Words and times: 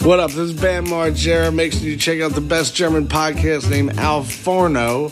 What 0.00 0.20
up? 0.20 0.30
This 0.30 0.50
is 0.50 0.54
Bam 0.54 0.86
Margera. 0.86 1.52
Make 1.52 1.72
sure 1.72 1.82
you 1.82 1.96
check 1.96 2.20
out 2.20 2.32
the 2.32 2.40
best 2.40 2.76
German 2.76 3.08
podcast 3.08 3.68
named 3.68 3.98
Al 3.98 4.22
Forno. 4.22 5.10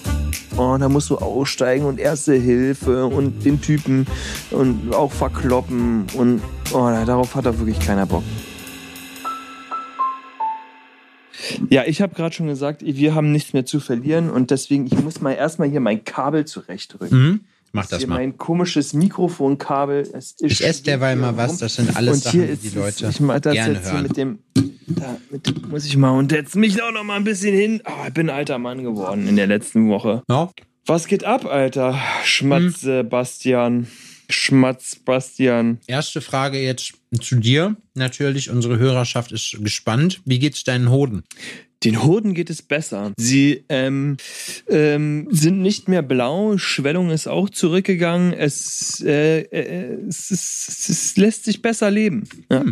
Oh, 0.56 0.78
da 0.78 0.88
musst 0.88 1.10
du 1.10 1.18
aussteigen 1.18 1.84
und 1.84 1.98
erste 1.98 2.34
Hilfe 2.34 3.06
und 3.06 3.44
den 3.44 3.60
Typen 3.60 4.06
und 4.52 4.94
auch 4.94 5.10
verkloppen 5.10 6.06
und 6.14 6.40
oh, 6.72 6.88
darauf 7.04 7.34
hat 7.34 7.46
da 7.46 7.58
wirklich 7.58 7.80
keiner 7.80 8.06
Bock. 8.06 8.22
Ja, 11.68 11.82
ich 11.84 12.00
habe 12.00 12.14
gerade 12.14 12.34
schon 12.34 12.46
gesagt, 12.46 12.82
wir 12.84 13.14
haben 13.14 13.32
nichts 13.32 13.52
mehr 13.52 13.66
zu 13.66 13.80
verlieren 13.80 14.30
und 14.30 14.50
deswegen, 14.52 14.86
ich 14.86 15.02
muss 15.02 15.20
mal 15.20 15.32
erstmal 15.32 15.68
hier 15.68 15.80
mein 15.80 16.04
Kabel 16.04 16.44
zurechtrücken. 16.44 17.18
Mhm. 17.18 17.40
Mach 17.76 17.86
das 17.86 17.98
hier 18.00 18.08
mal. 18.08 18.16
mein 18.16 18.36
komisches 18.36 18.92
Mikrofonkabel. 18.92 20.02
Es 20.12 20.32
ist 20.32 20.42
Ich 20.42 20.64
esse 20.64 20.82
derweil 20.82 21.16
mal 21.16 21.36
was. 21.36 21.58
Das 21.58 21.74
sind 21.76 21.94
alles 21.96 22.14
und 22.16 22.22
Sachen, 22.24 22.40
hier 22.40 22.46
die 22.48 22.52
ist 22.54 22.64
die 22.64 22.78
Leute 22.78 23.08
ich 23.08 23.20
mach 23.20 23.40
das 23.40 23.54
gerne 23.54 23.74
jetzt 23.74 23.92
hören. 23.92 24.02
mit 24.02 24.16
dem. 24.16 24.38
Da, 24.88 25.16
mit 25.30 25.46
dem 25.46 25.68
muss 25.70 25.84
ich 25.84 25.96
mal 25.96 26.10
und 26.10 26.30
jetzt 26.32 26.54
mich 26.56 26.80
auch 26.82 26.92
noch 26.92 27.04
mal 27.04 27.16
ein 27.16 27.24
bisschen 27.24 27.54
hin. 27.54 27.82
Oh, 27.86 28.06
ich 28.06 28.14
bin 28.14 28.30
alter 28.30 28.58
Mann 28.58 28.82
geworden 28.84 29.26
in 29.28 29.36
der 29.36 29.46
letzten 29.46 29.88
Woche. 29.88 30.22
Ja? 30.28 30.50
Was 30.86 31.06
geht 31.08 31.24
ab, 31.24 31.44
Alter? 31.46 31.98
Schmatz, 32.24 32.62
Hm. 32.62 32.70
Sebastian. 32.78 33.86
Schmatz, 34.28 34.96
Bastian. 34.96 35.78
Erste 35.86 36.20
Frage 36.20 36.58
jetzt 36.60 36.94
zu 37.20 37.36
dir. 37.36 37.76
Natürlich, 37.94 38.50
unsere 38.50 38.76
Hörerschaft 38.78 39.30
ist 39.30 39.56
gespannt. 39.60 40.20
Wie 40.24 40.38
geht's 40.40 40.64
deinen 40.64 40.90
Hoden? 40.90 41.22
Den 41.86 42.02
Hoden 42.02 42.34
geht 42.34 42.50
es 42.50 42.62
besser. 42.62 43.12
Sie 43.16 43.64
ähm, 43.68 44.16
ähm, 44.68 45.28
sind 45.30 45.62
nicht 45.62 45.88
mehr 45.88 46.02
blau, 46.02 46.58
Schwellung 46.58 47.10
ist 47.10 47.28
auch 47.28 47.48
zurückgegangen. 47.48 48.32
Es, 48.32 49.00
äh, 49.06 49.42
äh, 49.42 49.96
es, 50.08 50.32
ist, 50.32 50.88
es 50.90 51.16
lässt 51.16 51.44
sich 51.44 51.62
besser 51.62 51.92
leben. 51.92 52.28
Ja. 52.50 52.64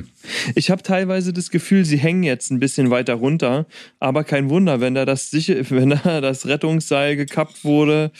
Ich 0.56 0.68
habe 0.70 0.82
teilweise 0.82 1.32
das 1.32 1.50
Gefühl, 1.50 1.84
sie 1.84 1.96
hängen 1.96 2.24
jetzt 2.24 2.50
ein 2.50 2.58
bisschen 2.58 2.90
weiter 2.90 3.14
runter, 3.14 3.66
aber 4.00 4.24
kein 4.24 4.50
Wunder, 4.50 4.80
wenn 4.80 4.96
da 4.96 5.04
das 5.04 5.30
sicher, 5.30 5.54
wenn 5.70 5.90
da 5.90 6.20
das 6.20 6.46
Rettungsseil 6.46 7.14
gekappt 7.14 7.62
wurde, 7.62 8.10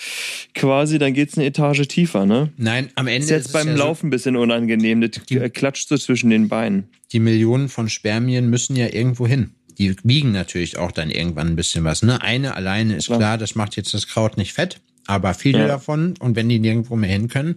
quasi, 0.55 0.98
dann 0.98 1.12
geht's 1.12 1.36
eine 1.36 1.46
Etage 1.46 1.88
tiefer, 1.88 2.24
ne? 2.24 2.52
Nein, 2.56 2.90
am 2.94 3.08
Ende 3.08 3.24
Ist 3.24 3.30
jetzt 3.30 3.46
es 3.46 3.52
beim 3.52 3.66
ja 3.66 3.74
Laufen 3.74 4.06
ein 4.06 4.11
bisschen 4.11 4.36
unangenehm. 4.36 5.00
Das 5.00 5.11
klatscht 5.52 5.88
so 5.88 5.98
zwischen 5.98 6.30
den 6.30 6.48
Beinen. 6.48 6.84
die 7.11 7.18
Millionen 7.18 7.68
von 7.68 7.88
Spermien 7.88 8.48
müssen 8.48 8.77
ja 8.77 8.86
irgendwo 8.92 9.27
hin. 9.27 9.50
Die 9.78 9.97
wiegen 10.05 10.33
natürlich 10.33 10.77
auch 10.78 10.92
dann 10.92 11.11
irgendwann 11.11 11.48
ein 11.48 11.56
bisschen 11.56 11.84
was. 11.84 12.03
Ne? 12.03 12.20
Eine 12.22 12.55
alleine 12.55 12.97
ist 12.97 13.06
Klar. 13.06 13.19
das 13.39 13.55
macht 13.55 13.77
jetzt 13.77 13.92
das 13.94 14.06
Kraut 14.06 14.36
nicht 14.36 14.53
fett, 14.53 14.80
aber 15.06 15.34
viele 15.34 15.61
Ja. 15.61 15.67
davon, 15.67 16.14
und 16.20 16.36
wenn 16.36 16.48
die 16.48 16.58
nirgendwo 16.58 16.97
mehr 16.97 17.11
hin 17.11 17.28
können, 17.28 17.56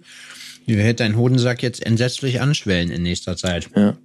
wird 0.66 1.00
dein 1.00 1.16
Hodensack 1.16 1.64
jetzt 1.64 1.86
entsetzlich 1.86 2.42
anschwellen 2.42 2.90
in 2.92 3.04
nächster 3.04 3.38
Zeit. 3.38 3.70
Ja. 3.76 3.98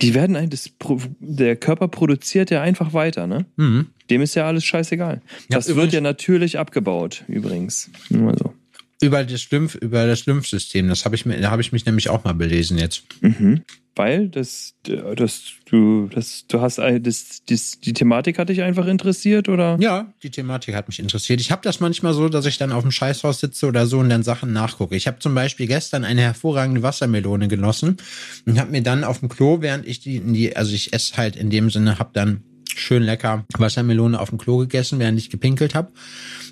Die 0.00 0.14
werden 0.14 0.36
Pro- 0.78 1.00
der 1.20 1.56
Körper 1.56 1.88
produziert 1.88 2.50
ja 2.50 2.62
einfach 2.62 2.94
weiter, 2.94 3.26
ne? 3.26 3.44
Mhm. 3.56 3.86
Dem 4.08 4.22
ist 4.22 4.34
ja 4.34 4.46
alles 4.46 4.64
scheißegal. 4.64 5.20
Ja, 5.50 5.56
Das 5.58 5.66
wird 5.66 5.76
übrigens- 5.76 5.94
ja 5.94 6.00
natürlich 6.00 6.58
abgebaut, 6.58 7.24
übrigens. 7.28 7.90
Nur 8.08 8.22
mal 8.22 8.38
so. 8.38 8.54
Über 9.00 9.24
das 9.24 9.50
Lymph, 9.50 9.74
über 9.74 10.06
das 10.06 10.26
Lymphsystem, 10.26 10.88
das 10.88 11.04
habe 11.04 11.14
ich 11.14 11.26
mir, 11.26 11.38
da 11.40 11.50
habe 11.50 11.62
ich 11.62 11.72
mich 11.72 11.84
nämlich 11.84 12.08
auch 12.08 12.24
mal 12.24 12.32
belesen 12.32 12.78
jetzt. 12.78 13.04
Mhm. 13.20 13.62
Weil 13.96 14.28
das, 14.28 14.74
das, 14.82 15.52
du, 15.64 16.08
das, 16.08 16.44
du 16.48 16.60
hast 16.60 16.78
das, 16.78 17.42
das, 17.48 17.80
die 17.80 17.94
Thematik 17.94 18.38
hat 18.38 18.50
dich 18.50 18.60
einfach 18.62 18.86
interessiert, 18.86 19.48
oder? 19.48 19.78
Ja, 19.80 20.12
die 20.22 20.30
Thematik 20.30 20.74
hat 20.74 20.86
mich 20.86 20.98
interessiert. 20.98 21.40
Ich 21.40 21.50
habe 21.50 21.62
das 21.62 21.80
manchmal 21.80 22.12
so, 22.12 22.28
dass 22.28 22.44
ich 22.44 22.58
dann 22.58 22.72
auf 22.72 22.82
dem 22.82 22.90
Scheißhaus 22.90 23.40
sitze 23.40 23.66
oder 23.66 23.86
so 23.86 23.98
und 23.98 24.10
dann 24.10 24.22
Sachen 24.22 24.52
nachgucke. 24.52 24.96
Ich 24.96 25.06
habe 25.06 25.18
zum 25.18 25.34
Beispiel 25.34 25.66
gestern 25.66 26.04
eine 26.04 26.20
hervorragende 26.20 26.82
Wassermelone 26.82 27.48
genossen 27.48 27.96
und 28.44 28.60
habe 28.60 28.70
mir 28.70 28.82
dann 28.82 29.02
auf 29.02 29.20
dem 29.20 29.30
Klo, 29.30 29.62
während 29.62 29.86
ich 29.86 30.00
die, 30.00 30.16
in 30.16 30.34
die 30.34 30.54
also 30.54 30.74
ich 30.74 30.92
esse 30.92 31.16
halt 31.16 31.34
in 31.34 31.48
dem 31.48 31.70
Sinne, 31.70 31.98
habe 31.98 32.10
dann 32.12 32.42
schön 32.74 33.02
lecker 33.02 33.44
Wassermelone 33.58 34.18
auf 34.20 34.30
dem 34.30 34.38
Klo 34.38 34.58
gegessen, 34.58 34.98
während 34.98 35.18
ich 35.18 35.30
gepinkelt 35.30 35.74
habe. 35.74 35.92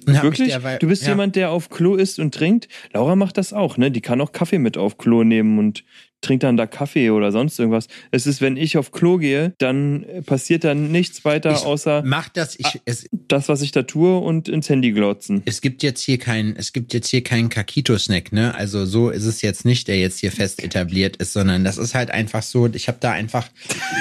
Hab 0.06 0.22
Wirklich? 0.22 0.48
derweil- 0.48 0.78
du 0.78 0.86
bist 0.88 1.02
ja. 1.02 1.10
jemand, 1.10 1.36
der 1.36 1.50
auf 1.50 1.70
Klo 1.70 1.96
isst 1.96 2.18
und 2.18 2.34
trinkt? 2.34 2.68
Laura 2.92 3.16
macht 3.16 3.38
das 3.38 3.52
auch, 3.52 3.76
ne? 3.76 3.90
Die 3.90 4.00
kann 4.00 4.20
auch 4.20 4.32
Kaffee 4.32 4.58
mit 4.58 4.76
auf 4.76 4.98
Klo 4.98 5.24
nehmen 5.24 5.58
und 5.58 5.84
trinkt 6.24 6.42
dann 6.42 6.56
da 6.56 6.66
Kaffee 6.66 7.10
oder 7.10 7.30
sonst 7.32 7.58
irgendwas. 7.58 7.86
Es 8.10 8.26
ist, 8.26 8.40
wenn 8.40 8.56
ich 8.56 8.76
auf 8.78 8.90
Klo 8.92 9.18
gehe, 9.18 9.52
dann 9.58 10.04
passiert 10.26 10.64
dann 10.64 10.90
nichts 10.90 11.24
weiter, 11.24 11.52
Ich 11.52 11.64
außer 11.64 12.02
Mach 12.04 12.28
das, 12.30 12.58
ich, 12.58 12.80
es, 12.84 13.08
das, 13.28 13.48
was 13.48 13.62
ich 13.62 13.72
da 13.72 13.82
tue 13.82 14.18
und 14.18 14.48
ins 14.48 14.68
Handy 14.68 14.92
glotzen. 14.92 15.42
es 15.44 15.60
gibt 15.60 15.82
jetzt 15.82 16.00
hier 16.00 16.18
kein, 16.18 16.54
es 16.56 16.72
gibt 16.72 16.94
jetzt 16.94 17.08
hier 17.08 17.22
keinen 17.22 17.48
Kakito-Snack, 17.48 18.32
ne? 18.32 18.54
Also 18.54 18.86
so 18.86 19.10
ist 19.10 19.24
es 19.24 19.42
jetzt 19.42 19.64
nicht, 19.64 19.86
der 19.88 19.98
jetzt 20.00 20.18
hier 20.20 20.32
fest 20.32 20.62
etabliert 20.62 21.16
ist, 21.18 21.32
sondern 21.32 21.62
das 21.64 21.78
ist 21.78 21.94
halt 21.94 22.10
einfach 22.10 22.42
so, 22.42 22.66
ich 22.72 22.88
habe 22.88 22.98
da 23.00 23.12
einfach 23.12 23.48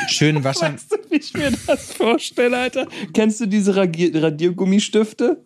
schön 0.08 0.44
Wasser. 0.44 0.74
Weißt 0.74 0.92
du, 0.92 0.96
wie 1.10 1.18
ich 1.18 1.34
mir 1.34 1.52
das 1.68 1.92
vorstelle, 1.94 2.58
Alter? 2.58 2.88
Kennst 3.14 3.40
du 3.42 3.46
diese 3.46 3.76
Ragi- 3.76 4.12
Radiergummistifte 4.18 5.38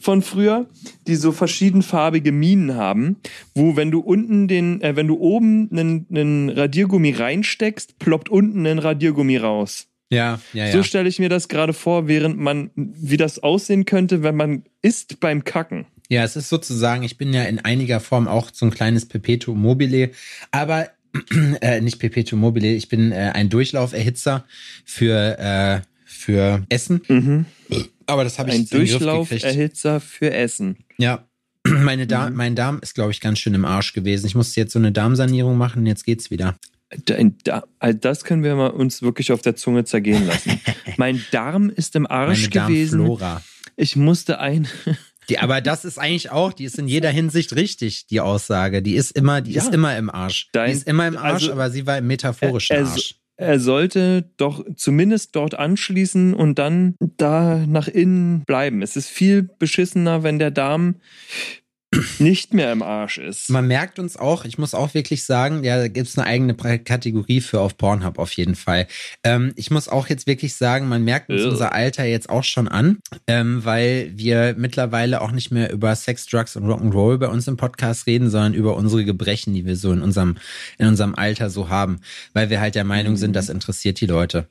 von 0.00 0.22
früher, 0.22 0.66
die 1.06 1.16
so 1.16 1.32
verschiedenfarbige 1.32 2.32
Minen 2.32 2.74
haben, 2.74 3.16
wo 3.54 3.76
wenn 3.76 3.90
du 3.90 4.00
unten 4.00 4.48
den, 4.48 4.80
äh, 4.82 4.96
wenn 4.96 5.08
du 5.08 5.18
oben 5.18 5.68
einen, 5.70 6.06
einen 6.10 6.50
Radiergummi 6.50 7.12
reinsteckst, 7.12 7.98
ploppt 7.98 8.28
unten 8.28 8.66
ein 8.66 8.78
Radiergummi 8.78 9.36
raus. 9.36 9.88
Ja, 10.10 10.40
ja, 10.52 10.66
ja. 10.66 10.72
So 10.72 10.82
stelle 10.82 11.08
ich 11.08 11.18
mir 11.18 11.28
das 11.28 11.48
gerade 11.48 11.72
vor, 11.72 12.06
während 12.06 12.38
man, 12.38 12.70
wie 12.74 13.16
das 13.16 13.40
aussehen 13.40 13.86
könnte, 13.86 14.22
wenn 14.22 14.36
man 14.36 14.64
isst 14.82 15.18
beim 15.18 15.42
Kacken. 15.42 15.86
Ja, 16.08 16.22
es 16.22 16.36
ist 16.36 16.48
sozusagen, 16.48 17.02
ich 17.02 17.18
bin 17.18 17.32
ja 17.32 17.42
in 17.42 17.58
einiger 17.58 17.98
Form 17.98 18.28
auch 18.28 18.50
so 18.52 18.66
ein 18.66 18.70
kleines 18.70 19.06
Perpetuum 19.06 19.60
mobile, 19.60 20.10
aber 20.52 20.90
äh, 21.60 21.80
nicht 21.80 21.98
Perpetuum 21.98 22.40
mobile, 22.40 22.68
ich 22.68 22.88
bin 22.88 23.10
äh, 23.10 23.32
ein 23.34 23.48
Durchlauferhitzer 23.48 24.44
für, 24.84 25.38
äh, 25.38 25.80
für 26.16 26.64
Essen. 26.68 27.46
Aber 28.06 28.24
das 28.24 28.38
habe 28.38 28.50
ich 28.50 28.56
Ein. 28.56 28.68
Durchlauferhitzer 28.68 30.00
für 30.00 30.32
Essen. 30.32 30.78
Ja. 30.98 31.24
Meine 31.66 32.06
Darm, 32.06 32.30
Mhm. 32.32 32.36
Mein 32.36 32.54
Darm 32.54 32.78
ist, 32.80 32.94
glaube 32.94 33.10
ich, 33.10 33.20
ganz 33.20 33.38
schön 33.40 33.54
im 33.54 33.64
Arsch 33.64 33.92
gewesen. 33.92 34.26
Ich 34.26 34.34
musste 34.34 34.60
jetzt 34.60 34.72
so 34.72 34.78
eine 34.78 34.92
Darmsanierung 34.92 35.56
machen 35.58 35.80
und 35.80 35.86
jetzt 35.86 36.04
geht's 36.04 36.30
wieder. 36.30 36.56
Dein 37.06 37.36
Da- 37.42 37.64
also 37.80 37.98
Das 37.98 38.22
können 38.24 38.44
wir 38.44 38.54
mal 38.54 38.68
uns 38.68 39.02
wirklich 39.02 39.32
auf 39.32 39.42
der 39.42 39.56
Zunge 39.56 39.84
zergehen 39.84 40.26
lassen. 40.26 40.60
mein 40.96 41.24
Darm 41.32 41.68
ist 41.70 41.96
im 41.96 42.06
Arsch 42.06 42.50
Meine 42.50 42.68
gewesen. 42.68 42.98
Darmflora. 42.98 43.42
Ich 43.76 43.96
musste 43.96 44.38
ein. 44.38 44.68
Die, 45.28 45.40
aber 45.40 45.60
das 45.60 45.84
ist 45.84 45.98
eigentlich 45.98 46.30
auch, 46.30 46.52
die 46.52 46.62
ist 46.64 46.78
in 46.78 46.86
jeder 46.86 47.10
Hinsicht 47.10 47.56
richtig, 47.56 48.06
die 48.06 48.20
Aussage. 48.20 48.80
Die 48.80 48.94
ist 48.94 49.10
immer, 49.10 49.40
die 49.40 49.50
Ja. 49.54 49.62
ist 49.64 49.74
immer 49.74 49.96
im 49.98 50.08
Arsch. 50.08 50.48
Dein- 50.52 50.70
die 50.70 50.76
ist 50.76 50.86
immer 50.86 51.08
im 51.08 51.16
Arsch, 51.16 51.42
also- 51.42 51.52
aber 51.52 51.70
sie 51.70 51.84
war 51.84 51.98
im 51.98 52.06
metaphorischen 52.06 52.76
er- 52.76 52.86
Arsch. 52.86 53.16
Er 53.38 53.60
sollte 53.60 54.30
doch 54.38 54.64
zumindest 54.76 55.36
dort 55.36 55.54
anschließen 55.58 56.32
und 56.32 56.58
dann 56.58 56.94
da 57.18 57.64
nach 57.66 57.86
innen 57.86 58.44
bleiben. 58.46 58.80
Es 58.80 58.96
ist 58.96 59.08
viel 59.08 59.42
beschissener, 59.42 60.22
wenn 60.22 60.38
der 60.38 60.50
Darm 60.50 60.96
nicht 62.18 62.54
mehr 62.54 62.72
im 62.72 62.82
Arsch 62.82 63.18
ist. 63.18 63.50
Man 63.50 63.66
merkt 63.66 63.98
uns 63.98 64.16
auch, 64.16 64.44
ich 64.44 64.58
muss 64.58 64.74
auch 64.74 64.94
wirklich 64.94 65.24
sagen, 65.24 65.64
ja, 65.64 65.78
da 65.78 65.88
gibt's 65.88 66.18
eine 66.18 66.26
eigene 66.26 66.54
Kategorie 66.54 67.40
für 67.40 67.60
auf 67.60 67.76
Pornhub 67.76 68.18
auf 68.18 68.32
jeden 68.32 68.54
Fall. 68.54 68.86
Ähm, 69.24 69.52
ich 69.56 69.70
muss 69.70 69.88
auch 69.88 70.08
jetzt 70.08 70.26
wirklich 70.26 70.54
sagen, 70.54 70.88
man 70.88 71.04
merkt 71.04 71.30
uns 71.30 71.42
Ugh. 71.42 71.50
unser 71.50 71.72
Alter 71.72 72.04
jetzt 72.04 72.28
auch 72.30 72.44
schon 72.44 72.68
an, 72.68 72.98
ähm, 73.26 73.64
weil 73.64 74.12
wir 74.14 74.54
mittlerweile 74.56 75.20
auch 75.20 75.32
nicht 75.32 75.50
mehr 75.50 75.72
über 75.72 75.94
Sex, 75.94 76.26
Drugs 76.26 76.56
und 76.56 76.64
Rock'n'Roll 76.64 77.18
bei 77.18 77.28
uns 77.28 77.48
im 77.48 77.56
Podcast 77.56 78.06
reden, 78.06 78.30
sondern 78.30 78.54
über 78.54 78.76
unsere 78.76 79.04
Gebrechen, 79.04 79.54
die 79.54 79.66
wir 79.66 79.76
so 79.76 79.92
in 79.92 80.02
unserem, 80.02 80.36
in 80.78 80.86
unserem 80.86 81.14
Alter 81.14 81.50
so 81.50 81.68
haben, 81.68 82.00
weil 82.32 82.50
wir 82.50 82.60
halt 82.60 82.74
der 82.74 82.84
Meinung 82.84 83.16
sind, 83.16 83.34
das 83.34 83.48
interessiert 83.48 84.00
die 84.00 84.06
Leute. 84.06 84.48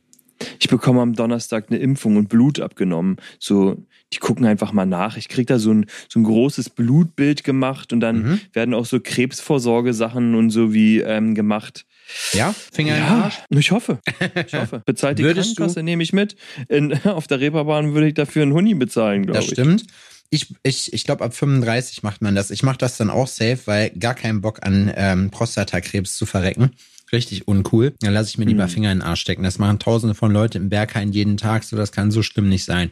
Ich 0.59 0.67
bekomme 0.67 1.01
am 1.01 1.13
Donnerstag 1.13 1.65
eine 1.69 1.79
Impfung 1.79 2.17
und 2.17 2.29
Blut 2.29 2.59
abgenommen. 2.59 3.17
So, 3.39 3.85
die 4.13 4.19
gucken 4.19 4.45
einfach 4.45 4.71
mal 4.71 4.85
nach. 4.85 5.17
Ich 5.17 5.27
krieg 5.29 5.47
da 5.47 5.59
so 5.59 5.71
ein, 5.73 5.87
so 6.09 6.19
ein 6.19 6.23
großes 6.23 6.69
Blutbild 6.69 7.43
gemacht 7.43 7.91
und 7.91 7.99
dann 7.99 8.23
Mhm. 8.23 8.39
werden 8.53 8.73
auch 8.73 8.85
so 8.85 8.99
Krebsvorsorgesachen 8.99 10.35
und 10.35 10.49
so 10.51 10.73
wie 10.73 10.99
ähm, 10.99 11.35
gemacht. 11.35 11.85
Ja? 12.33 12.53
Finger 12.71 12.97
im 12.97 13.03
Ja, 13.03 13.23
Arsch? 13.23 13.39
ich 13.49 13.71
hoffe. 13.71 13.99
Ich 14.45 14.53
hoffe. 14.53 14.83
Bezahlt 14.85 15.19
die 15.19 15.23
Würdest 15.23 15.57
Krankenkasse, 15.57 15.83
nehme 15.83 16.03
ich 16.03 16.13
mit. 16.13 16.35
In, 16.69 16.93
auf 17.05 17.27
der 17.27 17.39
Reeperbahn 17.39 17.93
würde 17.93 18.07
ich 18.07 18.13
dafür 18.13 18.43
einen 18.43 18.53
Huni 18.53 18.73
bezahlen, 18.75 19.23
glaube 19.25 19.39
Das 19.39 19.45
ich. 19.47 19.51
stimmt. 19.53 19.85
Ich, 20.31 20.53
ich, 20.63 20.91
ich 20.93 21.03
glaube, 21.03 21.23
ab 21.23 21.33
35 21.35 22.03
macht 22.03 22.21
man 22.21 22.35
das. 22.35 22.51
Ich 22.51 22.63
mache 22.63 22.77
das 22.77 22.97
dann 22.97 23.09
auch 23.09 23.27
safe, 23.27 23.59
weil 23.65 23.89
gar 23.91 24.15
keinen 24.15 24.41
Bock 24.41 24.59
an 24.65 24.91
ähm, 24.95 25.29
Prostatakrebs 25.31 26.15
zu 26.15 26.25
verrecken. 26.25 26.71
Richtig 27.11 27.47
uncool. 27.47 27.93
Dann 28.01 28.13
lasse 28.13 28.29
ich 28.29 28.37
mir 28.39 28.45
lieber 28.45 28.63
Hm. 28.63 28.69
Finger 28.69 28.91
in 28.91 28.99
den 28.99 29.07
Arsch 29.07 29.21
stecken. 29.21 29.43
Das 29.43 29.59
machen 29.59 29.77
tausende 29.79 30.15
von 30.15 30.31
Leuten 30.31 30.57
im 30.57 30.69
Berghain 30.69 31.11
jeden 31.11 31.37
Tag, 31.37 31.63
so 31.63 31.75
das 31.77 31.91
kann 31.91 32.09
so 32.11 32.23
schlimm 32.23 32.49
nicht 32.49 32.65
sein. 32.65 32.91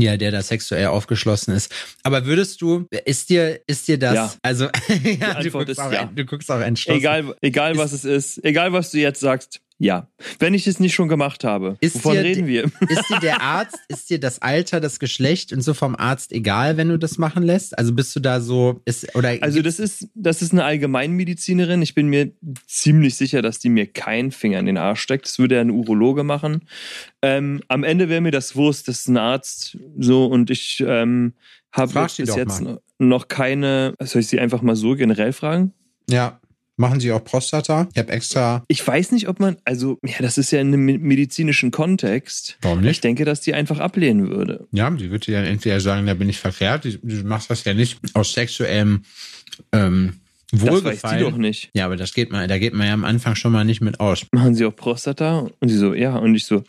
Ja, 0.00 0.16
der 0.16 0.30
da 0.30 0.42
sexuell 0.42 0.86
aufgeschlossen 0.86 1.54
ist. 1.54 1.74
Aber 2.04 2.24
würdest 2.24 2.62
du, 2.62 2.86
ist 3.04 3.30
dir, 3.30 3.60
ist 3.66 3.88
dir 3.88 3.98
das, 3.98 4.14
Ja. 4.14 4.32
also, 4.42 4.64
ja, 5.02 5.40
du 5.42 5.50
guckst, 5.50 5.70
ist 5.70 5.80
auch, 5.80 5.92
ja. 5.92 6.04
du 6.14 6.24
guckst 6.24 6.50
auch 6.50 6.60
entschlossen. 6.60 7.00
Egal, 7.00 7.34
egal 7.40 7.76
was 7.76 7.92
es 7.92 8.04
ist, 8.04 8.44
egal 8.44 8.72
was 8.72 8.92
du 8.92 8.98
jetzt 8.98 9.20
sagst, 9.20 9.60
Ja. 9.78 10.08
Wenn 10.40 10.54
ich 10.54 10.66
es 10.66 10.80
nicht 10.80 10.92
schon 10.92 11.08
gemacht 11.08 11.44
habe. 11.44 11.76
Ist 11.80 11.96
Wovon 11.96 12.14
dir 12.14 12.24
reden 12.24 12.46
wir? 12.48 12.64
Ist 12.88 13.08
dir 13.08 13.20
der 13.20 13.42
Arzt, 13.42 13.78
ist 13.88 14.10
dir 14.10 14.18
das 14.18 14.42
Alter, 14.42 14.80
das 14.80 14.98
Geschlecht 14.98 15.52
und 15.52 15.60
so 15.60 15.72
vom 15.72 15.94
Arzt 15.94 16.32
egal, 16.32 16.76
wenn 16.76 16.88
du 16.88 16.98
das 16.98 17.16
machen 17.16 17.44
lässt? 17.44 17.78
Also 17.78 17.94
bist 17.94 18.14
du 18.16 18.20
da 18.20 18.40
so, 18.40 18.80
ist, 18.84 19.14
oder 19.14 19.36
Also 19.40 19.62
das 19.62 19.78
ist, 19.78 20.08
das 20.14 20.42
ist 20.42 20.52
eine 20.52 20.64
Allgemeinmedizinerin. 20.64 21.80
Ich 21.82 21.94
bin 21.94 22.08
mir 22.08 22.32
ziemlich 22.66 23.14
sicher, 23.14 23.40
dass 23.40 23.60
die 23.60 23.68
mir 23.68 23.86
keinen 23.86 24.32
Finger 24.32 24.58
in 24.58 24.66
den 24.66 24.78
Arsch 24.78 25.00
steckt. 25.00 25.26
Das 25.26 25.38
würde 25.38 25.54
ja 25.54 25.60
ein 25.60 25.70
Urologe 25.70 26.24
machen. 26.24 26.66
Ähm, 27.22 27.62
am 27.68 27.84
Ende 27.84 28.08
wäre 28.08 28.20
mir 28.20 28.32
das 28.32 28.56
Wurst, 28.56 28.88
das 28.88 29.00
ist 29.00 29.08
ein 29.08 29.16
Arzt 29.16 29.78
so 29.96 30.26
und 30.26 30.50
ich 30.50 30.82
ähm, 30.84 31.34
habe 31.70 31.92
bis 32.02 32.16
jetzt 32.16 32.62
mal. 32.62 32.80
noch 32.98 33.28
keine, 33.28 33.94
soll 34.00 34.22
ich 34.22 34.28
sie 34.28 34.40
einfach 34.40 34.62
mal 34.62 34.76
so 34.76 34.96
generell 34.96 35.32
fragen? 35.32 35.72
ja, 36.10 36.40
machen 36.78 37.00
sie 37.00 37.12
auch 37.12 37.22
Prostata? 37.22 37.88
Ich 37.92 37.98
habe 37.98 38.10
extra, 38.12 38.64
Ich 38.68 38.86
weiß 38.86 39.12
nicht, 39.12 39.28
ob 39.28 39.40
man, 39.40 39.56
also, 39.64 39.98
ja, 40.04 40.14
das 40.20 40.38
ist 40.38 40.50
ja 40.50 40.60
in 40.60 40.68
einem 40.68 40.84
me- 40.84 40.98
medizinischen 40.98 41.70
Kontext. 41.70 42.56
warum 42.62 42.78
Ich 42.80 42.84
nicht? 42.86 43.04
denke, 43.04 43.24
dass 43.26 43.40
die 43.42 43.52
einfach 43.52 43.78
ablehnen 43.80 44.28
würde. 44.30 44.66
Ja, 44.72 44.88
die 44.90 45.10
würde 45.10 45.30
ja 45.30 45.42
entweder 45.42 45.80
sagen, 45.80 46.06
da 46.06 46.14
bin 46.14 46.28
ich 46.28 46.38
verkehrt, 46.38 46.84
du, 46.86 46.98
machst 47.24 47.50
das 47.50 47.64
ja 47.64 47.74
nicht 47.74 47.98
aus 48.14 48.32
sexuellem 48.32 49.02
ähm, 49.72 50.14
Das 50.50 50.62
weiß 50.62 50.68
die 50.68 50.70
Wohlgefallen. 50.84 51.20
doch 51.20 51.36
nicht. 51.36 51.70
Ja, 51.74 51.84
aber 51.86 51.96
das 51.96 52.14
geht 52.14 52.30
mal, 52.32 52.46
da 52.48 52.58
geht 52.58 52.72
man 52.74 52.86
ja 52.86 52.94
am 52.94 53.04
Anfang 53.04 53.34
schon 53.34 53.52
mal 53.52 53.64
nicht 53.64 53.80
mit 53.80 54.00
aus. 54.00 54.24
Machen 54.32 54.54
sie 54.54 54.64
auch 54.64 54.74
Prostata? 54.74 55.46
Und 55.60 55.68
sie 55.68 55.76
so, 55.76 55.92
ja. 55.94 56.16
Und 56.16 56.34
ich 56.34 56.46
so, 56.46 56.62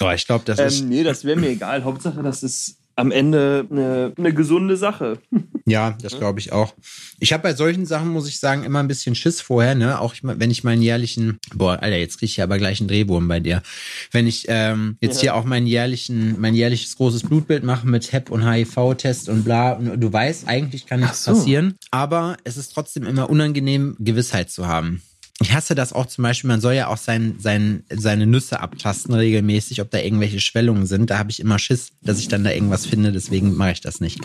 Oh, 0.00 0.10
ich 0.10 0.26
glaube, 0.26 0.44
das 0.46 0.58
ist 0.58 0.80
ähm, 0.82 0.88
nee, 0.88 1.02
das 1.02 1.24
wäre 1.24 1.38
mir 1.38 1.48
egal. 1.50 1.84
Hauptsache, 1.84 2.22
das 2.22 2.42
ist 2.42 2.76
am 2.96 3.10
Ende 3.12 3.66
eine, 3.70 4.12
eine 4.16 4.34
gesunde 4.34 4.76
Sache. 4.76 5.18
Ja, 5.66 5.96
das 6.02 6.18
glaube 6.18 6.40
ich 6.40 6.50
auch. 6.52 6.74
Ich 7.20 7.32
habe 7.32 7.44
bei 7.44 7.54
solchen 7.54 7.86
Sachen, 7.86 8.08
muss 8.08 8.26
ich 8.26 8.40
sagen, 8.40 8.64
immer 8.64 8.80
ein 8.80 8.88
bisschen 8.88 9.14
Schiss 9.14 9.40
vorher, 9.40 9.76
ne? 9.76 10.00
Auch 10.00 10.14
wenn 10.22 10.50
ich 10.50 10.64
meinen 10.64 10.82
jährlichen, 10.82 11.38
boah, 11.54 11.78
Alter, 11.80 11.96
jetzt 11.96 12.18
kriege 12.18 12.28
ich 12.30 12.38
ja 12.38 12.44
aber 12.44 12.58
gleich 12.58 12.80
einen 12.80 12.88
Drehwurm 12.88 13.28
bei 13.28 13.38
dir. 13.38 13.62
Wenn 14.10 14.26
ich 14.26 14.46
ähm, 14.48 14.96
jetzt 15.00 15.16
Ja. 15.16 15.20
hier 15.20 15.34
auch 15.36 15.44
meinen 15.44 15.68
jährlichen, 15.68 16.40
mein 16.40 16.54
jährliches 16.54 16.96
großes 16.96 17.22
Blutbild 17.22 17.62
mache 17.62 17.86
mit 17.86 18.10
HEP 18.10 18.30
und 18.30 18.44
HIV-Test 18.50 19.28
und 19.28 19.44
bla, 19.44 19.74
und 19.74 20.00
du 20.00 20.12
weißt, 20.12 20.48
eigentlich 20.48 20.86
kann 20.86 21.00
nichts 21.00 21.22
so. 21.24 21.32
passieren, 21.34 21.76
aber 21.92 22.36
es 22.42 22.56
ist 22.56 22.74
trotzdem 22.74 23.04
immer 23.06 23.30
unangenehm, 23.30 23.94
Gewissheit 24.00 24.50
zu 24.50 24.66
haben. 24.66 25.02
Ich 25.42 25.54
hasse 25.54 25.74
das 25.74 25.92
auch 25.92 26.06
zum 26.06 26.22
Beispiel, 26.22 26.48
man 26.48 26.60
soll 26.60 26.74
ja 26.74 26.88
auch 26.88 26.98
sein, 26.98 27.36
sein, 27.38 27.84
seine 27.88 28.26
Nüsse 28.26 28.60
abtasten 28.60 29.14
regelmäßig, 29.14 29.80
ob 29.80 29.90
da 29.90 29.98
irgendwelche 29.98 30.38
Schwellungen 30.38 30.86
sind. 30.86 31.08
Da 31.08 31.18
habe 31.18 31.30
ich 31.30 31.40
immer 31.40 31.58
Schiss, 31.58 31.92
dass 32.02 32.18
ich 32.18 32.28
dann 32.28 32.44
da 32.44 32.50
irgendwas 32.50 32.84
finde, 32.84 33.10
deswegen 33.10 33.56
mache 33.56 33.72
ich 33.72 33.80
das 33.80 34.00
nicht. 34.00 34.20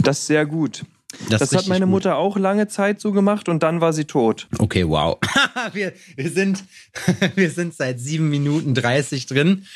Das 0.00 0.20
ist 0.20 0.26
sehr 0.28 0.46
gut. 0.46 0.84
Das, 1.28 1.40
Das, 1.40 1.54
hat 1.54 1.66
meine 1.66 1.84
gut. 1.86 1.90
Mutter 1.90 2.16
auch 2.16 2.36
lange 2.36 2.68
Zeit 2.68 3.00
so 3.00 3.12
gemacht 3.12 3.48
und 3.48 3.62
dann 3.62 3.80
war 3.80 3.92
sie 3.92 4.04
tot. 4.04 4.48
Okay, 4.58 4.88
wow. 4.88 5.18
wir, 5.72 5.92
wir, 6.16 6.30
sind, 6.30 6.64
wir 7.34 7.50
sind 7.50 7.74
seit 7.74 8.00
sieben 8.00 8.30
Minuten 8.30 8.74
30 8.74 9.26
drin. 9.26 9.66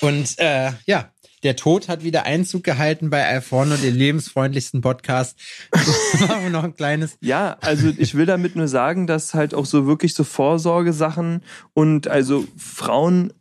Und 0.00 0.38
äh, 0.38 0.72
ja, 0.86 1.10
der 1.44 1.56
Tod 1.56 1.88
hat 1.88 2.02
wieder 2.02 2.24
Einzug 2.24 2.64
gehalten 2.64 3.10
bei 3.10 3.24
Alforno, 3.26 3.76
den 3.76 3.94
lebensfreundlichsten 3.94 4.80
Podcast. 4.80 5.38
Machen 5.72 6.42
wir 6.42 6.50
noch 6.50 6.64
ein 6.64 6.74
kleines. 6.74 7.18
Ja, 7.20 7.58
also 7.60 7.92
ich 7.96 8.14
will 8.14 8.24
damit 8.24 8.56
nur 8.56 8.66
sagen, 8.66 9.06
dass 9.06 9.34
halt 9.34 9.54
auch 9.54 9.66
so 9.66 9.86
wirklich 9.86 10.14
so 10.14 10.24
Vorsorgesachen 10.24 11.42
und 11.74 12.08
also 12.08 12.46
Frauen, 12.56 13.34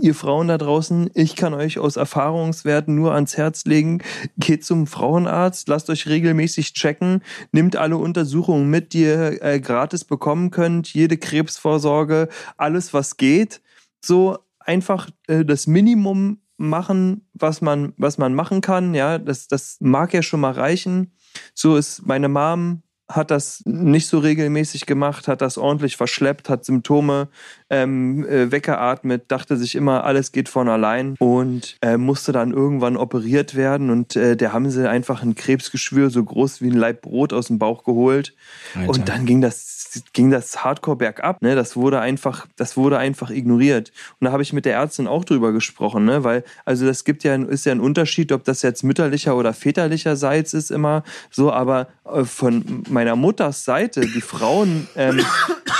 ihr 0.00 0.14
Frauen 0.14 0.48
da 0.48 0.58
draußen, 0.58 1.10
ich 1.14 1.36
kann 1.36 1.54
euch 1.54 1.78
aus 1.78 1.96
Erfahrungswerten 1.96 2.94
nur 2.94 3.14
ans 3.14 3.38
Herz 3.38 3.64
legen, 3.64 4.02
geht 4.36 4.62
zum 4.64 4.86
Frauenarzt, 4.86 5.68
lasst 5.68 5.88
euch 5.88 6.06
regelmäßig 6.06 6.74
checken, 6.74 7.22
nimmt 7.50 7.76
alle 7.76 7.96
Untersuchungen 7.96 8.68
mit, 8.68 8.92
die 8.92 9.04
ihr 9.04 9.42
äh, 9.42 9.58
gratis 9.58 10.04
bekommen 10.04 10.50
könnt, 10.50 10.92
jede 10.92 11.16
Krebsvorsorge, 11.16 12.28
alles 12.58 12.92
was 12.92 13.16
geht. 13.16 13.62
So 14.04 14.38
einfach 14.60 15.08
äh, 15.26 15.46
das 15.46 15.66
Minimum 15.66 16.40
machen, 16.58 17.26
was 17.32 17.60
man, 17.60 17.94
was 17.96 18.18
man 18.18 18.34
machen 18.34 18.60
kann. 18.60 18.94
Ja, 18.94 19.18
das, 19.18 19.48
das 19.48 19.78
mag 19.80 20.12
ja 20.12 20.22
schon 20.22 20.40
mal 20.40 20.52
reichen. 20.52 21.12
So 21.54 21.76
ist 21.76 22.06
meine 22.06 22.28
Mom 22.28 22.82
hat 23.10 23.30
das 23.30 23.62
nicht 23.64 24.06
so 24.06 24.18
regelmäßig 24.18 24.84
gemacht, 24.84 25.28
hat 25.28 25.40
das 25.40 25.56
ordentlich 25.56 25.96
verschleppt, 25.96 26.50
hat 26.50 26.64
Symptome 26.64 27.28
ähm, 27.70 28.26
äh, 28.26 28.52
weggeatmet, 28.52 29.24
dachte 29.28 29.56
sich 29.56 29.74
immer, 29.74 30.04
alles 30.04 30.30
geht 30.30 30.50
von 30.50 30.68
allein 30.68 31.14
und 31.18 31.78
äh, 31.80 31.96
musste 31.96 32.32
dann 32.32 32.52
irgendwann 32.52 32.98
operiert 32.98 33.54
werden 33.54 33.88
und 33.88 34.14
äh, 34.14 34.36
der 34.36 34.52
haben 34.52 34.70
sie 34.70 34.88
einfach 34.88 35.22
ein 35.22 35.34
Krebsgeschwür 35.34 36.10
so 36.10 36.22
groß 36.22 36.60
wie 36.60 36.68
ein 36.68 36.76
Laib 36.76 37.00
Brot 37.00 37.32
aus 37.32 37.46
dem 37.46 37.58
Bauch 37.58 37.82
geholt 37.84 38.34
Alter. 38.74 38.90
und 38.90 39.08
dann 39.08 39.24
ging 39.24 39.40
das 39.40 39.77
ging 40.12 40.30
das 40.30 40.64
Hardcore 40.64 40.96
bergab, 40.96 41.42
ne? 41.42 41.54
Das 41.54 41.76
wurde 41.76 42.00
einfach, 42.00 42.46
das 42.56 42.76
wurde 42.76 42.98
einfach 42.98 43.30
ignoriert. 43.30 43.92
Und 44.20 44.26
da 44.26 44.32
habe 44.32 44.42
ich 44.42 44.52
mit 44.52 44.64
der 44.64 44.74
Ärztin 44.74 45.06
auch 45.06 45.24
drüber 45.24 45.52
gesprochen, 45.52 46.04
ne? 46.04 46.24
Weil, 46.24 46.44
also 46.64 46.86
das 46.86 47.04
gibt 47.04 47.24
ja, 47.24 47.34
ist 47.34 47.66
ja 47.66 47.72
ein 47.72 47.80
Unterschied, 47.80 48.32
ob 48.32 48.44
das 48.44 48.62
jetzt 48.62 48.82
mütterlicher 48.84 49.36
oder 49.36 49.52
väterlicherseits 49.52 50.54
ist 50.54 50.70
immer 50.70 51.02
so, 51.30 51.52
aber 51.52 51.88
äh, 52.04 52.24
von 52.24 52.84
meiner 52.88 53.16
Mutters 53.16 53.64
Seite, 53.64 54.00
die 54.00 54.20
Frauen 54.20 54.88
ähm, 54.96 55.20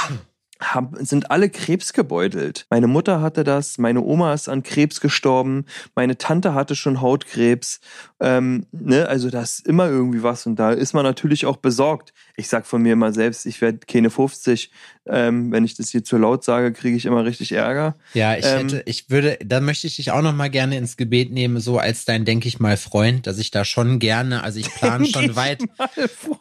haben, 0.61 1.05
sind 1.05 1.31
alle 1.31 1.51
krebsgebeutelt. 1.51 2.67
Meine 2.71 2.87
Mutter 2.87 3.21
hatte 3.21 3.45
das, 3.45 3.79
meine 3.79 4.01
Oma 4.03 4.35
ist 4.35 4.49
an 4.49 4.63
Krebs 4.63 5.01
gestorben, 5.01 5.67
meine 5.95 6.19
Tante 6.19 6.55
hatte 6.55 6.75
schon 6.75 7.01
Hautkrebs. 7.01 7.81
Ähm, 8.21 8.67
ne? 8.73 9.09
Also 9.09 9.31
da 9.31 9.43
ist 9.43 9.67
immer 9.67 9.89
irgendwie 9.89 10.23
was 10.23 10.47
und 10.47 10.57
da 10.57 10.73
ist 10.73 10.93
man 10.93 11.05
natürlich 11.05 11.47
auch 11.47 11.57
besorgt. 11.59 12.13
Ich 12.37 12.49
sag 12.49 12.67
von 12.67 12.83
mir 12.83 12.95
immer 12.95 13.13
selbst, 13.13 13.47
ich 13.47 13.61
werde 13.61 13.79
keine 13.87 14.11
50. 14.11 14.71
Ähm, 15.11 15.51
wenn 15.53 15.65
ich 15.65 15.75
das 15.75 15.91
hier 15.91 16.05
zu 16.05 16.19
laut 16.19 16.45
sage, 16.45 16.73
kriege 16.73 16.97
ich 16.97 17.07
immer 17.07 17.25
richtig 17.25 17.53
Ärger. 17.53 17.97
Ja, 18.15 18.37
ich 18.37 18.45
Ähm, 18.45 18.69
hätte, 18.69 18.83
ich 18.87 19.09
würde, 19.09 19.39
da 19.45 19.61
möchte 19.61 19.87
ich 19.87 19.97
dich 19.97 20.11
auch 20.11 20.21
noch 20.21 20.35
mal 20.35 20.51
gerne 20.51 20.77
ins 20.77 20.97
Gebet 20.97 21.33
nehmen, 21.33 21.61
so 21.61 21.79
als 21.79 22.05
dein, 22.05 22.25
denke 22.25 22.47
ich 22.49 22.61
mal, 22.61 22.77
Freund, 22.77 23.27
dass 23.27 23.39
ich 23.39 23.51
da 23.51 23.65
schon 23.65 24.01
gerne, 24.01 24.43
also 24.43 24.59
ich 24.59 24.69
plane 24.75 25.07
schon 25.07 25.35
weit, 25.35 25.63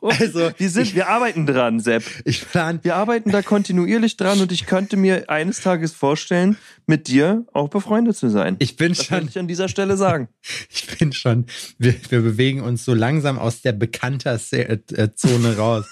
Also, 0.01 0.51
wir 0.57 0.69
sind, 0.69 0.95
wir 0.95 1.07
arbeiten 1.07 1.45
dran, 1.45 1.79
Sepp. 1.79 2.03
ich 2.25 2.47
plane 2.49 2.79
Wir 2.83 2.95
arbeiten 2.95 3.31
da 3.31 3.41
kontinuierlich 3.41 4.17
dran 4.17 4.41
und 4.41 4.51
ich 4.51 4.65
könnte 4.65 4.97
mir 4.97 5.29
eines 5.29 5.61
Tages 5.61 5.93
vorstellen, 5.93 6.57
mit 6.87 7.07
dir 7.07 7.45
auch 7.53 7.69
befreundet 7.69 8.17
zu 8.17 8.29
sein. 8.29 8.55
Ich 8.59 8.77
bin 8.77 8.93
das 8.93 9.05
schon, 9.05 9.17
kann 9.17 9.27
ich 9.27 9.37
an 9.37 9.47
dieser 9.47 9.67
Stelle 9.67 9.97
sagen. 9.97 10.29
ich 10.69 10.87
bin 10.97 11.13
schon, 11.13 11.45
wir, 11.77 11.95
wir 12.09 12.21
bewegen 12.21 12.61
uns 12.61 12.85
so 12.85 12.93
langsam 12.93 13.37
aus 13.37 13.61
der 13.61 13.71
Bekannter-Zone 13.73 15.57
raus. 15.57 15.85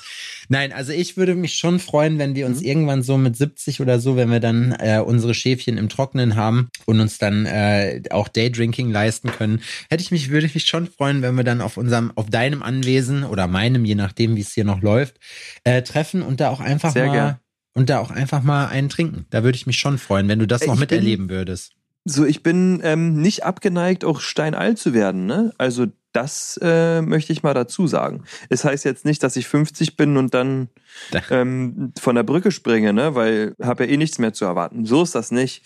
Nein, 0.49 0.71
also 0.71 0.91
ich 0.91 1.17
würde 1.17 1.35
mich 1.35 1.55
schon 1.55 1.79
freuen, 1.79 2.19
wenn 2.19 2.35
wir 2.35 2.45
uns 2.45 2.61
irgendwann 2.61 3.01
so 3.01 3.17
mit 3.17 3.35
70 3.35 3.81
oder 3.81 3.99
so, 3.99 4.15
wenn 4.15 4.29
wir 4.29 4.39
dann 4.39 4.73
äh, 4.73 5.01
unsere 5.03 5.33
Schäfchen 5.33 5.77
im 5.77 5.89
Trockenen 5.89 6.35
haben 6.35 6.69
und 6.85 6.99
uns 6.99 7.17
dann 7.17 7.45
äh, 7.45 8.01
auch 8.11 8.27
Daydrinking 8.27 8.91
leisten 8.91 9.31
können, 9.31 9.61
hätte 9.89 10.03
ich 10.03 10.11
mich, 10.11 10.29
würde 10.29 10.45
ich 10.45 10.53
mich 10.53 10.65
schon 10.65 10.87
freuen, 10.87 11.21
wenn 11.21 11.35
wir 11.35 11.43
dann 11.43 11.61
auf 11.61 11.77
unserem, 11.77 12.11
auf 12.15 12.29
deinem 12.29 12.61
Anwesen 12.61 13.23
oder 13.23 13.47
meinem, 13.47 13.85
je 13.85 13.95
nachdem, 13.95 14.35
wie 14.35 14.41
es 14.41 14.53
hier 14.53 14.65
noch 14.65 14.81
läuft, 14.81 15.19
äh, 15.63 15.81
treffen 15.81 16.21
und 16.21 16.39
da 16.39 16.49
auch 16.49 16.59
einfach 16.59 16.93
Sehr 16.93 17.07
mal 17.07 17.13
gern. 17.13 17.39
und 17.73 17.89
da 17.89 17.99
auch 17.99 18.11
einfach 18.11 18.43
mal 18.43 18.67
einen 18.67 18.89
trinken. 18.89 19.25
Da 19.29 19.43
würde 19.43 19.55
ich 19.55 19.65
mich 19.65 19.79
schon 19.79 19.97
freuen, 19.97 20.27
wenn 20.27 20.39
du 20.39 20.47
das 20.47 20.61
Ey, 20.61 20.67
noch 20.67 20.75
ich 20.75 20.81
miterleben 20.81 21.29
würdest. 21.29 21.74
So, 22.07 22.23
ich 22.23 22.43
bin 22.43 22.81
ähm, 22.83 23.19
nicht 23.19 23.43
abgeneigt, 23.43 24.05
auch 24.05 24.19
steinalt 24.19 24.77
zu 24.77 24.93
werden. 24.93 25.25
Ne? 25.25 25.53
Also 25.57 25.87
das 26.13 26.57
äh, 26.61 27.01
möchte 27.01 27.33
ich 27.33 27.41
mal 27.41 27.55
dazu 27.55 27.87
sagen. 27.87 28.23
Es 28.49 28.63
heißt 28.63 28.85
jetzt 28.85 29.05
nicht, 29.05 29.23
dass 29.23 29.35
ich 29.35 29.47
50 29.47 29.97
bin 29.97 30.15
und 30.15 30.33
dann 30.35 30.69
Da- 31.11 31.21
ähm, 31.31 31.93
von 31.99 32.15
der 32.15 32.23
Brücke 32.23 32.51
springe, 32.51 32.93
ne? 32.93 33.15
weil 33.15 33.55
habe 33.61 33.85
ja 33.85 33.91
eh 33.91 33.97
nichts 33.97 34.19
mehr 34.19 34.33
zu 34.33 34.45
erwarten. 34.45 34.85
So 34.85 35.01
ist 35.01 35.15
das 35.15 35.31
nicht. 35.31 35.63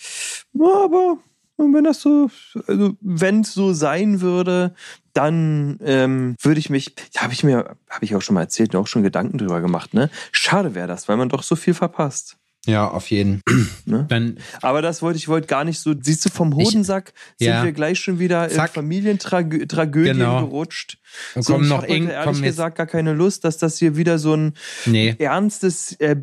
Aber 0.56 1.18
wenn 1.58 1.84
das 1.84 2.00
so, 2.00 2.30
also 2.68 2.94
wenn 3.02 3.42
es 3.42 3.54
so 3.54 3.74
sein 3.74 4.22
würde, 4.22 4.74
dann 5.12 5.78
ähm, 5.84 6.38
würde 6.42 6.60
ich 6.60 6.70
mich, 6.70 6.96
ja, 7.14 7.24
habe 7.24 7.34
ich 7.34 7.44
mir, 7.44 7.76
habe 7.90 8.06
ich 8.06 8.16
auch 8.16 8.22
schon 8.22 8.36
mal 8.36 8.42
erzählt, 8.44 8.74
und 8.74 8.82
auch 8.82 8.88
schon 8.88 9.04
Gedanken 9.04 9.38
drüber 9.38 9.60
gemacht. 9.60 9.94
Ne? 9.94 10.10
Schade 10.32 10.74
wäre 10.74 10.88
das, 10.88 11.10
weil 11.10 11.18
man 11.18 11.28
doch 11.28 11.44
so 11.44 11.58
viel 11.58 11.74
verpasst. 11.74 12.38
Ja, 12.66 12.88
auf 12.90 13.10
jeden. 13.10 13.42
Ne? 13.86 14.06
Dann 14.10 14.38
Aber 14.62 14.82
das 14.82 15.02
wollte 15.02 15.18
ich 15.18 15.28
wollte 15.28 15.48
gar 15.48 15.64
nicht 15.64 15.80
so. 15.80 15.94
Siehst 16.00 16.26
du, 16.26 16.30
vom 16.30 16.54
Hodensack 16.56 17.14
sind 17.38 17.48
ja. 17.48 17.64
wir 17.64 17.72
gleich 17.72 18.00
schon 18.00 18.20
wieder 18.20 18.50
Zack. 18.50 18.72
in 18.72 18.74
Familientragödien 18.84 20.18
Genau. 20.18 20.46
gerutscht. 20.46 20.98
Und 21.36 21.44
So, 21.44 21.54
kommen 21.54 21.64
ich 21.64 21.70
noch 21.70 21.78
hab 21.78 21.84
heute 21.86 21.94
irgend- 21.94 22.12
ehrlich 22.12 22.42
gesagt 22.42 22.78
gar 22.78 22.86
keine 22.88 23.14
Lust, 23.14 23.44
dass 23.46 23.58
das 23.58 23.78
hier 23.80 23.96
wieder 23.96 24.20
so 24.20 24.36
ein 24.36 24.54
nee. 24.86 25.16
ernstes 25.18 25.94
äh, 26.00 26.18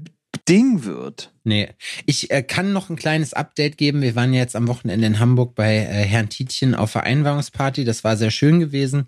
Ding 0.49 0.85
wird. 0.85 1.33
Nee. 1.47 1.69
Ich 2.07 2.33
äh, 2.33 2.43
kann 2.43 2.73
noch 2.73 2.91
ein 2.91 2.97
kleines 2.97 3.33
Update 3.33 3.79
geben. 3.79 4.03
Wir 4.03 4.17
waren 4.17 4.35
ja 4.35 4.41
jetzt 4.41 4.57
am 4.57 4.67
Wochenende 4.67 5.07
in 5.07 5.21
Hamburg 5.21 5.55
bei 5.55 5.77
äh, 5.77 6.03
Herrn 6.03 6.29
Tietjen 6.29 6.75
auf 6.75 6.91
Vereinbarungsparty. 6.91 7.85
Das 7.85 8.03
war 8.03 8.17
sehr 8.17 8.33
schön 8.33 8.59
gewesen. 8.59 9.07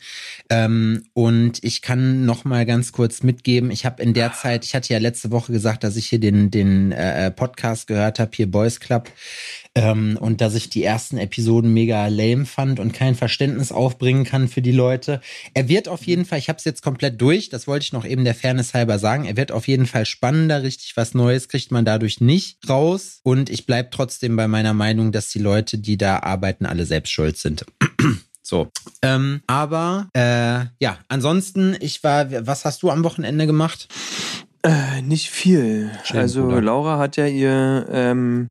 Ähm, 0.49 1.03
und 1.15 1.59
ich 1.65 1.83
kann 1.83 2.27
noch 2.27 2.45
mal 2.45 2.65
ganz 2.65 2.93
kurz 2.93 3.25
mitgeben. 3.25 3.73
Ich 3.73 3.85
habe 3.85 4.01
in 4.05 4.15
der 4.15 4.35
Zeit, 4.35 4.65
ich 4.65 4.77
hatte 4.77 4.93
ja 4.93 5.01
letzte 5.01 5.33
Woche 5.33 5.51
gesagt, 5.51 5.83
dass 5.83 5.97
ich 5.97 6.07
hier 6.07 6.21
den, 6.21 6.53
den 6.53 6.93
äh, 6.93 7.33
Podcast 7.33 7.89
gehört 7.89 8.21
habe, 8.21 8.31
hier 8.33 8.49
Boys 8.49 8.79
Club. 8.79 9.11
Ähm, 9.75 10.17
und 10.21 10.41
dass 10.41 10.55
ich 10.55 10.71
die 10.71 10.85
ersten 10.85 11.19
Episoden 11.19 11.75
mega 11.75 12.07
lame 12.07 12.47
fand 12.47 12.79
und 12.79 12.93
kein 12.93 13.17
Verständnis 13.17 13.73
aufbringen 13.73 14.23
kann 14.23 14.47
für 14.47 14.63
die 14.63 14.73
Leute. 14.73 15.21
Er 15.55 15.69
wird 15.69 15.89
auf 15.89 16.05
jeden 16.05 16.25
Fall, 16.25 16.39
ich 16.39 16.49
habe 16.49 16.59
es 16.59 16.65
jetzt 16.65 16.83
komplett 16.83 17.21
durch, 17.21 17.49
das 17.49 17.67
wollte 17.67 17.83
ich 17.85 17.93
noch 17.93 18.05
eben 18.05 18.25
der 18.25 18.37
Fairness 18.37 18.75
halber 18.75 19.01
sagen, 19.01 19.25
er 19.25 19.37
wird 19.37 19.51
auf 19.51 19.67
jeden 19.67 19.87
Fall 19.87 20.07
spannender, 20.07 20.63
richtig 20.63 20.97
was 20.97 21.15
Neues 21.15 21.49
kriegt 21.49 21.73
man 21.73 21.85
dadurch 21.85 22.21
nicht 22.21 22.28
raus. 22.69 23.21
Und 23.23 23.51
ich 23.51 23.67
bleib 23.67 23.91
trotzdem 23.91 24.37
bei 24.37 24.49
meiner 24.49 24.75
Meinung, 24.75 25.13
dass 25.13 25.31
die 25.31 25.39
Leute, 25.39 25.79
die 25.79 25.97
da 25.97 26.21
arbeiten, 26.21 26.67
alle 26.67 26.87
selbst 26.87 27.11
schuld 27.11 27.37
sind. 27.39 27.65
So. 28.41 28.71
Ähm, 29.03 29.43
aber 29.47 30.09
äh, 30.15 30.65
ja, 30.81 30.97
ansonsten, 31.09 31.77
ich 31.81 32.03
war, 32.03 32.47
was 32.47 32.65
hast 32.65 32.83
du 32.83 32.89
am 32.89 33.05
Wochenende 33.05 33.47
gemacht? 33.47 33.89
Äh, 34.65 35.03
nicht 35.03 35.31
viel. 35.31 35.91
Schön, 36.03 36.19
also 36.19 36.43
Bruder. 36.43 36.61
Laura 36.61 36.99
hat 36.99 37.17
ja 37.17 37.27
ihr, 37.27 37.87
ähm, 37.93 38.49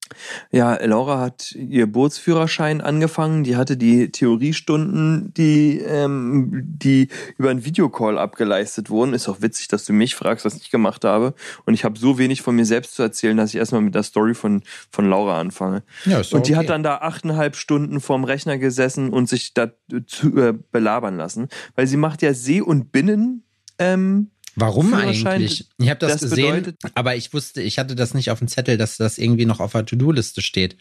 ja, 0.52 0.82
Laura 0.86 1.20
hat 1.20 1.52
ihr 1.52 1.86
Bootsführerschein 1.86 2.80
angefangen. 2.80 3.44
Die 3.44 3.58
hatte 3.58 3.76
die 3.76 4.10
Theoriestunden, 4.10 5.34
die, 5.34 5.80
ähm, 5.80 6.64
die 6.66 7.10
über 7.38 7.50
einen 7.50 7.66
Videocall 7.66 8.18
abgeleistet 8.18 8.90
wurden. 8.90 9.14
Ist 9.14 9.28
auch 9.28 9.42
witzig, 9.42 9.68
dass 9.68 9.84
du 9.84 9.92
mich 9.92 10.16
fragst, 10.16 10.46
was 10.46 10.56
ich 10.56 10.72
gemacht 10.72 11.04
habe. 11.04 11.34
Und 11.66 11.74
ich 11.74 11.84
habe 11.84 12.00
so 12.00 12.18
wenig 12.18 12.42
von 12.42 12.56
mir 12.56 12.66
selbst 12.66 12.96
zu 12.96 13.04
erzählen, 13.04 13.36
dass 13.36 13.50
ich 13.50 13.58
erstmal 13.58 13.82
mit 13.82 13.94
der 13.94 14.04
Story 14.04 14.34
von, 14.34 14.64
von 14.90 15.10
Laura 15.10 15.42
anfange. 15.42 15.84
Ja, 16.06 16.22
ist 16.22 16.34
Und 16.34 16.48
die 16.48 16.54
okay. 16.54 16.60
hat 16.62 16.70
dann 16.70 16.84
da 16.84 17.00
achteinhalb 17.00 17.58
Stunden 17.58 18.00
vorm 18.00 18.24
Rechner 18.24 18.58
gesessen 18.58 19.10
und 19.10 19.28
sich 19.28 19.54
da 19.54 19.72
zu, 20.06 20.38
äh, 20.38 20.54
belabern 20.72 21.18
lassen. 21.18 21.50
Weil 21.76 21.88
sie 21.88 21.98
macht 21.98 22.22
ja 22.22 22.34
See- 22.34 22.62
und 22.62 22.94
Binnen. 22.94 23.44
Ähm, 23.80 24.32
Warum 24.60 24.92
eigentlich? 24.96 25.70
Ich 25.78 25.88
habe 25.88 26.00
das, 26.00 26.14
das 26.14 26.32
gesehen, 26.32 26.74
aber 26.96 27.16
ich 27.16 27.32
wusste, 27.32 27.62
ich 27.62 27.78
hatte 27.78 27.96
das 27.96 28.16
nicht 28.16 28.32
auf 28.32 28.40
dem 28.40 28.48
Zettel, 28.48 28.76
dass 28.76 28.98
das 28.98 29.20
irgendwie 29.20 29.46
noch 29.46 29.60
auf 29.60 29.74
der 29.74 29.86
To-Do-Liste 29.86 30.42
steht. 30.42 30.78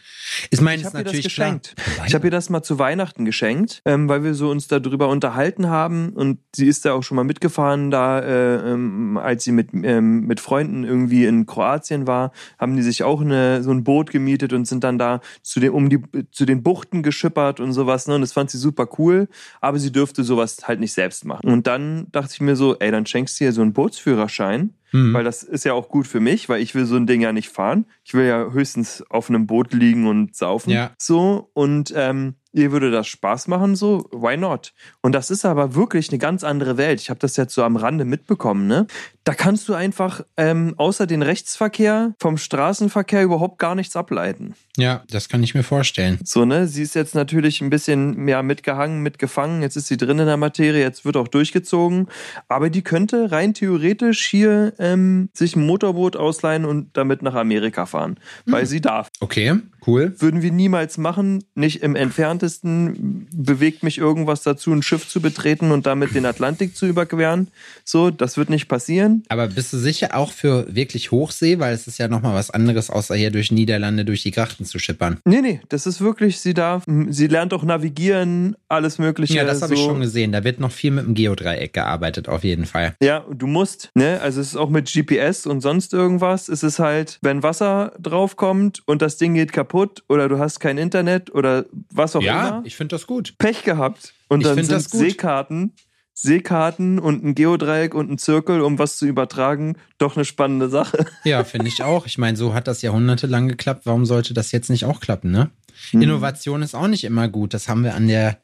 Ich 0.50 0.62
meine, 0.62 0.76
Ich 0.80 0.86
ist 0.86 0.94
habe 0.94 1.00
ihr 1.00 1.04
das 1.04 1.22
geschenkt. 1.22 1.74
klar. 1.76 2.06
Ich 2.06 2.14
habe 2.14 2.26
ihr 2.26 2.30
das 2.30 2.48
mal 2.48 2.62
zu 2.62 2.78
Weihnachten 2.78 3.26
geschenkt, 3.26 3.82
ähm, 3.84 4.08
weil 4.08 4.24
wir 4.24 4.32
so 4.32 4.48
uns 4.48 4.66
darüber 4.66 5.08
unterhalten 5.08 5.68
haben 5.68 6.14
und 6.14 6.38
sie 6.54 6.68
ist 6.68 6.86
da 6.86 6.94
auch 6.94 7.02
schon 7.02 7.16
mal 7.16 7.24
mitgefahren, 7.24 7.90
da 7.90 8.18
äh, 8.20 8.72
ähm, 8.72 9.18
als 9.18 9.44
sie 9.44 9.52
mit 9.52 9.68
ähm, 9.74 10.20
mit 10.20 10.40
Freunden 10.40 10.84
irgendwie 10.84 11.26
in 11.26 11.44
Kroatien 11.44 12.06
war, 12.06 12.32
haben 12.58 12.76
die 12.76 12.82
sich 12.82 13.02
auch 13.02 13.20
eine, 13.20 13.62
so 13.62 13.72
ein 13.72 13.84
Boot 13.84 14.10
gemietet 14.10 14.54
und 14.54 14.66
sind 14.66 14.84
dann 14.84 14.96
da 14.98 15.20
zu 15.42 15.60
den 15.60 15.72
um 15.72 15.90
die 15.90 16.00
zu 16.30 16.46
den 16.46 16.62
Buchten 16.62 17.02
geschippert 17.02 17.60
und 17.60 17.74
sowas. 17.74 18.08
Ne? 18.08 18.14
Und 18.14 18.22
das 18.22 18.32
fand 18.32 18.50
sie 18.50 18.56
super 18.56 18.88
cool, 18.98 19.28
aber 19.60 19.78
sie 19.78 19.92
dürfte 19.92 20.24
sowas 20.24 20.56
halt 20.62 20.80
nicht 20.80 20.94
selbst 20.94 21.26
machen. 21.26 21.50
Und 21.50 21.66
dann 21.66 22.06
dachte 22.12 22.30
ich 22.32 22.40
mir 22.40 22.56
so, 22.56 22.78
ey, 22.78 22.90
dann 22.90 23.04
schenkst 23.04 23.38
du 23.38 23.44
ihr 23.44 23.52
so 23.52 23.65
einen 23.66 23.72
Bootsführerschein. 23.72 24.74
Mhm. 24.92 25.12
Weil 25.14 25.24
das 25.24 25.42
ist 25.42 25.64
ja 25.64 25.72
auch 25.72 25.88
gut 25.88 26.06
für 26.06 26.20
mich, 26.20 26.48
weil 26.48 26.62
ich 26.62 26.74
will 26.74 26.84
so 26.84 26.96
ein 26.96 27.06
Ding 27.06 27.20
ja 27.20 27.32
nicht 27.32 27.48
fahren. 27.48 27.86
Ich 28.04 28.14
will 28.14 28.26
ja 28.26 28.50
höchstens 28.50 29.04
auf 29.10 29.28
einem 29.28 29.46
Boot 29.46 29.72
liegen 29.72 30.06
und 30.06 30.34
saufen. 30.34 30.70
Ja. 30.70 30.92
So. 30.98 31.50
Und 31.54 31.92
ähm, 31.96 32.34
ihr 32.56 32.72
würde 32.72 32.90
das 32.90 33.06
Spaß 33.06 33.48
machen, 33.48 33.76
so, 33.76 34.08
why 34.12 34.36
not? 34.36 34.72
Und 35.02 35.14
das 35.14 35.30
ist 35.30 35.44
aber 35.44 35.74
wirklich 35.74 36.08
eine 36.10 36.18
ganz 36.18 36.42
andere 36.42 36.78
Welt. 36.78 37.00
Ich 37.00 37.10
habe 37.10 37.20
das 37.20 37.36
jetzt 37.36 37.54
so 37.54 37.62
am 37.62 37.76
Rande 37.76 38.04
mitbekommen, 38.04 38.66
ne? 38.66 38.86
Da 39.24 39.34
kannst 39.34 39.68
du 39.68 39.74
einfach 39.74 40.22
ähm, 40.36 40.74
außer 40.76 41.06
den 41.06 41.20
Rechtsverkehr 41.20 42.14
vom 42.18 42.38
Straßenverkehr 42.38 43.24
überhaupt 43.24 43.58
gar 43.58 43.74
nichts 43.74 43.96
ableiten. 43.96 44.54
Ja, 44.76 45.02
das 45.10 45.28
kann 45.28 45.42
ich 45.42 45.54
mir 45.54 45.64
vorstellen. 45.64 46.18
So, 46.22 46.44
ne? 46.44 46.68
Sie 46.68 46.82
ist 46.82 46.94
jetzt 46.94 47.14
natürlich 47.14 47.60
ein 47.60 47.68
bisschen 47.68 48.16
mehr 48.16 48.42
mitgehangen, 48.42 49.02
mitgefangen. 49.02 49.62
Jetzt 49.62 49.76
ist 49.76 49.88
sie 49.88 49.96
drin 49.96 50.20
in 50.20 50.26
der 50.26 50.36
Materie, 50.36 50.80
jetzt 50.80 51.04
wird 51.04 51.16
auch 51.16 51.28
durchgezogen. 51.28 52.06
Aber 52.48 52.70
die 52.70 52.82
könnte 52.82 53.32
rein 53.32 53.52
theoretisch 53.52 54.26
hier 54.26 54.74
ähm, 54.78 55.30
sich 55.32 55.56
ein 55.56 55.66
Motorboot 55.66 56.16
ausleihen 56.16 56.64
und 56.64 56.96
damit 56.96 57.22
nach 57.22 57.34
Amerika 57.34 57.86
fahren. 57.86 58.18
Weil 58.46 58.66
sie 58.66 58.80
darf. 58.80 59.08
Okay, 59.20 59.60
cool. 59.86 60.14
Würden 60.18 60.42
wir 60.42 60.52
niemals 60.52 60.98
machen. 60.98 61.44
Nicht 61.54 61.82
im 61.82 61.96
entferntesten 61.96 63.28
bewegt 63.32 63.82
mich 63.82 63.98
irgendwas 63.98 64.42
dazu, 64.42 64.72
ein 64.72 64.82
Schiff 64.82 65.08
zu 65.08 65.20
betreten 65.20 65.70
und 65.70 65.86
damit 65.86 66.14
den 66.14 66.26
Atlantik 66.26 66.76
zu 66.76 66.86
überqueren. 66.86 67.48
So, 67.84 68.10
das 68.10 68.36
wird 68.36 68.50
nicht 68.50 68.68
passieren. 68.68 69.22
Aber 69.28 69.48
bist 69.48 69.72
du 69.72 69.78
sicher 69.78 70.16
auch 70.16 70.32
für 70.32 70.74
wirklich 70.74 71.10
Hochsee, 71.10 71.58
weil 71.58 71.74
es 71.74 71.86
ist 71.86 71.98
ja 71.98 72.08
nochmal 72.08 72.34
was 72.34 72.50
anderes, 72.50 72.90
außer 72.90 73.14
hier 73.14 73.30
durch 73.30 73.50
Niederlande 73.52 74.04
durch 74.04 74.22
die 74.22 74.30
Grachten 74.30 74.64
zu 74.64 74.78
schippern. 74.78 75.18
Nee, 75.24 75.40
nee, 75.40 75.60
das 75.68 75.86
ist 75.86 76.00
wirklich, 76.00 76.40
sie 76.40 76.54
darf, 76.54 76.84
sie 77.08 77.26
lernt 77.26 77.54
auch 77.54 77.62
navigieren, 77.62 78.56
alles 78.68 78.98
Mögliche. 78.98 79.34
Ja, 79.34 79.44
das 79.44 79.62
habe 79.62 79.74
ich 79.74 79.80
so. 79.80 79.86
schon 79.86 80.00
gesehen. 80.00 80.32
Da 80.32 80.44
wird 80.44 80.60
noch 80.60 80.72
viel 80.72 80.90
mit 80.90 81.06
dem 81.06 81.14
Geodreieck 81.14 81.72
gearbeitet, 81.72 82.28
auf 82.28 82.44
jeden 82.44 82.66
Fall. 82.66 82.94
Ja, 83.00 83.24
du 83.32 83.46
musst, 83.46 83.90
ne? 83.94 84.20
Also 84.20 84.40
es 84.40 84.48
ist 84.48 84.56
auch 84.56 84.70
mit 84.70 84.92
GPS 84.92 85.46
und 85.46 85.60
sonst 85.60 85.92
irgendwas. 85.92 86.48
Es 86.48 86.62
ist 86.62 86.78
halt, 86.78 87.18
wenn 87.22 87.42
Wasser 87.42 87.92
draufkommt 88.00 88.82
und 88.86 89.02
das 89.02 89.16
Ding 89.16 89.34
geht 89.34 89.52
kaputt 89.52 89.75
oder 90.08 90.28
du 90.28 90.38
hast 90.38 90.60
kein 90.60 90.78
Internet 90.78 91.34
oder 91.34 91.64
was 91.90 92.16
auch 92.16 92.22
Ja, 92.22 92.48
immer, 92.48 92.62
ich 92.64 92.76
finde 92.76 92.94
das 92.94 93.06
gut. 93.06 93.34
Pech 93.38 93.62
gehabt. 93.62 94.14
Und 94.28 94.40
Ich 94.40 94.46
dann 94.46 94.62
sind. 94.64 94.90
Seekarten, 94.90 95.72
Seekarten 96.14 96.98
und 96.98 97.22
ein 97.22 97.34
Geodreieck 97.34 97.94
und 97.94 98.10
ein 98.10 98.18
Zirkel, 98.18 98.62
um 98.62 98.78
was 98.78 98.96
zu 98.96 99.06
übertragen, 99.06 99.76
doch 99.98 100.16
eine 100.16 100.24
spannende 100.24 100.68
Sache. 100.70 101.04
Ja, 101.24 101.44
finde 101.44 101.68
ich 101.68 101.82
auch. 101.82 102.06
Ich 102.06 102.16
meine, 102.16 102.36
so 102.36 102.54
hat 102.54 102.66
das 102.66 102.80
jahrhundertelang 102.82 103.48
geklappt. 103.48 103.82
Warum 103.84 104.06
sollte 104.06 104.32
das 104.32 104.50
jetzt 104.50 104.70
nicht 104.70 104.86
auch 104.86 105.00
klappen, 105.00 105.30
ne? 105.30 105.50
Hm. 105.90 106.00
Innovation 106.02 106.62
ist 106.62 106.74
auch 106.74 106.88
nicht 106.88 107.04
immer 107.04 107.28
gut. 107.28 107.52
Das 107.52 107.68
haben 107.68 107.84
wir 107.84 107.94
an 107.94 108.08
der, 108.08 108.38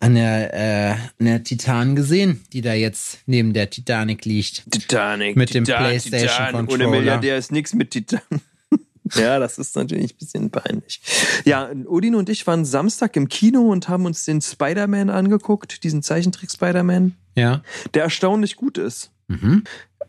an 0.00 0.16
der, 0.16 0.54
äh, 0.54 0.90
an 1.20 1.26
der 1.26 1.44
Titan 1.44 1.94
gesehen, 1.94 2.44
die 2.52 2.62
da 2.62 2.74
jetzt 2.74 3.20
neben 3.26 3.52
der 3.52 3.70
Titanic 3.70 4.24
liegt. 4.24 4.68
Titanic. 4.72 5.36
Mit 5.36 5.54
dem 5.54 5.62
PlayStation 5.62 6.48
Ohne 6.48 6.66
Controller. 6.66 6.90
Milliardär 6.90 7.38
ist 7.38 7.52
nichts 7.52 7.74
mit 7.74 7.92
Titan. 7.92 8.20
Ja, 9.14 9.38
das 9.38 9.58
ist 9.58 9.76
natürlich 9.76 10.14
ein 10.14 10.18
bisschen 10.18 10.50
peinlich. 10.50 11.00
Ja, 11.44 11.70
Odin 11.86 12.14
und 12.14 12.28
ich 12.30 12.46
waren 12.46 12.64
Samstag 12.64 13.16
im 13.16 13.28
Kino 13.28 13.60
und 13.70 13.88
haben 13.88 14.06
uns 14.06 14.24
den 14.24 14.40
Spider-Man 14.40 15.10
angeguckt, 15.10 15.84
diesen 15.84 16.02
Zeichentrick-Spider-Man, 16.02 17.14
Ja. 17.36 17.62
der 17.92 18.04
erstaunlich 18.04 18.56
gut 18.56 18.78
ist. 18.78 19.10
Mhm. 19.28 19.64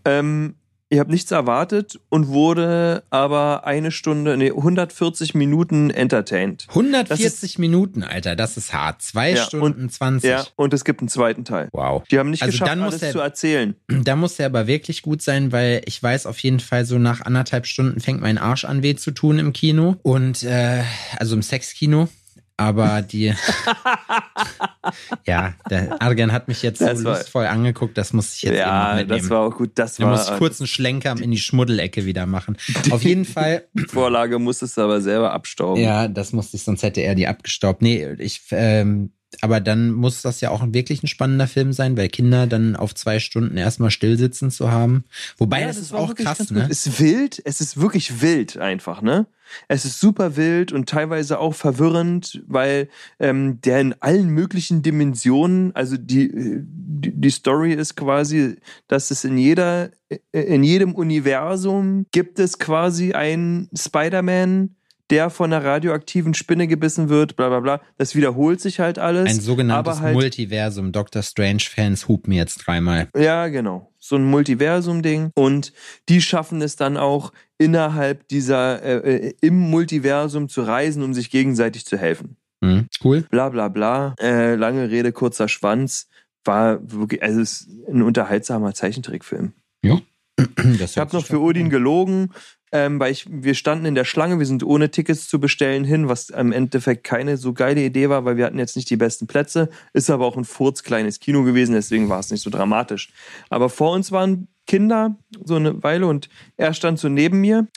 Ähm, 0.05 0.55
ich 0.89 0.99
habe 0.99 1.11
nichts 1.11 1.31
erwartet 1.31 1.99
und 2.09 2.27
wurde 2.27 3.03
aber 3.09 3.65
eine 3.65 3.91
Stunde, 3.91 4.37
nee, 4.37 4.51
140 4.51 5.33
Minuten 5.33 5.89
entertained. 5.89 6.65
140 6.69 7.57
Minuten, 7.59 8.03
Alter, 8.03 8.35
das 8.35 8.55
ist 8.57 8.73
hart. 8.73 9.01
Zwei 9.01 9.31
Ja, 9.31 9.43
Stunden 9.43 9.83
und- 9.83 9.91
20. 9.91 10.29
Ja, 10.29 10.45
und 10.55 10.73
es 10.73 10.85
gibt 10.85 11.01
einen 11.01 11.09
zweiten 11.09 11.43
Teil. 11.43 11.69
Wow. 11.71 12.03
Die 12.11 12.19
haben 12.19 12.29
nicht 12.29 12.43
Also 12.43 12.51
geschafft, 12.51 12.71
alles 12.79 12.99
der- 12.99 13.11
zu 13.11 13.19
erzählen. 13.19 13.75
Da 14.05 14.15
muss 14.15 14.35
der 14.35 14.45
aber 14.45 14.67
wirklich 14.67 15.01
gut 15.01 15.21
sein, 15.21 15.51
weil 15.51 15.81
ich 15.85 16.01
weiß 16.01 16.25
auf 16.27 16.37
jeden 16.39 16.59
Fall, 16.59 16.85
so 16.85 16.99
nach 16.99 17.21
anderthalb 17.21 17.65
Stunden 17.65 17.99
fängt 17.99 18.21
mein 18.21 18.37
Arsch 18.37 18.65
an 18.65 18.83
weh 18.83 18.95
zu 18.95 19.11
tun 19.11 19.39
im 19.39 19.53
Kino. 19.53 19.95
Und 20.03 20.43
äh, 20.43 20.83
also 21.17 21.35
im 21.35 21.41
Sexkino. 21.41 22.07
Aber 22.57 23.01
die. 23.01 23.33
ja, 25.25 25.53
der 25.69 26.01
Adrian 26.01 26.31
hat 26.31 26.47
mich 26.47 26.61
jetzt 26.61 26.81
Das 26.81 26.99
so 26.99 27.09
lustvoll 27.09 27.45
angeguckt, 27.47 27.97
das 27.97 28.13
muss 28.13 28.35
ich 28.35 28.43
jetzt 28.43 28.51
eben 28.53 28.59
Ja, 28.61 28.95
mitnehmen. 28.95 29.19
das 29.21 29.29
war 29.29 29.41
auch 29.41 29.55
gut. 29.55 29.71
Das 29.75 29.95
da 29.97 30.03
war 30.05 30.11
muss 30.11 30.29
ich 30.29 30.37
kurz 30.37 30.61
einen 30.61 30.67
Schlenker 30.67 31.15
in 31.19 31.31
die 31.31 31.37
Schmuddelecke 31.37 32.05
wieder 32.05 32.25
machen. 32.25 32.57
Auf 32.91 33.03
jeden 33.03 33.25
Fall, 33.25 33.65
die 33.73 33.85
Vorlage 33.85 34.39
musstest 34.39 34.77
du 34.77 34.81
aber 34.81 35.01
selber 35.01 35.33
abstauben. 35.33 35.81
ja, 35.81 36.07
das 36.07 36.31
musste 36.33 36.57
ich, 36.57 36.63
sonst 36.63 36.83
hätte 36.83 37.01
er 37.01 37.15
die 37.15 37.27
abgestaubt. 37.27 37.81
Nee, 37.81 38.07
ich, 38.19 38.41
ähm, 38.51 39.11
aber 39.41 39.59
dann 39.59 39.91
muss 39.91 40.21
das 40.21 40.41
ja 40.41 40.49
auch 40.49 40.65
wirklich 40.71 41.03
ein 41.03 41.07
spannender 41.07 41.47
Film 41.47 41.73
sein, 41.73 41.97
weil 41.97 42.09
Kinder 42.09 42.47
dann 42.47 42.75
auf 42.75 42.93
zwei 42.95 43.19
Stunden 43.19 43.57
erstmal 43.57 43.91
stillsitzen 43.91 44.51
zu 44.51 44.71
haben. 44.71 45.03
Wobei, 45.37 45.61
Ja, 45.61 45.67
das, 45.67 45.77
ist 45.77 45.91
war 45.91 46.01
auch 46.01 46.15
krass, 46.15 46.51
ne? 46.51 46.67
Es 46.69 46.85
ist 46.85 46.99
wild, 46.99 47.41
es 47.45 47.61
ist 47.61 47.79
wirklich 47.79 48.21
wild 48.21 48.57
einfach, 48.57 49.01
ne? 49.01 49.27
Es 49.67 49.85
ist 49.85 49.99
super 49.99 50.35
wild 50.35 50.71
und 50.71 50.89
teilweise 50.89 51.39
auch 51.39 51.53
verwirrend, 51.53 52.41
weil 52.47 52.89
ähm, 53.19 53.61
der 53.61 53.79
in 53.79 53.95
allen 54.01 54.29
möglichen 54.29 54.81
Dimensionen, 54.81 55.75
also 55.75 55.97
die, 55.97 56.25
äh, 56.25 56.61
die, 56.63 57.11
die 57.11 57.29
Story 57.29 57.73
ist 57.73 57.95
quasi, 57.95 58.57
dass 58.87 59.11
es 59.11 59.23
in 59.23 59.37
jeder, 59.37 59.91
äh, 60.09 60.17
in 60.31 60.63
jedem 60.63 60.95
Universum 60.95 62.07
gibt 62.11 62.39
es 62.39 62.59
quasi 62.59 63.13
einen 63.13 63.69
Spider-Man, 63.75 64.75
der 65.09 65.29
von 65.29 65.53
einer 65.53 65.63
radioaktiven 65.63 66.33
Spinne 66.33 66.67
gebissen 66.67 67.09
wird, 67.09 67.35
bla 67.35 67.49
bla 67.49 67.59
bla. 67.59 67.81
Das 67.97 68.15
wiederholt 68.15 68.59
sich 68.61 68.79
halt 68.79 68.99
alles. 68.99 69.29
Ein 69.29 69.39
sogenanntes 69.39 69.99
halt, 69.99 70.13
Multiversum. 70.13 70.91
Dr. 70.91 71.21
Strange-Fans 71.21 72.07
hupen 72.07 72.33
jetzt 72.33 72.65
dreimal. 72.65 73.09
Ja, 73.15 73.47
genau. 73.47 73.91
So 73.99 74.15
ein 74.15 74.25
Multiversum-Ding. 74.25 75.31
Und 75.35 75.73
die 76.09 76.21
schaffen 76.21 76.61
es 76.61 76.75
dann 76.75 76.97
auch, 76.97 77.31
innerhalb 77.57 78.27
dieser, 78.27 78.81
äh, 78.83 79.27
äh, 79.27 79.33
im 79.41 79.57
Multiversum 79.57 80.49
zu 80.49 80.63
reisen, 80.63 81.03
um 81.03 81.13
sich 81.13 81.29
gegenseitig 81.29 81.85
zu 81.85 81.97
helfen. 81.97 82.37
Hm, 82.63 82.87
cool. 83.03 83.21
Bla 83.29 83.49
bla 83.49 83.67
bla. 83.69 84.15
Äh, 84.19 84.55
lange 84.55 84.89
Rede, 84.89 85.11
kurzer 85.11 85.47
Schwanz. 85.47 86.07
War 86.43 86.79
wirklich, 86.91 87.23
also 87.23 87.41
es 87.41 87.61
ist 87.61 87.69
ein 87.87 88.01
unterhaltsamer 88.01 88.73
Zeichentrickfilm. 88.73 89.53
Das 89.81 90.01
Ich 90.79 90.97
habe 90.97 91.15
noch 91.15 91.25
für 91.25 91.39
Odin 91.39 91.69
gelogen. 91.69 92.31
ähm, 92.71 92.99
weil 92.99 93.11
ich, 93.11 93.25
wir 93.29 93.53
standen 93.53 93.85
in 93.85 93.95
der 93.95 94.03
Schlange, 94.03 94.37
wir 94.37 94.45
sind 94.45 94.61
ohne 94.63 94.91
Tickets 94.91 95.29
zu 95.29 95.39
bestellen 95.39 95.85
hin, 95.85 96.09
was 96.09 96.29
im 96.29 96.51
Endeffekt 96.51 97.05
keine 97.05 97.37
so 97.37 97.53
geile 97.53 97.81
Idee 97.81 98.09
war, 98.09 98.25
weil 98.25 98.35
wir 98.35 98.45
hatten 98.45 98.59
jetzt 98.59 98.75
nicht 98.75 98.89
die 98.89 98.97
besten 98.97 99.27
Plätze, 99.27 99.69
ist 99.93 100.09
aber 100.09 100.25
auch 100.25 100.35
ein 100.35 100.43
furzkleines 100.43 101.21
Kino 101.21 101.43
gewesen, 101.43 101.73
deswegen 101.73 102.09
war 102.09 102.19
es 102.19 102.31
nicht 102.31 102.41
so 102.41 102.49
dramatisch. 102.49 103.13
Aber 103.49 103.69
vor 103.69 103.91
uns 103.91 104.11
waren 104.11 104.49
Kinder 104.67 105.15
so 105.43 105.55
eine 105.55 105.83
Weile 105.83 106.07
und 106.07 106.27
er 106.57 106.73
stand 106.73 106.99
so 106.99 107.07
neben 107.07 107.39
mir 107.39 107.67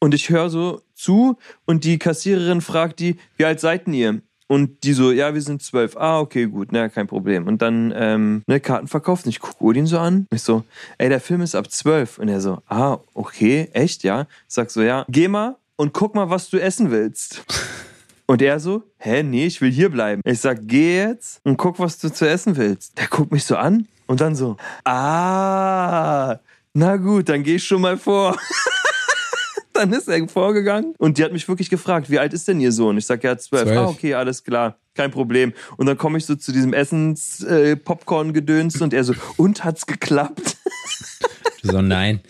und 0.00 0.12
ich 0.12 0.28
höre 0.28 0.50
so 0.50 0.82
zu 0.94 1.38
und 1.64 1.84
die 1.84 1.98
Kassiererin 1.98 2.60
fragt 2.60 3.00
die, 3.00 3.16
wie 3.36 3.44
alt 3.46 3.60
seid 3.60 3.86
denn 3.86 3.94
ihr? 3.94 4.22
Und 4.52 4.84
die 4.84 4.92
so, 4.92 5.12
ja, 5.12 5.32
wir 5.32 5.40
sind 5.40 5.62
zwölf. 5.62 5.96
Ah, 5.96 6.20
okay, 6.20 6.44
gut, 6.44 6.72
na, 6.72 6.90
kein 6.90 7.06
Problem. 7.06 7.46
Und 7.46 7.62
dann, 7.62 7.90
ähm, 7.96 8.42
ne, 8.46 8.60
Karten 8.60 8.86
verkauft. 8.86 9.24
Und 9.24 9.30
ich 9.30 9.40
gucke 9.40 9.64
Odin 9.64 9.86
so 9.86 9.98
an. 9.98 10.26
Ich 10.30 10.42
so, 10.42 10.62
ey, 10.98 11.08
der 11.08 11.20
Film 11.20 11.40
ist 11.40 11.54
ab 11.54 11.70
zwölf. 11.70 12.18
Und 12.18 12.28
er 12.28 12.42
so, 12.42 12.60
ah, 12.68 12.98
okay, 13.14 13.70
echt, 13.72 14.02
ja? 14.02 14.26
Ich 14.46 14.54
sag 14.54 14.70
so, 14.70 14.82
ja, 14.82 15.06
geh 15.08 15.26
mal 15.26 15.56
und 15.76 15.94
guck 15.94 16.14
mal, 16.14 16.28
was 16.28 16.50
du 16.50 16.58
essen 16.58 16.90
willst. 16.90 17.42
Und 18.26 18.42
er 18.42 18.60
so, 18.60 18.82
hä, 18.98 19.22
nee, 19.22 19.46
ich 19.46 19.60
will 19.60 19.70
hier 19.70 19.88
bleiben. 19.88 20.20
Ich 20.24 20.40
sag, 20.40 20.58
geh 20.62 20.96
jetzt 20.96 21.40
und 21.44 21.56
guck, 21.56 21.78
was 21.78 21.98
du 21.98 22.10
zu 22.10 22.26
essen 22.26 22.56
willst. 22.56 22.96
Der 22.96 23.08
guckt 23.08 23.32
mich 23.32 23.44
so 23.44 23.56
an 23.56 23.88
und 24.06 24.20
dann 24.20 24.34
so, 24.34 24.56
ah, 24.84 26.38
na 26.72 26.96
gut, 26.96 27.28
dann 27.28 27.42
geh 27.42 27.56
ich 27.56 27.64
schon 27.64 27.82
mal 27.82 27.98
vor. 27.98 28.38
dann 29.82 29.92
ist 29.92 30.08
er 30.08 30.26
vorgegangen 30.28 30.94
und 30.98 31.18
die 31.18 31.24
hat 31.24 31.32
mich 31.32 31.48
wirklich 31.48 31.70
gefragt, 31.70 32.10
wie 32.10 32.18
alt 32.18 32.32
ist 32.32 32.48
denn 32.48 32.60
ihr 32.60 32.72
Sohn? 32.72 32.98
Ich 32.98 33.06
sag, 33.06 33.22
ja, 33.24 33.36
zwölf. 33.36 33.64
Zwölf. 33.64 33.78
Ah, 33.78 33.86
okay, 33.86 34.14
alles 34.14 34.44
klar. 34.44 34.78
Kein 34.94 35.10
Problem. 35.10 35.52
Und 35.76 35.86
dann 35.86 35.98
komme 35.98 36.18
ich 36.18 36.26
so 36.26 36.36
zu 36.36 36.52
diesem 36.52 36.72
Essens-Popcorn-Gedöns 36.72 38.80
und 38.80 38.94
er 38.94 39.04
so, 39.04 39.14
und 39.36 39.64
hat's 39.64 39.86
geklappt? 39.86 40.56
So, 41.62 41.80
nein. 41.80 42.20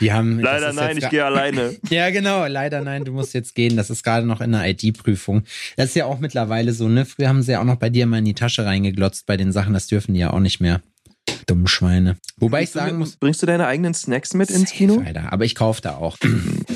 Die 0.00 0.12
haben. 0.12 0.38
Leider 0.38 0.72
nein, 0.72 0.98
ich 0.98 1.08
gehe 1.08 1.24
alleine. 1.24 1.76
Ja, 1.88 2.10
genau. 2.10 2.46
Leider 2.46 2.82
nein, 2.82 3.04
du 3.04 3.12
musst 3.12 3.32
jetzt 3.32 3.54
gehen. 3.54 3.76
Das 3.76 3.88
ist 3.88 4.04
gerade 4.04 4.26
noch 4.26 4.42
in 4.42 4.52
der 4.52 4.68
ID-Prüfung. 4.68 5.44
Das 5.76 5.86
ist 5.86 5.96
ja 5.96 6.04
auch 6.04 6.18
mittlerweile 6.18 6.72
so, 6.72 6.88
ne? 6.88 7.06
Früher 7.06 7.28
haben 7.28 7.42
sie 7.42 7.52
ja 7.52 7.60
auch 7.60 7.64
noch 7.64 7.76
bei 7.76 7.88
dir 7.88 8.06
mal 8.06 8.18
in 8.18 8.26
die 8.26 8.34
Tasche 8.34 8.66
reingeglotzt 8.66 9.24
bei 9.26 9.38
den 9.38 9.50
Sachen. 9.50 9.72
Das 9.72 9.86
dürfen 9.86 10.12
die 10.12 10.20
ja 10.20 10.30
auch 10.30 10.40
nicht 10.40 10.60
mehr. 10.60 10.82
Dumme 11.46 11.68
Schweine. 11.68 12.16
Wobei 12.36 12.62
ich 12.62 12.70
sagen 12.70 12.98
muss. 12.98 13.16
Bringst 13.16 13.42
du 13.42 13.46
deine 13.46 13.66
eigenen 13.66 13.94
Snacks 13.94 14.34
mit 14.34 14.50
ins 14.50 14.70
Safe, 14.70 14.74
Kino? 14.74 15.02
Alter. 15.04 15.32
Aber 15.32 15.44
ich 15.44 15.54
kaufe 15.54 15.80
da 15.80 15.96
auch. 15.96 16.18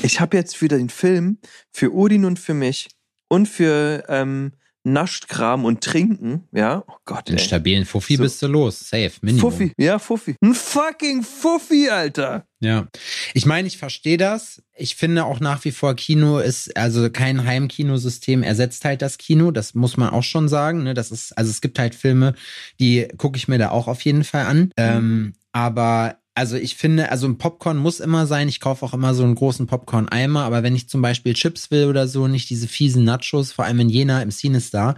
Ich 0.03 0.19
habe 0.19 0.37
jetzt 0.37 0.55
für 0.55 0.67
den 0.67 0.89
Film, 0.89 1.39
für 1.71 1.93
Odin 1.93 2.25
und 2.25 2.39
für 2.39 2.53
mich 2.53 2.87
und 3.29 3.47
für 3.47 4.03
ähm, 4.07 4.53
Naschtkram 4.83 5.65
und 5.65 5.83
Trinken, 5.83 6.47
ja, 6.53 6.83
oh 6.87 6.93
Gott, 7.05 7.27
Den 7.27 7.39
stabilen 7.39 7.85
Fuffi 7.85 8.15
So. 8.15 8.23
bist 8.23 8.41
du 8.41 8.47
los. 8.47 8.79
Safe. 8.89 9.11
Minimum. 9.21 9.51
Fuffi, 9.51 9.73
ja, 9.77 9.99
Fuffi. 9.99 10.35
Ein 10.41 10.53
fucking 10.53 11.23
Fuffi, 11.23 11.89
Alter. 11.89 12.45
Ja. 12.59 12.87
Ich 13.33 13.45
meine, 13.45 13.67
ich 13.67 13.77
verstehe 13.77 14.17
das. 14.17 14.63
Ich 14.75 14.95
finde 14.95 15.25
auch 15.25 15.39
nach 15.39 15.63
wie 15.65 15.71
vor 15.71 15.93
Kino 15.95 16.39
ist, 16.39 16.75
also 16.77 17.09
kein 17.09 17.45
Heimkinosystem 17.45 18.43
ersetzt 18.43 18.85
halt 18.85 19.01
das 19.01 19.17
Kino. 19.17 19.51
Das 19.51 19.75
muss 19.75 19.97
man 19.97 20.09
auch 20.09 20.23
schon 20.23 20.47
sagen. 20.47 20.83
Ne? 20.83 20.93
Das 20.93 21.11
ist, 21.11 21.37
also 21.37 21.51
es 21.51 21.61
gibt 21.61 21.77
halt 21.79 21.93
Filme, 21.93 22.33
die 22.79 23.07
gucke 23.17 23.37
ich 23.37 23.47
mir 23.47 23.57
da 23.57 23.69
auch 23.71 23.87
auf 23.87 24.01
jeden 24.01 24.23
Fall 24.23 24.45
an. 24.45 24.71
Ähm, 24.77 25.33
aber 25.51 26.17
also 26.37 26.55
ich 26.55 26.75
finde, 26.75 27.09
also 27.09 27.25
ein 27.25 27.39
Popcorn 27.39 27.77
muss 27.77 27.99
immer 27.99 28.27
sein. 28.27 28.47
Ich 28.47 28.59
kaufe 28.59 28.85
auch 28.85 28.93
immer 28.93 29.15
so 29.15 29.23
einen 29.23 29.33
großen 29.33 29.65
Popcorn-Eimer. 29.65 30.43
Aber 30.43 30.61
wenn 30.61 30.75
ich 30.75 30.87
zum 30.87 31.01
Beispiel 31.01 31.33
Chips 31.33 31.71
will 31.71 31.85
oder 31.85 32.07
so, 32.07 32.27
nicht 32.27 32.47
diese 32.51 32.67
fiesen 32.67 33.03
Nachos, 33.03 33.51
vor 33.51 33.65
allem 33.65 33.79
in 33.79 33.89
Jena 33.89 34.21
im 34.21 34.29
Cinestar, 34.29 34.97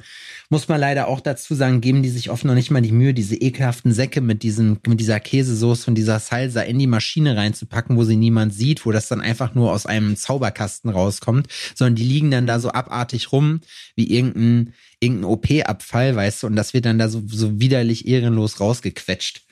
muss 0.49 0.67
man 0.67 0.81
leider 0.81 1.07
auch 1.07 1.21
dazu 1.21 1.55
sagen, 1.55 1.79
geben 1.79 2.03
die 2.03 2.09
sich 2.09 2.29
oft 2.29 2.43
noch 2.43 2.55
nicht 2.55 2.71
mal 2.71 2.81
die 2.81 2.91
Mühe, 2.91 3.13
diese 3.13 3.37
ekelhaften 3.37 3.93
Säcke 3.93 4.19
mit 4.19 4.43
diesem, 4.43 4.79
mit 4.85 4.99
dieser 4.99 5.21
Käsesoße 5.21 5.89
und 5.89 5.95
dieser 5.95 6.19
Salsa 6.19 6.59
in 6.59 6.77
die 6.77 6.87
Maschine 6.87 7.37
reinzupacken, 7.37 7.95
wo 7.95 8.03
sie 8.03 8.17
niemand 8.17 8.53
sieht, 8.53 8.85
wo 8.85 8.91
das 8.91 9.07
dann 9.07 9.21
einfach 9.21 9.55
nur 9.55 9.71
aus 9.71 9.85
einem 9.85 10.17
Zauberkasten 10.17 10.89
rauskommt, 10.89 11.47
sondern 11.73 11.95
die 11.95 12.03
liegen 12.03 12.31
dann 12.31 12.47
da 12.47 12.59
so 12.59 12.71
abartig 12.71 13.31
rum, 13.31 13.61
wie 13.95 14.11
irgendein, 14.13 14.73
irgendein 14.99 15.31
OP-Abfall, 15.31 16.17
weißt 16.17 16.43
du, 16.43 16.47
und 16.47 16.57
das 16.57 16.73
wird 16.73 16.83
dann 16.83 16.99
da 16.99 17.07
so, 17.07 17.23
so 17.25 17.61
widerlich 17.61 18.09
ehrenlos 18.09 18.59
rausgequetscht. 18.59 19.43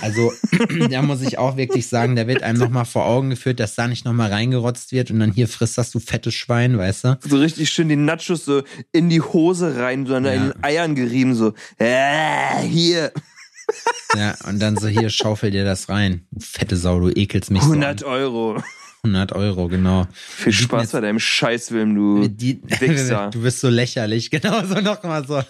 Also, 0.00 0.32
da 0.90 1.02
muss 1.02 1.22
ich 1.22 1.38
auch 1.38 1.56
wirklich 1.56 1.86
sagen, 1.88 2.16
da 2.16 2.26
wird 2.26 2.42
einem 2.42 2.58
nochmal 2.58 2.84
vor 2.84 3.04
Augen 3.06 3.30
geführt, 3.30 3.60
dass 3.60 3.74
da 3.74 3.88
nicht 3.88 4.04
nochmal 4.04 4.30
reingerotzt 4.32 4.92
wird 4.92 5.10
und 5.10 5.18
dann 5.20 5.32
hier 5.32 5.48
frisst 5.48 5.76
das 5.78 5.90
du 5.90 5.98
fettes 6.00 6.34
Schwein, 6.34 6.78
weißt 6.78 7.04
du? 7.04 7.18
So 7.28 7.36
richtig 7.38 7.70
schön 7.70 7.88
die 7.88 7.96
Nachos 7.96 8.44
so 8.44 8.62
in 8.92 9.08
die 9.10 9.20
Hose 9.20 9.76
rein, 9.78 10.06
so 10.06 10.14
an 10.14 10.24
Ja. 10.24 10.30
den 10.32 10.52
Eiern 10.62 10.94
gerieben, 10.94 11.34
so, 11.34 11.52
äh, 11.78 12.60
hier, 12.62 13.12
Ja, 14.16 14.36
und 14.46 14.60
dann 14.60 14.76
so 14.76 14.86
hier 14.88 15.08
schaufel 15.10 15.50
dir 15.50 15.64
das 15.64 15.88
rein. 15.88 16.26
Du 16.30 16.40
fette 16.44 16.76
Sau, 16.76 17.00
du 17.00 17.08
ekelst 17.08 17.50
mich 17.50 17.62
so. 17.62 17.70
100 17.70 18.04
Euro. 18.04 18.62
100 19.04 19.32
Euro, 19.32 19.66
genau. 19.66 20.06
Viel 20.14 20.52
Spaß 20.52 20.92
bei 20.92 21.00
deinem 21.00 21.18
Scheißfilm, 21.18 21.94
du 21.94 22.28
Die, 22.28 22.62
Wichser. 22.78 23.30
du 23.32 23.42
bist 23.42 23.58
so 23.60 23.68
lächerlich, 23.68 24.30
genau 24.30 24.64
so 24.64 24.74
nochmal 24.80 25.26
so. 25.26 25.42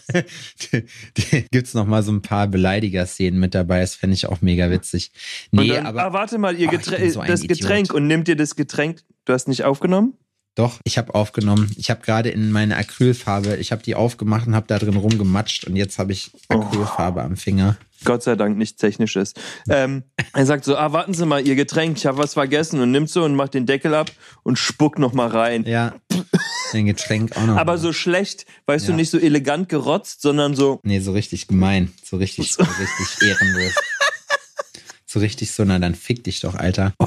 Gibt's 1.51 1.75
noch 1.75 1.87
mal 1.87 2.03
so 2.03 2.13
ein 2.13 2.23
paar 2.23 2.47
Beleidiger-Szenen 2.47 3.39
mit 3.39 3.55
dabei, 3.55 3.81
das 3.81 3.95
fände 3.95 4.15
ich 4.15 4.27
auch 4.27 4.41
mega 4.41 4.71
witzig. 4.71 5.13
Nee, 5.51 5.69
dann, 5.69 5.85
aber 5.87 6.05
ah, 6.07 6.13
warte 6.15 6.39
mal, 6.39 6.57
ihr 6.59 6.69
Oh, 6.69 6.73
ich 6.73 6.79
Geträ 6.79 6.97
bin 6.99 7.11
so 7.11 7.23
das 7.23 7.43
Idiot. 7.43 7.59
Getränk 7.61 7.93
und 7.93 8.07
nimmt 8.07 8.27
dir 8.27 8.37
das 8.37 8.57
Getränk. 8.57 9.01
Du 9.27 9.33
hast 9.35 9.49
nicht 9.49 9.65
aufgenommen? 9.65 10.15
doch, 10.55 10.81
ich 10.85 10.99
habe 10.99 11.15
aufgenommen. 11.15 11.71
Ich 11.79 11.89
habe 11.91 12.03
gerade 12.05 12.29
in 12.29 12.53
meine 12.53 12.77
Acrylfarbe, 12.77 13.57
ich 13.57 13.73
habe 13.73 13.83
die 13.83 13.95
aufgemacht 13.95 14.47
und 14.47 14.55
habe 14.55 14.67
da 14.67 14.79
drin 14.79 14.97
rumgematscht 14.97 15.65
und 15.67 15.77
jetzt 15.77 15.99
habe 15.99 16.13
ich 16.13 16.31
Oh. 16.51 16.55
Acrylfarbe 16.61 17.23
am 17.23 17.37
Finger. 17.37 17.77
Gott 18.05 18.23
sei 18.23 18.37
Dank 18.37 18.57
nichts 18.59 18.81
Technisches. 18.81 19.35
Ähm, 19.69 20.03
er 20.33 20.47
sagt 20.47 20.65
so, 20.65 20.77
ah, 20.77 20.93
warten 20.93 21.15
Sie 21.15 21.27
mal, 21.27 21.47
Ihr 21.47 21.55
Getränk, 21.55 21.97
ich 21.99 22.07
habe 22.07 22.19
was 22.19 22.35
vergessen 22.35 22.81
und 22.81 22.91
nimmt 22.91 23.11
so 23.11 23.25
und 23.25 23.35
macht 23.35 23.55
den 23.55 23.67
Deckel 23.67 23.95
ab 23.95 24.11
und 24.43 24.59
spuckt 24.59 24.99
noch 24.99 25.13
mal 25.13 25.29
rein. 25.29 25.65
Ja, 25.67 25.95
dein 26.73 26.87
Getränk 26.87 27.37
auch 27.37 27.47
noch. 27.47 27.57
Aber 27.57 27.73
mal. 27.73 27.79
so 27.79 27.93
schlecht, 27.93 28.47
weißt 28.67 28.89
du, 28.89 28.93
Ja. 28.93 28.97
nicht 28.97 29.11
so 29.11 29.19
elegant 29.19 29.69
gerotzt, 29.69 30.23
sondern 30.23 30.55
so, 30.55 30.81
Nee, 30.83 31.01
so 31.01 31.13
richtig 31.13 31.47
gemein. 31.49 31.93
So 32.05 32.17
richtig, 32.17 32.53
so 32.53 32.63
richtig 32.63 33.29
ehrenlos. 33.29 33.75
So 35.13 35.21
richtig 35.21 35.53
so, 35.53 35.63
na 35.63 35.79
dann 35.79 35.95
fick 35.95 36.25
dich 36.25 36.41
doch, 36.41 36.55
Alter. 36.55 36.95
Oh. 36.99 37.07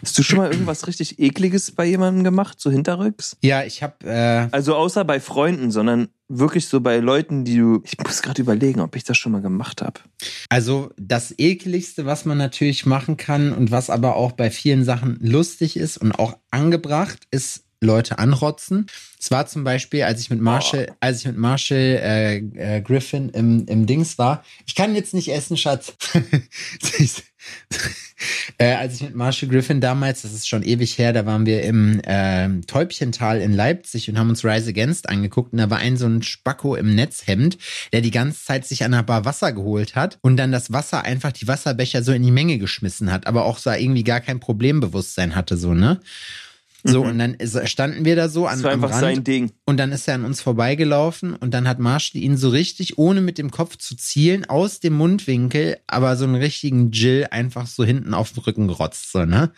hast 0.00 0.16
du 0.16 0.22
schon 0.22 0.38
mal 0.38 0.52
irgendwas 0.52 0.86
richtig 0.86 1.18
ekliges 1.18 1.72
bei 1.72 1.84
jemandem 1.84 2.22
gemacht, 2.22 2.60
so 2.60 2.70
hinterrücks? 2.70 3.36
Ja, 3.42 3.64
ich 3.64 3.82
hab, 3.82 4.04
äh, 4.04 4.46
Also 4.52 4.76
außer 4.76 5.04
bei 5.04 5.18
Freunden, 5.18 5.72
sondern 5.72 6.06
wirklich 6.28 6.68
so 6.68 6.80
bei 6.80 6.98
Leuten, 6.98 7.44
die 7.44 7.56
du, 7.56 7.82
ich 7.84 7.98
muss 7.98 8.22
gerade 8.22 8.40
überlegen, 8.40 8.78
ob 8.78 8.94
ich 8.94 9.02
das 9.02 9.18
schon 9.18 9.32
mal 9.32 9.42
gemacht 9.42 9.82
habe. 9.82 9.98
also 10.50 10.90
das 10.96 11.34
ekligste, 11.36 12.06
was 12.06 12.26
man 12.26 12.38
natürlich 12.38 12.86
machen 12.86 13.16
kann 13.16 13.52
und 13.52 13.72
was 13.72 13.90
aber 13.90 14.14
auch 14.14 14.30
bei 14.30 14.48
vielen 14.48 14.84
Sachen 14.84 15.18
lustig 15.20 15.76
ist 15.76 15.98
und 15.98 16.12
auch 16.12 16.38
angebracht, 16.52 17.26
ist 17.32 17.64
Leute 17.82 18.18
anrotzen. 18.18 18.86
Es 19.18 19.30
war 19.30 19.46
zum 19.46 19.64
Beispiel, 19.64 20.04
als 20.04 20.20
ich 20.20 20.30
mit 20.30 20.40
Marshall, 20.40 20.94
als 21.00 21.18
ich 21.20 21.26
mit 21.26 21.36
Marshall 21.36 22.00
äh, 22.00 22.36
äh, 22.36 22.80
Griffin 22.80 23.28
im, 23.30 23.66
im 23.66 23.86
Dings 23.86 24.18
war. 24.18 24.44
Ich 24.66 24.74
kann 24.74 24.94
jetzt 24.94 25.14
nicht 25.14 25.28
essen, 25.32 25.56
Schatz. 25.56 25.92
äh, 28.58 28.74
als 28.74 28.96
ich 28.96 29.02
mit 29.02 29.14
Marshall 29.14 29.48
Griffin 29.48 29.80
damals, 29.80 30.22
das 30.22 30.32
ist 30.32 30.48
schon 30.48 30.62
ewig 30.62 30.98
her, 30.98 31.12
da 31.12 31.26
waren 31.26 31.46
wir 31.46 31.62
im 31.62 32.00
ähm, 32.04 32.66
Täubchental 32.66 33.40
in 33.40 33.52
Leipzig 33.52 34.08
und 34.08 34.18
haben 34.18 34.30
uns 34.30 34.44
Rise 34.44 34.70
Against 34.70 35.08
angeguckt 35.08 35.52
und 35.52 35.58
da 35.58 35.70
war 35.70 35.78
ein 35.78 35.96
so 35.96 36.06
ein 36.06 36.22
Spacko 36.22 36.74
im 36.76 36.94
Netzhemd, 36.94 37.58
der 37.92 38.00
die 38.00 38.10
ganze 38.10 38.44
Zeit 38.44 38.66
sich 38.66 38.84
an 38.84 38.94
einer 38.94 39.02
Bar 39.02 39.24
Wasser 39.24 39.52
geholt 39.52 39.96
hat 39.96 40.18
und 40.22 40.36
dann 40.36 40.52
das 40.52 40.72
Wasser 40.72 41.04
einfach 41.04 41.32
die 41.32 41.48
Wasserbecher 41.48 42.02
so 42.02 42.12
in 42.12 42.22
die 42.22 42.30
Menge 42.30 42.58
geschmissen 42.58 43.10
hat, 43.10 43.26
aber 43.26 43.44
auch 43.44 43.58
so 43.58 43.70
irgendwie 43.70 44.04
gar 44.04 44.20
kein 44.20 44.40
Problembewusstsein 44.40 45.34
hatte, 45.34 45.56
so, 45.56 45.74
ne? 45.74 46.00
So, 46.84 47.02
und 47.02 47.18
dann 47.18 47.36
standen 47.64 48.04
wir 48.04 48.16
da 48.16 48.28
so 48.28 48.46
an 48.46 48.54
Das 48.56 48.64
war 48.64 48.72
am 48.72 48.82
einfach 48.84 48.96
Rand. 48.96 49.16
sein 49.16 49.24
Ding. 49.24 49.52
Und 49.64 49.76
dann 49.76 49.92
ist 49.92 50.08
er 50.08 50.14
an 50.16 50.24
uns 50.24 50.40
vorbeigelaufen 50.40 51.34
und 51.36 51.52
dann 51.54 51.68
hat 51.68 51.78
Marshall 51.78 52.20
ihn 52.20 52.36
so 52.36 52.48
richtig, 52.48 52.98
ohne 52.98 53.20
mit 53.20 53.38
dem 53.38 53.50
Kopf 53.50 53.76
zu 53.76 53.96
zielen, 53.96 54.44
aus 54.44 54.80
dem 54.80 54.94
Mundwinkel, 54.94 55.78
aber 55.86 56.16
so 56.16 56.24
einen 56.24 56.34
richtigen 56.34 56.90
Jill 56.90 57.28
einfach 57.30 57.66
so 57.66 57.84
hinten 57.84 58.14
auf 58.14 58.32
den 58.32 58.42
Rücken 58.42 58.68
gerotzt, 58.68 59.12
so, 59.12 59.24
ne? 59.24 59.52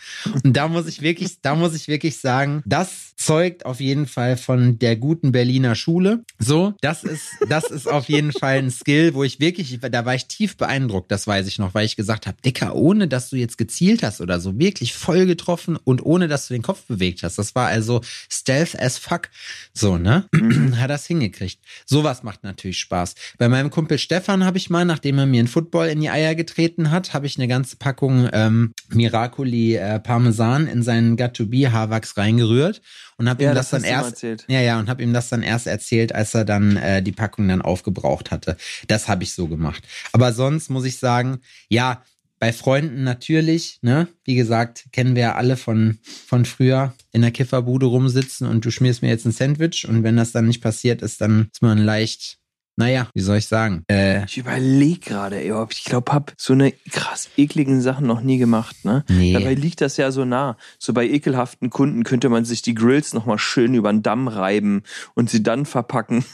Und 0.44 0.54
da 0.56 0.68
muss 0.68 0.86
ich 0.86 1.00
wirklich, 1.02 1.40
da 1.40 1.54
muss 1.54 1.74
ich 1.74 1.88
wirklich 1.88 2.18
sagen, 2.18 2.62
das 2.66 3.14
zeugt 3.16 3.64
auf 3.64 3.80
jeden 3.80 4.06
Fall 4.06 4.36
von 4.36 4.78
der 4.78 4.96
guten 4.96 5.32
Berliner 5.32 5.74
Schule. 5.74 6.24
So, 6.38 6.74
das 6.80 7.04
ist, 7.04 7.22
das 7.48 7.70
ist 7.70 7.88
auf 7.88 8.08
jeden 8.08 8.32
Fall 8.32 8.58
ein 8.58 8.70
Skill, 8.70 9.14
wo 9.14 9.24
ich 9.24 9.40
wirklich, 9.40 9.78
da 9.80 10.04
war 10.04 10.14
ich 10.14 10.26
tief 10.26 10.56
beeindruckt, 10.56 11.10
das 11.10 11.26
weiß 11.26 11.46
ich 11.46 11.58
noch, 11.58 11.74
weil 11.74 11.86
ich 11.86 11.96
gesagt 11.96 12.26
habe, 12.26 12.36
Dicker, 12.44 12.74
ohne 12.74 13.08
dass 13.08 13.30
du 13.30 13.36
jetzt 13.36 13.56
gezielt 13.56 14.02
hast 14.02 14.20
oder 14.20 14.40
so, 14.40 14.58
wirklich 14.58 14.94
voll 14.94 15.26
getroffen 15.26 15.78
und 15.82 16.04
ohne 16.04 16.28
dass 16.28 16.48
du 16.48 16.54
den 16.54 16.62
Kopf 16.62 16.82
hast. 17.22 17.38
Das 17.38 17.54
war 17.54 17.68
also 17.68 18.00
Stealth 18.30 18.78
as 18.80 18.98
fuck. 18.98 19.28
So, 19.72 19.98
ne? 19.98 20.28
Hat 20.76 20.90
das 20.90 21.06
hingekriegt. 21.06 21.60
Sowas 21.86 22.22
macht 22.22 22.42
natürlich 22.44 22.78
Spaß. 22.80 23.14
Bei 23.38 23.48
meinem 23.48 23.70
Kumpel 23.70 23.98
Stefan 23.98 24.44
habe 24.44 24.58
ich 24.58 24.70
mal, 24.70 24.84
nachdem 24.84 25.18
er 25.18 25.26
mir 25.26 25.38
einen 25.38 25.48
Football 25.48 25.88
in 25.88 26.00
die 26.00 26.10
Eier 26.10 26.34
getreten 26.34 26.90
hat, 26.90 27.14
habe 27.14 27.26
ich 27.26 27.36
eine 27.38 27.48
ganze 27.48 27.76
Packung 27.76 28.28
ähm, 28.32 28.72
Miracoli 28.88 29.76
äh, 29.76 30.00
Parmesan 30.00 30.66
in 30.66 30.82
seinen 30.82 31.16
Got-to-Be 31.16 31.70
Haarwachs 31.72 32.16
reingerührt 32.16 32.80
und 33.16 33.28
habe 33.28 33.44
Ja, 33.44 33.52
ihm 33.52 33.54
das, 33.54 33.70
das 33.70 33.82
dann 33.82 33.90
erst 33.90 34.10
erzählt. 34.10 34.44
ja 34.48 34.60
ja 34.60 34.78
und 34.78 34.88
habe 34.88 35.02
ihm 35.02 35.12
das 35.12 35.28
dann 35.28 35.42
erst 35.42 35.66
erzählt, 35.66 36.14
als 36.14 36.34
er 36.34 36.44
dann 36.44 36.76
äh, 36.76 37.02
die 37.02 37.12
Packung 37.12 37.46
dann 37.48 37.62
aufgebraucht 37.62 38.30
hatte. 38.30 38.56
Das 38.88 39.08
habe 39.08 39.22
ich 39.22 39.34
so 39.34 39.46
gemacht. 39.46 39.82
Aber 40.12 40.32
sonst 40.32 40.70
muss 40.70 40.84
ich 40.84 40.98
sagen, 40.98 41.38
ja, 41.68 42.02
bei 42.38 42.52
Freunden 42.52 43.04
natürlich, 43.04 43.78
ne? 43.82 44.08
Wie 44.24 44.34
gesagt, 44.34 44.86
kennen 44.92 45.14
wir 45.14 45.22
ja 45.22 45.34
alle 45.34 45.56
von, 45.56 45.98
von 46.02 46.44
früher 46.44 46.94
in 47.12 47.22
der 47.22 47.30
Kifferbude 47.30 47.86
rumsitzen 47.86 48.46
und 48.46 48.64
du 48.64 48.70
schmierst 48.70 49.02
mir 49.02 49.08
jetzt 49.08 49.24
ein 49.24 49.32
Sandwich 49.32 49.88
und 49.88 50.02
wenn 50.02 50.16
das 50.16 50.32
dann 50.32 50.46
nicht 50.46 50.62
passiert 50.62 51.02
ist, 51.02 51.20
dann 51.20 51.48
ist 51.52 51.62
man 51.62 51.78
leicht 51.78 52.38
naja, 52.76 53.08
wie 53.14 53.20
soll 53.20 53.36
ich 53.38 53.46
sagen? 53.46 53.84
Äh, 53.88 54.24
ich 54.24 54.36
überlege 54.36 54.98
gerade, 54.98 55.40
ich 55.40 55.84
glaube, 55.84 56.12
hab 56.12 56.32
so 56.36 56.52
eine 56.52 56.72
krass 56.90 57.28
ekligen 57.36 57.80
Sachen 57.80 58.06
noch 58.06 58.20
nie 58.20 58.38
gemacht, 58.38 58.84
ne? 58.84 59.04
Nee. 59.08 59.32
Dabei 59.32 59.54
liegt 59.54 59.80
das 59.80 59.96
ja 59.96 60.10
so 60.10 60.24
nah. 60.24 60.56
So 60.78 60.92
bei 60.92 61.06
ekelhaften 61.06 61.70
Kunden 61.70 62.02
könnte 62.02 62.28
man 62.28 62.44
sich 62.44 62.62
die 62.62 62.74
Grills 62.74 63.14
nochmal 63.14 63.38
schön 63.38 63.74
über 63.74 63.92
den 63.92 64.02
Damm 64.02 64.26
reiben 64.26 64.82
und 65.14 65.30
sie 65.30 65.42
dann 65.42 65.66
verpacken. 65.66 66.24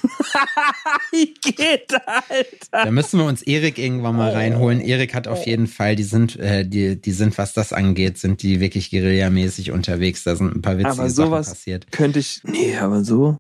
wie 1.13 1.35
geht, 1.35 1.93
Alter? 2.07 2.85
Da 2.85 2.91
müssen 2.91 3.19
wir 3.19 3.27
uns 3.27 3.43
Erik 3.43 3.79
irgendwann 3.79 4.17
mal 4.17 4.33
reinholen. 4.33 4.81
Erik 4.81 5.15
hat 5.15 5.29
auf 5.29 5.47
jeden 5.47 5.67
Fall, 5.67 5.95
die 5.95 6.05
sind, 6.05 6.39
äh, 6.39 6.67
die, 6.67 7.01
die 7.01 7.13
sind, 7.13 7.37
was 7.37 7.53
das 7.53 7.73
angeht, 7.73 8.17
sind 8.19 8.43
die 8.43 8.61
wirklich 8.61 8.91
guerillamäßig 8.91 9.73
unterwegs. 9.73 10.25
Da 10.25 10.37
sind 10.37 10.57
ein 10.57 10.63
paar 10.63 10.79
witzige 10.79 10.93
aber 10.93 11.11
sowas 11.11 11.47
Sachen 11.47 11.57
passiert. 11.57 11.93
Könnte 11.93 12.19
ich, 12.19 12.41
nee, 12.45 12.77
aber 12.79 13.05
so. 13.05 13.37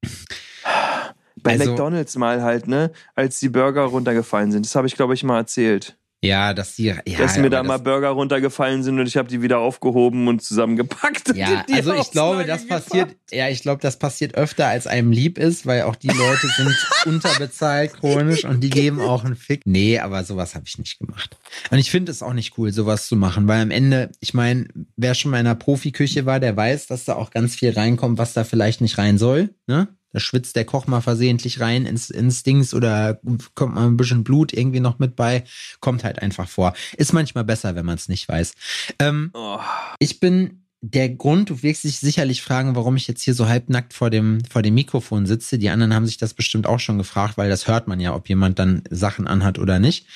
Bei 1.42 1.52
also, 1.52 1.70
McDonalds 1.70 2.16
mal 2.16 2.42
halt, 2.42 2.66
ne? 2.66 2.90
Als 3.14 3.40
die 3.40 3.48
Burger 3.48 3.82
runtergefallen 3.82 4.52
sind. 4.52 4.66
Das 4.66 4.74
habe 4.74 4.86
ich, 4.86 4.94
glaube 4.94 5.14
ich, 5.14 5.22
mal 5.22 5.38
erzählt. 5.38 5.96
Ja, 6.22 6.52
dass 6.52 6.76
die, 6.76 6.84
ja, 6.84 6.96
dass 7.16 7.38
mir 7.38 7.48
da 7.48 7.62
mal 7.62 7.78
Burger 7.78 8.10
runtergefallen 8.10 8.82
sind 8.82 9.00
und 9.00 9.06
ich 9.06 9.16
habe 9.16 9.28
die 9.28 9.40
wieder 9.40 9.58
aufgehoben 9.58 10.28
und 10.28 10.42
zusammengepackt. 10.42 11.34
Ja, 11.34 11.64
also 11.72 11.94
ich 11.94 12.10
glaube, 12.10 12.44
das 12.44 12.62
gepackt. 12.62 12.88
passiert, 12.90 13.16
ja, 13.30 13.48
ich 13.48 13.62
glaube, 13.62 13.80
das 13.80 13.98
passiert 13.98 14.34
öfter, 14.34 14.66
als 14.66 14.86
einem 14.86 15.12
lieb 15.12 15.38
ist, 15.38 15.64
weil 15.64 15.82
auch 15.82 15.96
die 15.96 16.08
Leute 16.08 16.46
sind 16.48 16.76
unterbezahlt 17.06 17.94
chronisch 17.94 18.44
und 18.44 18.60
die 18.60 18.68
geben 18.68 19.00
auch 19.00 19.24
einen 19.24 19.34
Fick. 19.34 19.62
Nee, 19.64 19.98
aber 19.98 20.22
sowas 20.24 20.54
habe 20.54 20.66
ich 20.66 20.76
nicht 20.76 20.98
gemacht. 20.98 21.38
Und 21.70 21.78
ich 21.78 21.90
finde 21.90 22.12
es 22.12 22.22
auch 22.22 22.34
nicht 22.34 22.58
cool, 22.58 22.70
sowas 22.70 23.08
zu 23.08 23.16
machen, 23.16 23.48
weil 23.48 23.62
am 23.62 23.70
Ende, 23.70 24.10
ich 24.20 24.34
meine, 24.34 24.68
wer 24.96 25.14
schon 25.14 25.30
mal 25.30 25.40
in 25.40 25.46
einer 25.46 25.54
Profiküche 25.54 26.26
war, 26.26 26.38
der 26.38 26.54
weiß, 26.54 26.86
dass 26.86 27.06
da 27.06 27.14
auch 27.14 27.30
ganz 27.30 27.54
viel 27.54 27.70
reinkommt, 27.70 28.18
was 28.18 28.34
da 28.34 28.44
vielleicht 28.44 28.82
nicht 28.82 28.98
rein 28.98 29.16
soll, 29.16 29.54
ne? 29.66 29.88
Da 30.12 30.20
schwitzt 30.20 30.56
der 30.56 30.64
Koch 30.64 30.86
mal 30.86 31.00
versehentlich 31.00 31.60
rein 31.60 31.86
ins, 31.86 32.10
ins 32.10 32.42
Dings 32.42 32.74
oder 32.74 33.20
kommt 33.54 33.74
mal 33.74 33.86
ein 33.86 33.96
bisschen 33.96 34.24
Blut 34.24 34.52
irgendwie 34.52 34.80
noch 34.80 34.98
mit 34.98 35.16
bei. 35.16 35.44
Kommt 35.80 36.04
halt 36.04 36.20
einfach 36.20 36.48
vor. 36.48 36.74
Ist 36.96 37.12
manchmal 37.12 37.44
besser, 37.44 37.74
wenn 37.74 37.86
man 37.86 37.96
es 37.96 38.08
nicht 38.08 38.28
weiß. 38.28 38.54
Ähm, 38.98 39.30
oh. 39.34 39.58
Ich 39.98 40.20
bin 40.20 40.64
der 40.82 41.10
Grund, 41.10 41.50
du 41.50 41.62
wirst 41.62 41.84
dich 41.84 41.98
sicherlich 41.98 42.42
fragen, 42.42 42.74
warum 42.74 42.96
ich 42.96 43.06
jetzt 43.06 43.22
hier 43.22 43.34
so 43.34 43.48
halbnackt 43.48 43.92
vor 43.92 44.08
dem, 44.08 44.38
vor 44.50 44.62
dem 44.62 44.74
Mikrofon 44.74 45.26
sitze. 45.26 45.58
Die 45.58 45.68
anderen 45.68 45.94
haben 45.94 46.06
sich 46.06 46.16
das 46.16 46.32
bestimmt 46.34 46.66
auch 46.66 46.80
schon 46.80 46.98
gefragt, 46.98 47.36
weil 47.36 47.50
das 47.50 47.68
hört 47.68 47.86
man 47.86 48.00
ja, 48.00 48.14
ob 48.14 48.28
jemand 48.28 48.58
dann 48.58 48.82
Sachen 48.88 49.26
anhat 49.26 49.58
oder 49.58 49.78
nicht. 49.78 50.06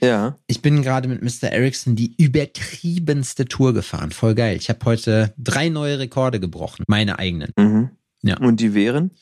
Ja. 0.00 0.38
Ich 0.46 0.62
bin 0.62 0.82
gerade 0.82 1.08
mit 1.08 1.22
Mr. 1.22 1.50
Ericsson 1.50 1.96
die 1.96 2.14
übertriebenste 2.18 3.46
Tour 3.46 3.74
gefahren. 3.74 4.12
Voll 4.12 4.34
geil. 4.34 4.56
Ich 4.56 4.68
habe 4.68 4.84
heute 4.84 5.34
drei 5.38 5.68
neue 5.70 5.98
Rekorde 5.98 6.38
gebrochen. 6.38 6.84
Meine 6.86 7.18
eigenen. 7.18 7.50
Mhm. 7.56 7.90
Ja. 8.26 8.38
Und 8.38 8.60
die 8.60 8.74
wären? 8.74 9.12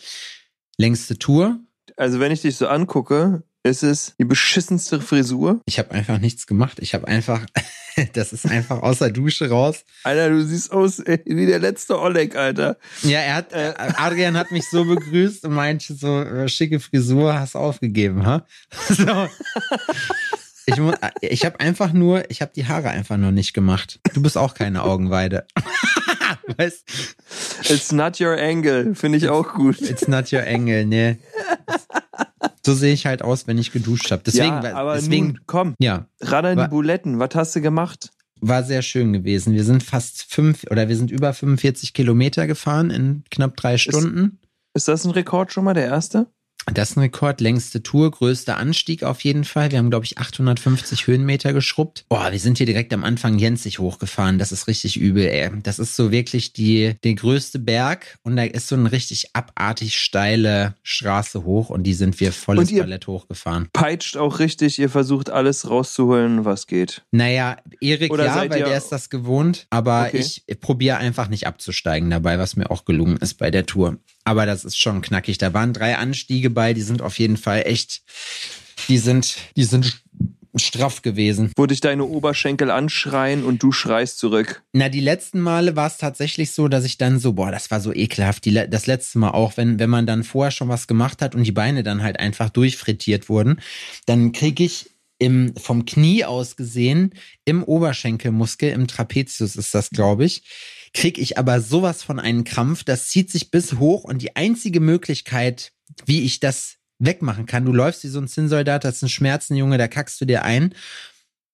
Längste 0.76 1.18
Tour. 1.18 1.60
Also 1.96 2.20
wenn 2.20 2.32
ich 2.32 2.42
dich 2.42 2.56
so 2.56 2.66
angucke, 2.66 3.44
ist 3.64 3.82
es 3.82 4.14
die 4.18 4.24
beschissenste 4.24 5.00
Frisur. 5.00 5.60
Ich 5.64 5.78
habe 5.78 5.92
einfach 5.92 6.18
nichts 6.18 6.46
gemacht. 6.46 6.78
Ich 6.80 6.94
habe 6.94 7.08
einfach, 7.08 7.44
das 8.12 8.32
ist 8.32 8.46
einfach 8.46 8.82
aus 8.82 8.98
der 8.98 9.10
Dusche 9.10 9.48
raus. 9.48 9.84
Alter, 10.02 10.28
du 10.28 10.44
siehst 10.44 10.70
aus 10.70 10.98
wie 10.98 11.46
der 11.46 11.58
letzte 11.58 11.98
Oleg, 11.98 12.36
Alter. 12.36 12.76
Ja, 13.02 13.20
er 13.20 13.34
hat, 13.36 13.52
äh, 13.52 13.72
Adrian 13.76 14.36
hat 14.36 14.50
mich 14.50 14.68
so 14.68 14.84
begrüßt 14.84 15.44
und 15.44 15.54
meinte 15.54 15.94
so, 15.94 16.20
äh, 16.20 16.48
schicke 16.48 16.78
Frisur, 16.78 17.38
hast 17.38 17.56
aufgegeben, 17.56 18.26
ha? 18.26 18.46
So. 18.88 19.28
Ich, 20.66 20.80
ich 21.20 21.44
habe 21.44 21.60
einfach 21.60 21.92
nur, 21.92 22.30
ich 22.30 22.40
habe 22.40 22.52
die 22.54 22.66
Haare 22.66 22.88
einfach 22.88 23.18
nur 23.18 23.32
nicht 23.32 23.52
gemacht. 23.52 24.00
Du 24.14 24.22
bist 24.22 24.38
auch 24.38 24.54
keine 24.54 24.82
Augenweide. 24.82 25.46
weißt? 26.56 26.84
It's 27.70 27.92
not 27.92 28.20
your 28.20 28.38
angle, 28.38 28.94
finde 28.94 29.18
ich 29.18 29.28
auch 29.28 29.54
gut. 29.54 29.80
It's 29.80 30.08
not 30.08 30.32
your 30.32 30.42
angle, 30.46 30.84
ne. 30.84 31.18
So 32.64 32.74
sehe 32.74 32.94
ich 32.94 33.06
halt 33.06 33.22
aus, 33.22 33.46
wenn 33.46 33.58
ich 33.58 33.72
geduscht 33.72 34.10
habe. 34.10 34.22
Deswegen, 34.24 34.62
ja, 34.62 34.74
aber 34.74 34.94
deswegen, 34.94 35.26
nun, 35.26 35.40
komm, 35.46 35.74
ja. 35.78 36.06
ran 36.20 36.46
an 36.46 36.58
die 36.58 36.68
Buletten. 36.68 37.18
Was 37.18 37.34
hast 37.34 37.56
du 37.56 37.60
gemacht? 37.60 38.10
War 38.40 38.62
sehr 38.62 38.82
schön 38.82 39.12
gewesen. 39.12 39.54
Wir 39.54 39.64
sind 39.64 39.82
fast 39.82 40.24
fünf 40.28 40.64
oder 40.70 40.88
wir 40.88 40.96
sind 40.96 41.10
über 41.10 41.32
45 41.32 41.92
Kilometer 41.92 42.46
gefahren 42.46 42.90
in 42.90 43.24
knapp 43.30 43.56
drei 43.56 43.78
Stunden. 43.78 44.38
Ist, 44.74 44.82
ist 44.82 44.88
das 44.88 45.04
ein 45.04 45.10
Rekord 45.10 45.52
schon 45.52 45.64
mal, 45.64 45.74
der 45.74 45.86
erste? 45.86 46.26
Das 46.72 46.90
ist 46.90 46.96
ein 46.96 47.00
Rekord, 47.00 47.40
längste 47.40 47.82
Tour, 47.82 48.10
größter 48.10 48.56
Anstieg 48.56 49.02
auf 49.02 49.22
jeden 49.22 49.44
Fall. 49.44 49.70
Wir 49.70 49.78
haben, 49.78 49.90
glaube 49.90 50.06
ich, 50.06 50.18
850 50.18 51.06
Höhenmeter 51.06 51.52
geschrubbt. 51.52 52.06
Boah, 52.08 52.32
wir 52.32 52.38
sind 52.38 52.56
hier 52.56 52.66
direkt 52.66 52.92
am 52.94 53.04
Anfang 53.04 53.38
Jensig 53.38 53.78
hochgefahren. 53.78 54.38
Das 54.38 54.50
ist 54.50 54.66
richtig 54.66 54.96
übel, 54.96 55.26
ey. 55.26 55.50
Das 55.62 55.78
ist 55.78 55.94
so 55.94 56.10
wirklich 56.10 56.52
die, 56.52 56.94
der 57.04 57.14
größte 57.14 57.58
Berg 57.58 58.18
und 58.22 58.36
da 58.36 58.44
ist 58.44 58.68
so 58.68 58.76
eine 58.76 58.90
richtig 58.92 59.34
abartig 59.34 59.98
steile 59.98 60.74
Straße 60.82 61.44
hoch 61.44 61.68
und 61.68 61.82
die 61.82 61.94
sind 61.94 62.18
wir 62.20 62.32
volles 62.32 62.74
Ballett 62.74 63.06
hochgefahren. 63.06 63.68
Peitscht 63.72 64.16
auch 64.16 64.38
richtig, 64.38 64.78
ihr 64.78 64.88
versucht 64.88 65.30
alles 65.30 65.68
rauszuholen, 65.68 66.44
was 66.44 66.66
geht. 66.66 67.02
Naja, 67.10 67.56
Erik 67.80 68.12
Oder 68.12 68.26
ja, 68.26 68.36
weil 68.36 68.48
der 68.48 68.76
ist 68.76 68.88
das 68.88 69.10
gewohnt, 69.10 69.66
aber 69.70 70.06
okay. 70.08 70.18
ich 70.18 70.60
probiere 70.60 70.96
einfach 70.96 71.28
nicht 71.28 71.46
abzusteigen 71.46 72.10
dabei, 72.10 72.38
was 72.38 72.56
mir 72.56 72.70
auch 72.70 72.84
gelungen 72.84 73.18
ist 73.18 73.34
bei 73.34 73.50
der 73.50 73.66
Tour. 73.66 73.98
Aber 74.24 74.46
das 74.46 74.64
ist 74.64 74.78
schon 74.78 75.02
knackig. 75.02 75.38
Da 75.38 75.52
waren 75.52 75.72
drei 75.72 75.96
Anstiege 75.96 76.50
bei, 76.50 76.72
die 76.74 76.82
sind 76.82 77.02
auf 77.02 77.18
jeden 77.18 77.36
Fall 77.36 77.62
echt, 77.66 78.02
die 78.88 78.98
sind, 78.98 79.36
die 79.56 79.64
sind 79.64 80.02
straff 80.56 81.02
gewesen. 81.02 81.52
Wo 81.56 81.66
dich 81.66 81.80
deine 81.80 82.04
Oberschenkel 82.04 82.70
anschreien 82.70 83.44
und 83.44 83.62
du 83.62 83.72
schreist 83.72 84.18
zurück. 84.18 84.62
Na, 84.72 84.88
die 84.88 85.00
letzten 85.00 85.40
Male 85.40 85.76
war 85.76 85.88
es 85.88 85.96
tatsächlich 85.96 86.52
so, 86.52 86.68
dass 86.68 86.84
ich 86.84 86.96
dann 86.96 87.18
so, 87.18 87.32
boah, 87.32 87.50
das 87.50 87.70
war 87.70 87.80
so 87.80 87.92
ekelhaft. 87.92 88.44
Die, 88.44 88.52
das 88.52 88.86
letzte 88.86 89.18
Mal 89.18 89.30
auch, 89.30 89.56
wenn, 89.56 89.78
wenn 89.78 89.90
man 89.90 90.06
dann 90.06 90.24
vorher 90.24 90.52
schon 90.52 90.68
was 90.68 90.86
gemacht 90.86 91.22
hat 91.22 91.34
und 91.34 91.44
die 91.44 91.52
Beine 91.52 91.82
dann 91.82 92.02
halt 92.02 92.20
einfach 92.20 92.50
durchfrittiert 92.50 93.28
wurden, 93.28 93.60
dann 94.06 94.32
kriege 94.32 94.64
ich 94.64 94.90
im, 95.18 95.54
vom 95.56 95.84
Knie 95.84 96.24
aus 96.24 96.56
gesehen, 96.56 97.14
im 97.44 97.62
Oberschenkelmuskel, 97.62 98.70
im 98.70 98.86
Trapezius 98.86 99.56
ist 99.56 99.74
das, 99.74 99.90
glaube 99.90 100.24
ich, 100.24 100.42
kriege 100.94 101.20
ich 101.20 101.36
aber 101.36 101.60
sowas 101.60 102.02
von 102.02 102.18
einem 102.18 102.44
Krampf, 102.44 102.84
das 102.84 103.08
zieht 103.08 103.30
sich 103.30 103.50
bis 103.50 103.74
hoch 103.74 104.04
und 104.04 104.22
die 104.22 104.36
einzige 104.36 104.80
Möglichkeit, 104.80 105.72
wie 106.06 106.22
ich 106.22 106.40
das 106.40 106.76
wegmachen 106.98 107.46
kann, 107.46 107.66
du 107.66 107.72
läufst 107.72 108.04
wie 108.04 108.08
so 108.08 108.20
ein 108.20 108.28
Zinnsoldat, 108.28 108.84
das 108.84 109.00
sind 109.00 109.10
Schmerzen, 109.10 109.56
Junge, 109.56 109.76
da 109.76 109.88
kackst 109.88 110.20
du 110.20 110.24
dir 110.24 110.44
ein. 110.44 110.74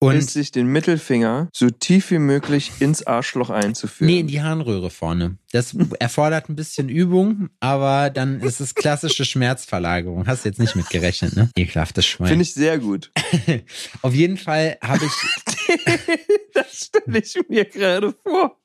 Und 0.02 0.16
ist 0.16 0.32
sich 0.32 0.50
den 0.50 0.66
Mittelfinger 0.66 1.50
so 1.52 1.68
tief 1.68 2.10
wie 2.10 2.18
möglich 2.18 2.72
ins 2.80 3.06
Arschloch 3.06 3.50
einzuführen. 3.50 4.10
Nee, 4.10 4.20
in 4.20 4.28
die 4.28 4.40
Harnröhre 4.40 4.88
vorne. 4.88 5.36
Das 5.52 5.76
erfordert 5.98 6.48
ein 6.48 6.56
bisschen 6.56 6.88
Übung, 6.88 7.50
aber 7.60 8.08
dann 8.08 8.40
ist 8.40 8.60
es 8.60 8.74
klassische 8.74 9.26
Schmerzverlagerung. 9.26 10.26
Hast 10.26 10.46
du 10.46 10.48
jetzt 10.48 10.58
nicht 10.58 10.74
mitgerechnet, 10.74 11.36
ne? 11.36 11.50
Ekelhaftes 11.54 12.06
Schwein. 12.06 12.28
Finde 12.28 12.44
ich 12.44 12.54
sehr 12.54 12.78
gut. 12.78 13.12
Auf 14.02 14.14
jeden 14.14 14.38
Fall 14.38 14.78
habe 14.82 15.04
ich. 15.04 15.76
das 16.54 16.86
stelle 16.86 17.18
ich 17.18 17.38
mir 17.50 17.66
gerade 17.66 18.14
vor 18.22 18.59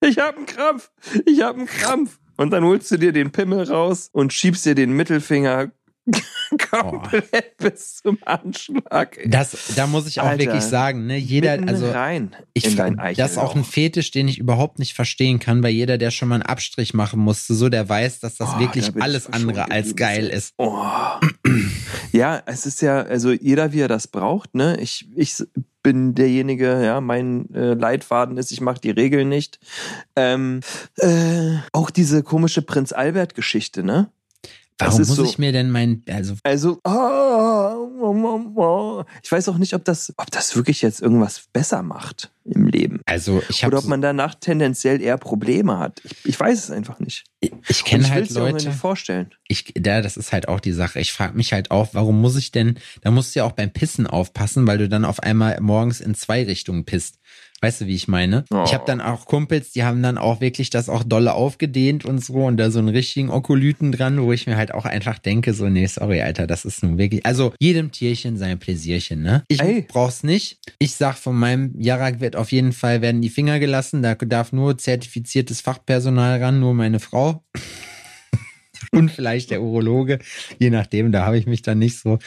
ich 0.00 0.18
habe 0.18 0.38
einen 0.38 0.46
Krampf, 0.46 0.90
ich 1.26 1.42
habe 1.42 1.58
einen 1.58 1.66
Krampf. 1.66 2.18
Und 2.36 2.50
dann 2.52 2.64
holst 2.64 2.90
du 2.90 2.96
dir 2.96 3.12
den 3.12 3.32
Pimmel 3.32 3.64
raus 3.64 4.08
und 4.12 4.32
schiebst 4.32 4.64
dir 4.64 4.74
den 4.74 4.92
Mittelfinger 4.92 5.72
komplett 6.70 7.54
oh. 7.60 7.64
bis 7.64 7.96
zum 7.96 8.18
Anschlag. 8.24 9.18
Das, 9.26 9.74
da 9.76 9.86
muss 9.86 10.06
ich 10.06 10.20
auch 10.20 10.26
Alter, 10.26 10.46
wirklich 10.46 10.62
sagen, 10.62 11.06
ne, 11.06 11.18
jeder, 11.18 11.58
also 11.66 11.90
rein 11.90 12.34
ich 12.54 12.74
das 12.74 13.32
ist 13.32 13.38
auch 13.38 13.54
ein 13.54 13.64
Fetisch, 13.64 14.10
den 14.10 14.26
ich 14.26 14.38
überhaupt 14.38 14.78
nicht 14.78 14.94
verstehen 14.94 15.38
kann, 15.38 15.62
weil 15.62 15.72
jeder, 15.72 15.98
der 15.98 16.10
schon 16.10 16.28
mal 16.28 16.36
einen 16.36 16.44
Abstrich 16.44 16.94
machen 16.94 17.20
musste, 17.20 17.54
so 17.54 17.68
der 17.68 17.88
weiß, 17.88 18.20
dass 18.20 18.36
das 18.36 18.54
oh, 18.56 18.60
wirklich 18.60 18.90
da 18.90 19.00
alles 19.00 19.26
andere 19.26 19.70
als 19.70 19.94
geil 19.94 20.26
ist. 20.26 20.54
Oh. 20.56 20.82
ja, 22.12 22.42
es 22.46 22.66
ist 22.66 22.80
ja, 22.80 23.02
also 23.02 23.32
jeder, 23.32 23.72
wie 23.72 23.80
er 23.80 23.88
das 23.88 24.08
braucht, 24.08 24.54
ne? 24.54 24.78
Ich, 24.80 25.08
ich 25.14 25.36
bin 25.82 26.14
derjenige, 26.14 26.84
ja, 26.84 27.00
mein 27.00 27.52
äh, 27.54 27.74
Leitfaden 27.74 28.36
ist, 28.36 28.52
ich 28.52 28.60
mache 28.60 28.80
die 28.80 28.90
Regeln 28.90 29.28
nicht. 29.28 29.58
Ähm, 30.16 30.60
äh, 30.96 31.56
auch 31.72 31.90
diese 31.90 32.22
komische 32.22 32.62
Prinz 32.62 32.92
Albert-Geschichte, 32.92 33.82
ne? 33.82 34.10
Warum 34.80 34.98
muss 34.98 35.08
so, 35.08 35.24
ich 35.24 35.38
mir 35.38 35.52
denn 35.52 35.70
mein, 35.70 36.02
also. 36.08 36.34
Also, 36.42 36.80
oh, 36.84 39.04
ich 39.22 39.30
weiß 39.30 39.48
auch 39.50 39.58
nicht, 39.58 39.74
ob 39.74 39.84
das, 39.84 40.12
ob 40.16 40.30
das 40.30 40.56
wirklich 40.56 40.82
jetzt 40.82 41.00
irgendwas 41.00 41.44
besser 41.52 41.82
macht 41.82 42.30
im 42.44 42.66
Leben. 42.66 43.00
Also, 43.06 43.42
ich. 43.48 43.64
Oder 43.64 43.78
ob 43.78 43.84
man 43.84 44.00
danach 44.00 44.34
tendenziell 44.34 45.00
eher 45.00 45.18
Probleme 45.18 45.78
hat. 45.78 46.00
Ich, 46.04 46.24
ich 46.24 46.40
weiß 46.40 46.64
es 46.64 46.70
einfach 46.70 46.98
nicht. 46.98 47.24
Ich, 47.40 47.52
ich 47.68 47.84
kenne 47.84 48.08
halt 48.10 48.30
Leute. 48.30 48.64
Mir 48.64 48.70
nicht 48.70 48.78
vorstellen. 48.78 49.30
Ich, 49.48 49.74
ja, 49.76 50.00
das 50.00 50.16
ist 50.16 50.32
halt 50.32 50.48
auch 50.48 50.60
die 50.60 50.72
Sache. 50.72 51.00
Ich 51.00 51.12
frage 51.12 51.36
mich 51.36 51.52
halt 51.52 51.70
auch, 51.70 51.88
warum 51.92 52.20
muss 52.20 52.36
ich 52.36 52.50
denn, 52.50 52.78
da 53.02 53.10
musst 53.10 53.34
du 53.34 53.40
ja 53.40 53.44
auch 53.44 53.52
beim 53.52 53.70
Pissen 53.70 54.06
aufpassen, 54.06 54.66
weil 54.66 54.78
du 54.78 54.88
dann 54.88 55.04
auf 55.04 55.20
einmal 55.20 55.60
morgens 55.60 56.00
in 56.00 56.14
zwei 56.14 56.44
Richtungen 56.44 56.84
pisst. 56.84 57.18
Weißt 57.62 57.82
du, 57.82 57.86
wie 57.86 57.94
ich 57.94 58.08
meine? 58.08 58.44
Oh. 58.50 58.62
Ich 58.64 58.72
habe 58.72 58.84
dann 58.86 59.02
auch 59.02 59.26
Kumpels, 59.26 59.72
die 59.72 59.84
haben 59.84 60.02
dann 60.02 60.16
auch 60.16 60.40
wirklich 60.40 60.70
das 60.70 60.88
auch 60.88 61.04
dolle 61.04 61.34
aufgedehnt 61.34 62.06
und 62.06 62.24
so 62.24 62.46
und 62.46 62.56
da 62.56 62.70
so 62.70 62.78
einen 62.78 62.88
richtigen 62.88 63.28
Okolyten 63.28 63.92
dran, 63.92 64.22
wo 64.22 64.32
ich 64.32 64.46
mir 64.46 64.56
halt 64.56 64.72
auch 64.72 64.86
einfach 64.86 65.18
denke, 65.18 65.52
so, 65.52 65.68
nee, 65.68 65.86
sorry, 65.86 66.22
Alter, 66.22 66.46
das 66.46 66.64
ist 66.64 66.82
nun 66.82 66.96
wirklich, 66.96 67.26
also 67.26 67.52
jedem 67.58 67.92
Tierchen 67.92 68.38
sein 68.38 68.58
Pläsierchen, 68.58 69.20
ne? 69.22 69.44
Ich 69.48 69.60
Ey. 69.60 69.82
brauch's 69.86 70.22
nicht. 70.22 70.58
Ich 70.78 70.94
sag, 70.94 71.16
von 71.18 71.36
meinem 71.36 71.74
Jarak 71.78 72.20
wird 72.20 72.34
auf 72.34 72.50
jeden 72.50 72.72
Fall 72.72 73.02
werden 73.02 73.20
die 73.20 73.28
Finger 73.28 73.58
gelassen, 73.58 74.02
da 74.02 74.14
darf 74.14 74.52
nur 74.52 74.78
zertifiziertes 74.78 75.60
Fachpersonal 75.60 76.42
ran, 76.42 76.60
nur 76.60 76.72
meine 76.72 76.98
Frau. 76.98 77.44
Und 78.92 79.10
vielleicht 79.10 79.50
der 79.50 79.62
Urologe, 79.62 80.18
je 80.58 80.70
nachdem, 80.70 81.12
da 81.12 81.26
habe 81.26 81.38
ich 81.38 81.46
mich 81.46 81.60
dann 81.60 81.78
nicht 81.78 81.98
so. 81.98 82.18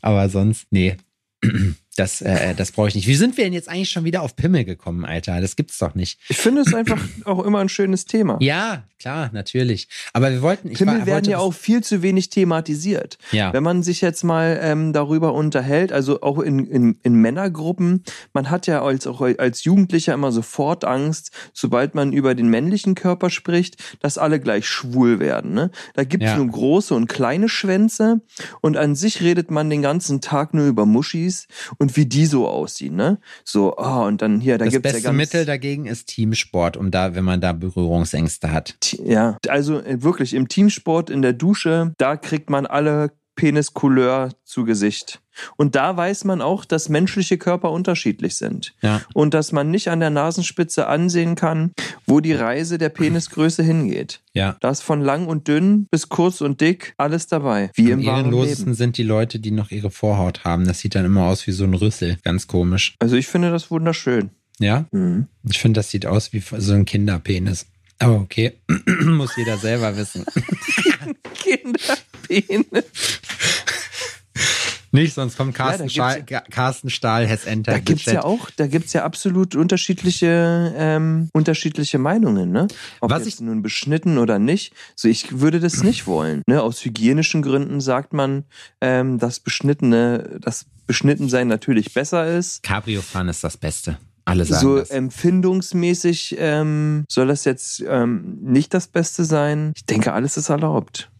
Aber 0.00 0.28
sonst, 0.30 0.66
nee, 0.70 0.96
das, 1.98 2.20
äh, 2.20 2.54
das 2.54 2.72
brauche 2.72 2.88
ich 2.88 2.94
nicht. 2.94 3.06
Wie 3.08 3.14
sind 3.14 3.36
wir 3.36 3.44
denn 3.44 3.52
jetzt 3.52 3.68
eigentlich 3.68 3.90
schon 3.90 4.04
wieder 4.04 4.22
auf 4.22 4.36
Pimmel 4.36 4.64
gekommen, 4.64 5.04
Alter? 5.04 5.40
Das 5.40 5.56
gibt's 5.56 5.78
doch 5.78 5.94
nicht. 5.94 6.18
Ich 6.28 6.36
finde 6.38 6.62
es 6.62 6.74
einfach 6.74 7.00
auch 7.24 7.44
immer 7.44 7.58
ein 7.60 7.68
schönes 7.68 8.04
Thema. 8.06 8.38
Ja, 8.40 8.84
klar, 8.98 9.30
natürlich. 9.32 9.88
Aber 10.12 10.30
wir 10.30 10.42
wollten. 10.42 10.70
Ich 10.70 10.78
Pimmel 10.78 11.00
war- 11.00 11.06
werden 11.06 11.28
ja 11.30 11.38
auch 11.38 11.52
viel 11.54 11.82
zu 11.82 12.02
wenig 12.02 12.30
thematisiert. 12.30 13.18
Ja. 13.32 13.52
Wenn 13.52 13.62
man 13.62 13.82
sich 13.82 14.00
jetzt 14.00 14.22
mal 14.24 14.58
ähm, 14.62 14.92
darüber 14.92 15.34
unterhält, 15.34 15.92
also 15.92 16.20
auch 16.22 16.38
in, 16.38 16.66
in, 16.66 16.98
in 17.02 17.14
Männergruppen, 17.14 18.04
man 18.32 18.50
hat 18.50 18.66
ja 18.66 18.82
als, 18.82 19.06
auch 19.06 19.20
als 19.20 19.64
Jugendlicher 19.64 20.14
immer 20.14 20.32
sofort 20.32 20.84
Angst, 20.84 21.30
sobald 21.52 21.94
man 21.94 22.12
über 22.12 22.34
den 22.34 22.48
männlichen 22.48 22.94
Körper 22.94 23.30
spricht, 23.30 23.76
dass 24.00 24.18
alle 24.18 24.40
gleich 24.40 24.66
schwul 24.66 25.18
werden. 25.20 25.52
Ne? 25.54 25.70
Da 25.94 26.04
gibt 26.04 26.22
es 26.24 26.30
Ja. 26.30 26.36
nur 26.36 26.48
große 26.48 26.94
und 26.94 27.08
kleine 27.08 27.48
Schwänze 27.48 28.20
und 28.60 28.76
an 28.76 28.94
sich 28.94 29.22
redet 29.22 29.50
man 29.50 29.70
den 29.70 29.82
ganzen 29.82 30.20
Tag 30.20 30.54
nur 30.54 30.66
über 30.66 30.86
Muschis 30.86 31.46
und 31.78 31.87
wie 31.96 32.06
die 32.06 32.26
so 32.26 32.48
aussehen. 32.48 32.96
Ne? 32.96 33.18
So, 33.44 33.76
oh, 33.76 34.04
und 34.06 34.22
dann 34.22 34.40
hier, 34.40 34.58
da 34.58 34.64
Das 34.64 34.72
gibt's 34.74 34.92
beste 34.92 34.98
ja 34.98 35.10
ganz... 35.10 35.16
Mittel 35.16 35.44
dagegen 35.44 35.86
ist 35.86 36.08
Teamsport, 36.08 36.76
um 36.76 36.90
da, 36.90 37.14
wenn 37.14 37.24
man 37.24 37.40
da 37.40 37.52
Berührungsängste 37.52 38.52
hat. 38.52 38.76
Ja, 39.04 39.36
also 39.48 39.80
äh, 39.80 40.02
wirklich 40.02 40.34
im 40.34 40.48
Teamsport, 40.48 41.10
in 41.10 41.22
der 41.22 41.32
Dusche, 41.32 41.92
da 41.98 42.16
kriegt 42.16 42.50
man 42.50 42.66
alle 42.66 43.12
Peniscouleur 43.38 44.30
zu 44.42 44.64
Gesicht. 44.64 45.20
Und 45.56 45.76
da 45.76 45.96
weiß 45.96 46.24
man 46.24 46.42
auch, 46.42 46.64
dass 46.64 46.88
menschliche 46.88 47.38
Körper 47.38 47.70
unterschiedlich 47.70 48.36
sind. 48.36 48.74
Ja. 48.82 49.00
Und 49.14 49.32
dass 49.32 49.52
man 49.52 49.70
nicht 49.70 49.88
an 49.90 50.00
der 50.00 50.10
Nasenspitze 50.10 50.88
ansehen 50.88 51.36
kann, 51.36 51.70
wo 52.04 52.18
die 52.18 52.32
Reise 52.32 52.78
der 52.78 52.88
Penisgröße 52.88 53.62
hingeht. 53.62 54.22
Ja. 54.32 54.56
Da 54.60 54.70
ist 54.70 54.82
von 54.82 55.00
lang 55.00 55.28
und 55.28 55.46
dünn 55.46 55.86
bis 55.88 56.08
kurz 56.08 56.40
und 56.40 56.60
dick 56.60 56.94
alles 56.98 57.28
dabei. 57.28 57.70
Wie 57.74 57.92
im 57.92 58.00
Am 58.00 58.06
wahren 58.06 58.16
ehrenlosesten 58.24 58.66
Leben. 58.66 58.74
sind 58.74 58.98
die 58.98 59.04
Leute, 59.04 59.38
die 59.38 59.52
noch 59.52 59.70
ihre 59.70 59.92
Vorhaut 59.92 60.42
haben. 60.42 60.66
Das 60.66 60.80
sieht 60.80 60.96
dann 60.96 61.04
immer 61.04 61.26
aus 61.26 61.46
wie 61.46 61.52
so 61.52 61.62
ein 61.62 61.74
Rüssel. 61.74 62.18
Ganz 62.24 62.48
komisch. 62.48 62.96
Also 62.98 63.14
ich 63.14 63.28
finde 63.28 63.52
das 63.52 63.70
wunderschön. 63.70 64.30
Ja? 64.58 64.86
Mhm. 64.90 65.28
Ich 65.48 65.60
finde, 65.60 65.78
das 65.78 65.90
sieht 65.90 66.06
aus 66.06 66.32
wie 66.32 66.40
so 66.40 66.72
ein 66.72 66.84
Kinderpenis. 66.84 67.66
Aber 67.98 68.14
okay. 68.16 68.58
Muss 69.02 69.36
jeder 69.36 69.58
selber 69.58 69.96
wissen. 69.96 70.24
Kinderpenis. 71.34 72.84
Nicht, 74.90 75.14
sonst 75.14 75.36
kommt 75.36 75.54
Carsten, 75.54 75.82
gibt's 75.88 75.92
Stahl, 75.94 76.22
Carsten 76.50 76.88
Stahl 76.88 77.28
has 77.28 77.44
entered 77.44 77.76
Da 77.76 77.78
gibt's 77.80 78.06
ja 78.06 78.24
auch, 78.24 78.48
da 78.56 78.66
gibt's 78.66 78.94
ja 78.94 79.04
absolut 79.04 79.54
unterschiedliche, 79.54 80.72
ähm, 80.78 81.28
unterschiedliche 81.34 81.98
Meinungen, 81.98 82.52
ne? 82.52 82.68
Ob 83.00 83.10
Was 83.10 83.24
jetzt 83.24 83.34
ich- 83.34 83.40
nun 83.40 83.60
beschnitten 83.60 84.16
oder 84.16 84.38
nicht. 84.38 84.72
So, 84.96 85.08
ich 85.08 85.40
würde 85.40 85.60
das 85.60 85.82
nicht 85.82 86.06
wollen. 86.06 86.42
Ne? 86.46 86.62
Aus 86.62 86.82
hygienischen 86.84 87.42
Gründen 87.42 87.82
sagt 87.82 88.14
man, 88.14 88.44
ähm, 88.80 89.18
dass 89.18 89.40
beschnittene, 89.40 90.38
dass 90.40 90.64
Beschnittensein 90.86 91.48
natürlich 91.48 91.92
besser 91.92 92.26
ist. 92.26 92.62
Cabrio-Fahren 92.62 93.28
ist 93.28 93.44
das 93.44 93.58
Beste. 93.58 93.98
Alle 94.28 94.44
sagen 94.44 94.60
So 94.60 94.76
das. 94.78 94.90
empfindungsmäßig 94.90 96.36
ähm, 96.38 97.04
soll 97.08 97.28
das 97.28 97.44
jetzt 97.44 97.82
ähm, 97.88 98.38
nicht 98.42 98.74
das 98.74 98.86
Beste 98.88 99.24
sein. 99.24 99.72
Ich 99.74 99.84
denke, 99.86 100.12
alles 100.12 100.36
ist 100.36 100.48
erlaubt. 100.48 101.10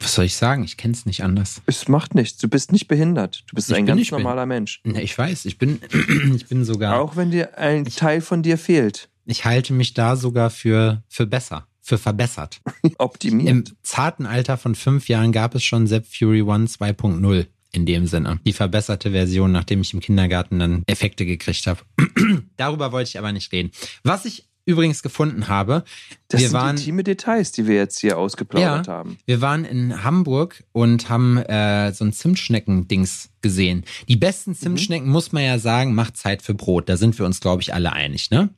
Was 0.00 0.14
soll 0.16 0.24
ich 0.24 0.34
sagen? 0.34 0.64
Ich 0.64 0.76
kenne 0.76 0.92
es 0.92 1.06
nicht 1.06 1.22
anders. 1.22 1.62
Es 1.66 1.86
macht 1.86 2.16
nichts. 2.16 2.38
Du 2.38 2.48
bist 2.48 2.72
nicht 2.72 2.88
behindert. 2.88 3.44
Du 3.48 3.54
bist 3.54 3.70
Ich 3.70 3.76
ein 3.76 3.86
ganz 3.86 4.10
normaler 4.10 4.44
Mensch. 4.44 4.80
Ne, 4.84 5.00
Ich 5.02 5.16
weiß, 5.16 5.44
ich 5.44 5.56
bin, 5.58 5.78
ich 6.34 6.48
bin 6.48 6.64
sogar, 6.64 7.00
Auch 7.00 7.14
wenn 7.16 7.30
dir 7.30 7.56
ein 7.58 7.84
Teil 7.84 8.20
von 8.22 8.42
dir 8.42 8.58
fehlt. 8.58 9.08
ich 9.24 9.44
halte 9.44 9.72
mich 9.72 9.94
da 9.94 10.16
sogar 10.16 10.50
für, 10.50 11.04
für 11.08 11.26
besser, 11.28 11.68
für 11.80 11.96
verbessert. 11.98 12.60
Optimiert. 12.98 13.50
Im 13.50 13.64
zarten 13.84 14.26
Alter 14.26 14.58
von 14.58 14.74
fünf 14.74 15.08
Jahren 15.08 15.30
gab 15.30 15.54
es 15.54 15.62
schon 15.62 15.86
Zep 15.86 16.06
Fury 16.06 16.42
One 16.42 16.64
2.0 16.66 17.46
in 17.72 17.86
dem 17.86 18.06
Sinne. 18.06 18.38
Die 18.46 18.52
verbesserte 18.52 19.10
Version, 19.12 19.50
nachdem 19.52 19.80
ich 19.80 19.94
im 19.94 20.00
Kindergarten 20.00 20.58
dann 20.58 20.82
Effekte 20.86 21.24
gekriegt 21.26 21.66
habe. 21.66 21.80
Darüber 22.56 22.92
wollte 22.92 23.08
ich 23.08 23.18
aber 23.18 23.32
nicht 23.32 23.50
reden. 23.52 23.70
Was 24.04 24.24
ich 24.24 24.46
übrigens 24.64 25.02
gefunden 25.02 25.48
habe, 25.48 25.82
Das 26.28 26.40
wir 26.40 26.48
sind 26.50 26.56
waren, 26.60 26.76
intime 26.76 27.02
Details, 27.02 27.50
die 27.50 27.66
wir 27.66 27.74
jetzt 27.74 27.98
hier 27.98 28.16
ausgeplaudert 28.16 28.86
Ja. 28.86 28.92
haben. 28.92 29.18
wir 29.26 29.40
waren 29.40 29.64
in 29.64 30.04
Hamburg 30.04 30.62
und 30.70 31.08
haben 31.08 31.36
äh, 31.38 31.92
so 31.92 32.04
ein 32.04 32.12
Zimtschnecken-Dings 32.12 33.30
gesehen. 33.40 33.84
Die 34.08 34.14
Mhm. 34.16 34.20
besten 34.20 34.54
Zimtschnecken, 34.54 35.08
muss 35.08 35.32
man 35.32 35.42
ja 35.42 35.58
sagen, 35.58 35.94
macht 35.96 36.16
Zeit 36.16 36.42
für 36.42 36.54
Brot. 36.54 36.88
Da 36.88 36.96
sind 36.96 37.18
wir 37.18 37.26
uns, 37.26 37.40
glaube 37.40 37.62
ich, 37.62 37.74
alle 37.74 37.92
einig, 37.92 38.30
ne? 38.30 38.50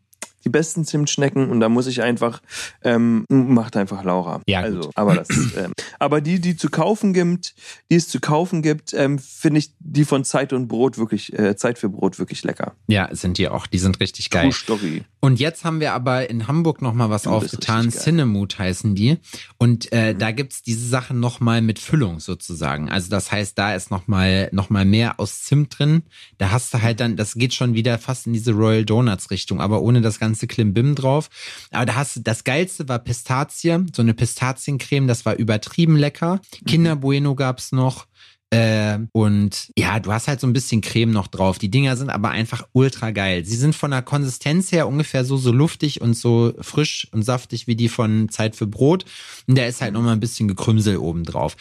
Die 0.45 0.49
besten 0.49 0.85
Zimtschnecken 0.85 1.51
und 1.51 1.61
da 1.61 1.69
muss 1.69 1.87
ich 1.87 2.03
einfach, 2.03 2.43
ähm, 2.83 3.25
macht 3.29 3.77
einfach 3.77 4.05
Laura. 4.05 4.41
Ja, 4.47 4.61
also, 4.61 4.81
gut. 4.81 4.91
aber 4.95 5.15
das, 5.17 5.29
ähm, 5.57 5.73
aber 5.99 6.21
die, 6.21 6.41
die 6.41 6.57
zu 6.57 6.69
kaufen 6.69 7.13
gibt, 7.13 7.55
die 7.91 7.97
es 7.97 8.09
zu 8.09 8.21
kaufen 8.21 8.63
gibt, 8.63 8.93
ähm, 8.95 9.19
finde 9.19 9.59
ich 9.59 9.73
die 9.79 10.05
von 10.05 10.25
Zeit 10.25 10.53
und 10.53 10.69
Brot 10.69 10.99
wirklich, 10.99 11.33
äh, 11.39 11.57
Zeit 11.57 11.79
für 11.79 11.89
Brot 11.89 12.19
wirklich 12.19 12.45
lecker. 12.45 12.75
Ja, 12.87 13.09
sind 13.13 13.39
die 13.39 13.49
auch. 13.49 13.67
Die 13.67 13.79
sind 13.79 14.01
richtig 14.01 14.31
geil. 14.31 14.45
True 14.45 14.53
Story. 14.53 15.05
Und 15.25 15.41
jetzt 15.41 15.65
haben 15.65 15.81
wir 15.81 15.95
aber 15.95 16.29
in 16.29 16.49
Hamburg 16.49 16.83
noch 16.83 16.93
mal 16.93 17.09
was 17.09 17.23
Du 17.23 17.31
bist 17.41 17.55
aufgetan. 17.55 17.87
Mhm. 17.87 17.91
Cinemood 17.93 18.59
heißen 18.59 18.95
die. 18.95 19.17
Und 19.57 19.91
äh, 19.91 20.15
da 20.15 20.33
gibt's 20.33 20.61
diese 20.61 20.87
Sachen 20.87 21.19
noch 21.19 21.41
mal 21.41 21.63
mit 21.63 21.79
Füllung 21.79 22.21
sozusagen. 22.21 22.91
Also 22.91 23.09
das 23.09 23.33
heißt, 23.33 23.57
da 23.57 23.75
ist 23.75 23.91
noch 23.91 24.07
mal, 24.07 24.51
noch 24.53 24.69
mal 24.69 24.85
mehr 24.85 25.19
aus 25.19 25.43
Zimt 25.45 25.79
drin. 25.79 26.03
Da 26.37 26.51
hast 26.51 26.75
du 26.75 26.83
halt 26.83 27.01
dann, 27.01 27.17
das 27.17 27.37
geht 27.37 27.55
schon 27.55 27.73
wieder 27.73 27.99
fast 27.99 28.27
in 28.27 28.35
diese 28.35 28.53
Royal 28.53 28.85
Donuts 28.85 29.31
Richtung, 29.31 29.63
aber 29.63 29.81
ohne 29.81 30.03
das 30.03 30.21
ganze 30.21 30.47
Klimbim 30.47 30.95
drauf. 30.95 31.31
Aber 31.71 31.87
da 31.87 31.95
hast 31.95 32.17
du, 32.17 32.21
das 32.21 32.45
Geilste 32.45 32.87
war 32.91 32.99
Pistazie, 32.99 33.79
so 33.97 34.03
eine 34.03 34.13
Pistaziencreme, 34.13 35.09
das 35.09 35.25
war 35.25 35.37
übertrieben 35.37 35.97
lecker. 35.97 36.43
Mhm. 36.61 36.67
Kinder 36.67 36.97
Bueno 36.97 37.35
gab's 37.35 37.73
noch. 37.73 38.07
Äh, 38.55 38.99
und 39.13 39.73
ja, 39.77 39.99
du 39.99 40.13
hast 40.13 40.29
halt 40.29 40.41
so 40.41 40.47
ein 40.47 40.53
bisschen 40.53 40.81
Creme 40.81 41.11
noch 41.11 41.27
drauf. 41.27 41.59
Die 41.59 41.71
Dinger 41.71 41.97
sind 41.97 42.11
aber 42.11 42.31
einfach 42.31 42.69
ultra 42.73 43.11
geil. 43.11 43.45
Sie 43.45 43.57
sind 43.57 43.75
von 43.75 43.91
der 43.91 44.03
Konsistenz 44.03 44.71
her 44.71 44.87
ungefähr 44.87 45.25
so, 45.25 45.37
so 45.37 45.51
luftig 45.51 46.01
und 46.01 46.15
so 46.15 46.53
frisch 46.61 47.09
und 47.11 47.25
saftig 47.25 47.67
wie 47.67 47.75
die 47.75 47.89
von 47.89 48.29
Zeit 48.29 48.55
für 48.55 48.69
Brot. 48.69 49.07
Und 49.49 49.59
da 49.59 49.65
ist 49.65 49.81
halt 49.81 49.93
noch 49.95 50.03
mal 50.03 50.13
ein 50.13 50.21
bisschen 50.21 50.47
Gekrümsel 50.47 50.99
oben 50.99 51.25
drauf. 51.25 51.57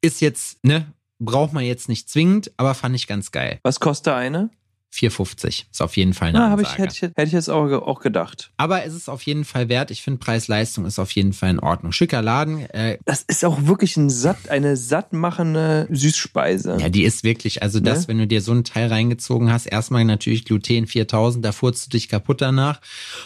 Ist 0.00 0.22
jetzt, 0.22 0.64
ne, 0.64 0.90
braucht 1.18 1.52
man 1.52 1.64
jetzt 1.64 1.88
nicht 1.88 2.08
zwingend, 2.08 2.50
aber 2.56 2.74
fand 2.74 2.96
ich 2.96 3.06
ganz 3.06 3.30
geil. 3.30 3.58
Was 3.62 3.80
kostet 3.80 4.14
eine? 4.14 4.48
4,50 4.94 5.64
ist 5.70 5.82
auf 5.82 5.96
jeden 5.96 6.14
Fall 6.14 6.28
eine 6.28 6.38
Na, 6.38 6.46
ich, 6.54 6.60
Ansage. 6.66 6.82
hätte 6.82 6.94
ich, 6.94 7.02
hätte 7.02 7.22
ich 7.24 7.32
jetzt 7.32 7.50
auch, 7.50 7.70
auch 7.70 8.00
gedacht. 8.00 8.50
aber 8.56 8.84
es 8.84 8.94
ist 8.94 9.08
auf 9.08 9.22
jeden 9.22 9.44
Fall 9.44 9.68
wert. 9.68 9.90
Ich 9.90 10.02
finde 10.02 10.18
Preis-Leistung 10.18 10.86
ist 10.86 10.98
auf 10.98 11.10
jeden 11.12 11.32
Fall 11.34 11.50
in 11.50 11.60
Ordnung. 11.60 11.92
Schicker 11.92 12.22
Laden. 12.22 12.68
Äh, 12.70 12.98
Das 13.04 13.22
ist 13.22 13.44
auch 13.44 13.66
wirklich 13.66 13.96
ein 13.96 14.08
satt, 14.10 14.48
eine 14.48 14.76
sattmachende 14.76 15.86
Süßspeise. 15.90 16.78
Ja, 16.80 16.88
die 16.88 17.04
ist 17.04 17.22
wirklich, 17.24 17.62
also 17.62 17.80
das, 17.80 18.00
Ne? 18.02 18.08
wenn 18.08 18.18
du 18.18 18.26
dir 18.26 18.40
so 18.40 18.52
ein 18.52 18.64
Teil 18.64 18.88
reingezogen 18.88 19.52
hast, 19.52 19.66
erstmal 19.66 20.04
natürlich 20.04 20.44
Gluten 20.44 20.86
4000, 20.86 21.44
da 21.44 21.52
furzt 21.52 21.86
du 21.86 21.90
dich 21.90 22.08
kaputt 22.08 22.40
danach. 22.40 22.80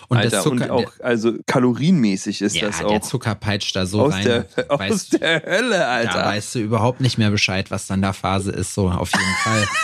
Und 0.09 0.19
Alter, 0.19 0.31
das 0.31 0.43
Zucker, 0.45 0.65
und 0.65 0.71
auch, 0.87 0.93
also 1.01 1.33
kalorienmäßig 1.47 2.43
ist 2.43 2.57
der, 2.57 2.69
das 2.69 2.81
ja, 2.81 2.87
auch. 2.87 2.91
der 2.91 3.03
Zucker 3.03 3.35
peitscht 3.35 3.77
da 3.77 3.87
so 3.87 4.03
aus 4.03 4.15
rein. 4.15 4.25
der, 4.25 4.47
aus 4.69 4.79
weißt, 4.81 5.21
der 5.21 5.43
Hölle, 5.45 5.87
Alter. 5.87 6.13
da 6.19 6.25
weißt 6.27 6.57
du 6.57 6.59
überhaupt 6.59 7.01
nicht 7.01 7.19
mehr 7.19 7.31
Bescheid, 7.31 7.71
was 7.71 7.87
dann 7.87 8.03
da 8.03 8.13
Phase 8.13 8.51
ist, 8.51 8.75
so 8.75 8.89
auf 8.91 9.11
jeden 9.13 9.35
Fall. 9.45 9.67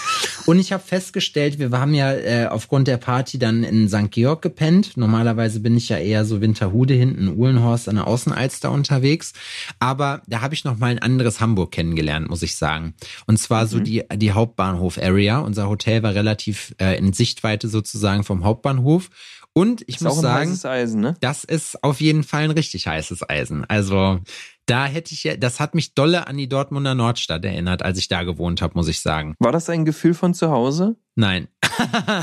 Und 0.49 0.59
ich 0.59 0.73
habe 0.73 0.83
festgestellt, 0.83 1.59
wir 1.59 1.71
haben 1.73 1.93
ja 1.93 2.11
äh, 2.11 2.47
aufgrund 2.47 2.89
der 2.89 2.97
Party 2.97 3.39
dann 3.39 3.65
in 3.65 3.87
St. 3.87 4.11
Georg 4.11 4.41
gepennt. 4.41 4.97
Normalerweise 4.97 5.61
bin 5.61 5.77
ich 5.77 5.91
ja 5.91 5.99
eher 5.99 6.25
so 6.25 6.41
Winterhude 6.41 6.95
hinten 6.95 7.29
in 7.29 7.37
Uhlenhorst 7.39 7.87
an 7.87 7.97
der 7.97 8.07
Außenalster 8.07 8.71
unterwegs. 8.71 9.35
Aber 9.79 10.23
da 10.27 10.41
habe 10.41 10.55
ich 10.55 10.65
noch 10.65 10.79
mal 10.79 10.87
ein 10.87 11.01
anderes 11.01 11.43
Hamburg 11.43 11.73
kennengelernt, 11.73 12.31
muss 12.31 12.43
ich 12.43 12.57
sagen. 12.57 12.95
Und 13.27 13.39
zwar 13.39 13.65
Mhm. 13.65 13.69
so 13.69 13.81
die, 13.81 14.05
die 14.17 14.33
Hauptbahnhof-Area. 14.33 15.41
Unser 15.41 15.69
Hotel 15.69 16.03
war 16.03 16.15
relativ 16.15 16.75
äh, 16.81 16.97
in 16.97 17.13
Sichtweite 17.13 17.69
sozusagen 17.69 18.25
vom 18.25 18.43
Hauptbahnhof. 18.43 19.11
Und 19.53 19.83
ich 19.83 19.97
ist 19.97 20.01
muss 20.01 20.19
sagen, 20.19 20.59
Eisen, 20.65 21.03
ne? 21.03 21.15
das 21.21 21.45
ist 21.45 21.85
auf 21.85 22.01
jeden 22.01 22.25
Fall 22.25 22.45
ein 22.45 22.53
richtig 22.53 22.87
heißes 22.87 23.29
Eisen. 23.29 23.67
Also 23.67 24.21
Da 24.69 24.85
hätte 24.85 25.15
ich 25.15 25.25
ja, 25.25 25.35
das 25.35 25.61
hat 25.61 25.75
mich 25.75 25.95
dolle 25.95 26.27
an 26.27 26.37
die 26.37 26.47
Dortmunder 26.47 26.95
Nordstadt 26.95 27.43
erinnert, 27.43 27.83
als 27.83 27.99
ich 27.99 28.09
da 28.09 28.23
gewohnt 28.23 28.61
habe, 28.61 28.75
muss 28.77 28.89
ich 28.89 29.01
sagen. 29.01 29.35
War 29.39 29.51
das 29.51 29.71
ein 29.71 29.87
Gefühl 29.87 30.13
von 30.13 30.35
zu 30.35 30.51
Hause? 30.51 30.97
Nein. 31.15 31.49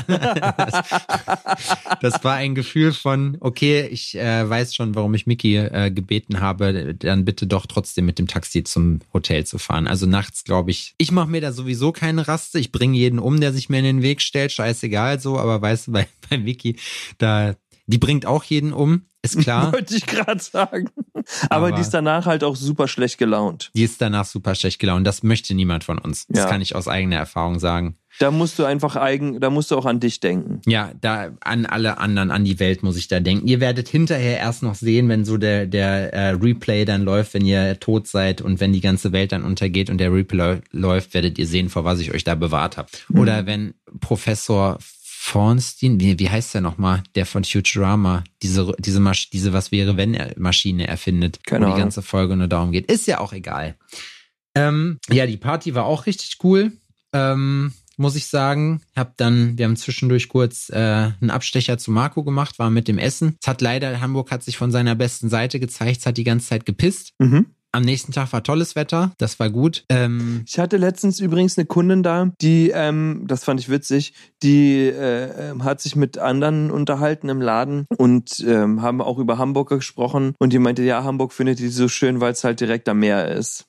das, 0.06 0.82
das 2.00 2.24
war 2.24 2.36
ein 2.36 2.54
Gefühl 2.54 2.92
von, 2.92 3.36
okay, 3.40 3.88
ich 3.90 4.16
äh, 4.16 4.48
weiß 4.48 4.76
schon, 4.76 4.94
warum 4.94 5.12
ich 5.14 5.26
Mickey 5.26 5.56
äh, 5.56 5.90
gebeten 5.90 6.40
habe, 6.40 6.94
dann 6.94 7.24
bitte 7.24 7.48
doch 7.48 7.66
trotzdem 7.66 8.06
mit 8.06 8.20
dem 8.20 8.28
Taxi 8.28 8.62
zum 8.62 9.00
Hotel 9.12 9.44
zu 9.44 9.58
fahren. 9.58 9.88
Also 9.88 10.06
nachts, 10.06 10.44
glaube 10.44 10.70
ich, 10.70 10.94
ich 10.98 11.10
mache 11.10 11.28
mir 11.28 11.40
da 11.40 11.52
sowieso 11.52 11.90
keine 11.90 12.28
Raste. 12.28 12.60
Ich 12.60 12.70
bringe 12.70 12.96
jeden 12.96 13.18
um, 13.18 13.40
der 13.40 13.52
sich 13.52 13.68
mir 13.68 13.80
in 13.80 13.84
den 13.84 14.02
Weg 14.02 14.22
stellt. 14.22 14.52
Scheißegal 14.52 15.18
so, 15.18 15.36
aber 15.36 15.60
weißt 15.60 15.88
du, 15.88 15.92
bei, 15.92 16.06
bei 16.30 16.38
Mickey, 16.38 16.76
da, 17.18 17.56
die 17.86 17.98
bringt 17.98 18.26
auch 18.26 18.44
jeden 18.44 18.72
um. 18.72 19.02
Ist 19.22 19.38
klar. 19.40 19.72
Wollte 19.72 19.96
ich 19.96 20.06
gerade 20.06 20.42
sagen. 20.42 20.90
Aber, 21.48 21.68
Aber, 21.68 21.72
die 21.72 21.80
ist 21.80 21.90
danach 21.90 22.26
halt 22.26 22.44
auch 22.44 22.56
super 22.56 22.88
schlecht 22.88 23.18
gelaunt. 23.18 23.70
Die 23.74 23.82
ist 23.82 24.00
danach 24.00 24.24
super 24.24 24.54
schlecht 24.54 24.78
gelaunt. 24.78 25.06
Das 25.06 25.22
möchte 25.22 25.54
niemand 25.54 25.84
von 25.84 25.98
uns. 25.98 26.26
Das 26.28 26.44
ja. 26.44 26.48
kann 26.48 26.60
ich 26.60 26.74
aus 26.76 26.88
eigener 26.88 27.16
Erfahrung 27.16 27.58
sagen. 27.58 27.96
Da 28.18 28.30
musst 28.30 28.58
du 28.58 28.64
einfach 28.64 28.96
eigen, 28.96 29.40
da 29.40 29.50
musst 29.50 29.70
du 29.70 29.76
auch 29.76 29.84
an 29.84 30.00
dich 30.00 30.20
denken. 30.20 30.62
Ja, 30.66 30.92
da 31.00 31.32
an 31.40 31.66
alle 31.66 31.98
anderen, 31.98 32.30
an 32.30 32.44
die 32.44 32.58
Welt 32.58 32.82
muss 32.82 32.96
ich 32.96 33.08
da 33.08 33.20
denken. 33.20 33.46
Ihr 33.46 33.60
werdet 33.60 33.88
hinterher 33.88 34.38
erst 34.38 34.62
noch 34.62 34.74
sehen, 34.74 35.08
wenn 35.08 35.26
so 35.26 35.36
der, 35.36 35.66
der 35.66 36.14
äh, 36.14 36.30
Replay 36.30 36.86
dann 36.86 37.02
läuft, 37.02 37.34
wenn 37.34 37.44
ihr 37.44 37.78
tot 37.78 38.06
seid 38.06 38.40
und 38.40 38.58
wenn 38.58 38.72
die 38.72 38.80
ganze 38.80 39.12
Welt 39.12 39.32
dann 39.32 39.44
untergeht 39.44 39.90
und 39.90 39.98
der 39.98 40.12
Replay 40.12 40.60
läuft, 40.70 41.12
werdet 41.12 41.38
ihr 41.38 41.46
sehen, 41.46 41.68
vor 41.68 41.84
was 41.84 42.00
ich 42.00 42.14
euch 42.14 42.24
da 42.24 42.34
bewahrt 42.34 42.78
habe. 42.78 42.88
Mhm. 43.08 43.18
Oder 43.18 43.44
wenn 43.44 43.74
Professor 44.00 44.78
Fornstein, 45.26 45.98
wie, 45.98 46.20
wie 46.20 46.30
heißt 46.30 46.54
der 46.54 46.60
nochmal, 46.60 47.02
der 47.16 47.26
von 47.26 47.42
Futurama, 47.42 48.22
diese, 48.42 48.72
diese, 48.78 49.00
Masch 49.00 49.28
diese 49.30 49.52
Was 49.52 49.72
wäre, 49.72 49.96
wenn 49.96 50.14
er 50.14 50.32
Maschine 50.38 50.86
erfindet, 50.86 51.44
Keine 51.44 51.66
wo 51.66 51.72
die 51.72 51.80
ganze 51.80 52.00
Folge 52.00 52.36
nur 52.36 52.46
darum 52.46 52.70
geht. 52.70 52.88
Ist 52.88 53.08
ja 53.08 53.18
auch 53.18 53.32
egal. 53.32 53.76
Ähm, 54.54 54.98
ja, 55.10 55.26
die 55.26 55.36
Party 55.36 55.74
war 55.74 55.84
auch 55.84 56.06
richtig 56.06 56.36
cool, 56.44 56.70
ähm, 57.12 57.72
muss 57.96 58.14
ich 58.14 58.26
sagen. 58.26 58.82
Hab 58.94 59.16
dann, 59.16 59.58
wir 59.58 59.64
haben 59.64 59.74
zwischendurch 59.74 60.28
kurz 60.28 60.70
äh, 60.70 60.76
einen 60.76 61.30
Abstecher 61.30 61.76
zu 61.76 61.90
Marco 61.90 62.22
gemacht, 62.22 62.60
war 62.60 62.70
mit 62.70 62.86
dem 62.86 62.98
Essen. 62.98 63.36
Es 63.42 63.48
hat 63.48 63.60
leider, 63.60 64.00
Hamburg 64.00 64.30
hat 64.30 64.44
sich 64.44 64.56
von 64.56 64.70
seiner 64.70 64.94
besten 64.94 65.28
Seite 65.28 65.58
gezeigt, 65.58 65.98
es 65.98 66.06
hat 66.06 66.18
die 66.18 66.24
ganze 66.24 66.46
Zeit 66.46 66.66
gepisst. 66.66 67.14
Mhm. 67.18 67.46
Am 67.76 67.82
nächsten 67.82 68.10
Tag 68.10 68.32
war 68.32 68.42
tolles 68.42 68.74
Wetter, 68.74 69.12
das 69.18 69.38
war 69.38 69.50
gut. 69.50 69.84
Ähm 69.90 70.44
ich 70.46 70.58
hatte 70.58 70.78
letztens 70.78 71.20
übrigens 71.20 71.58
eine 71.58 71.66
Kundin 71.66 72.02
da, 72.02 72.32
die, 72.40 72.70
ähm, 72.70 73.24
das 73.26 73.44
fand 73.44 73.60
ich 73.60 73.68
witzig, 73.68 74.14
die 74.42 74.86
äh, 74.86 75.50
ähm, 75.50 75.62
hat 75.62 75.82
sich 75.82 75.94
mit 75.94 76.16
anderen 76.16 76.70
unterhalten 76.70 77.28
im 77.28 77.42
Laden 77.42 77.84
und 77.98 78.42
ähm, 78.48 78.80
haben 78.80 79.02
auch 79.02 79.18
über 79.18 79.36
Hamburg 79.36 79.68
gesprochen 79.68 80.34
und 80.38 80.54
die 80.54 80.58
meinte, 80.58 80.84
ja, 80.84 81.04
Hamburg 81.04 81.34
findet 81.34 81.58
die 81.58 81.68
so 81.68 81.86
schön, 81.86 82.18
weil 82.18 82.32
es 82.32 82.44
halt 82.44 82.60
direkt 82.60 82.88
am 82.88 83.00
Meer 83.00 83.28
ist. 83.28 83.66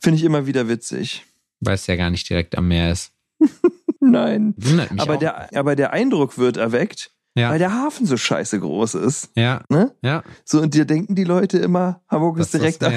Finde 0.00 0.16
ich 0.16 0.24
immer 0.24 0.48
wieder 0.48 0.68
witzig. 0.68 1.24
Weil 1.60 1.76
es 1.76 1.86
ja 1.86 1.94
gar 1.94 2.10
nicht 2.10 2.28
direkt 2.28 2.58
am 2.58 2.66
Meer 2.66 2.90
ist. 2.90 3.12
Nein. 4.00 4.56
aber, 4.98 5.16
der, 5.16 5.56
aber 5.56 5.76
der 5.76 5.92
Eindruck 5.92 6.38
wird 6.38 6.56
erweckt, 6.56 7.12
ja. 7.36 7.50
Weil 7.50 7.58
der 7.58 7.72
Hafen 7.72 8.06
so 8.06 8.16
scheiße 8.16 8.60
groß 8.60 8.94
ist. 8.94 9.30
Ja. 9.34 9.62
Ne? 9.68 9.92
Ja. 10.02 10.22
So, 10.44 10.60
und 10.60 10.74
dir 10.74 10.84
denken 10.84 11.16
die 11.16 11.24
Leute 11.24 11.58
immer, 11.58 12.00
Hamburg 12.08 12.36
das 12.36 12.46
ist 12.46 12.54
direkt 12.54 12.84
am, 12.84 12.92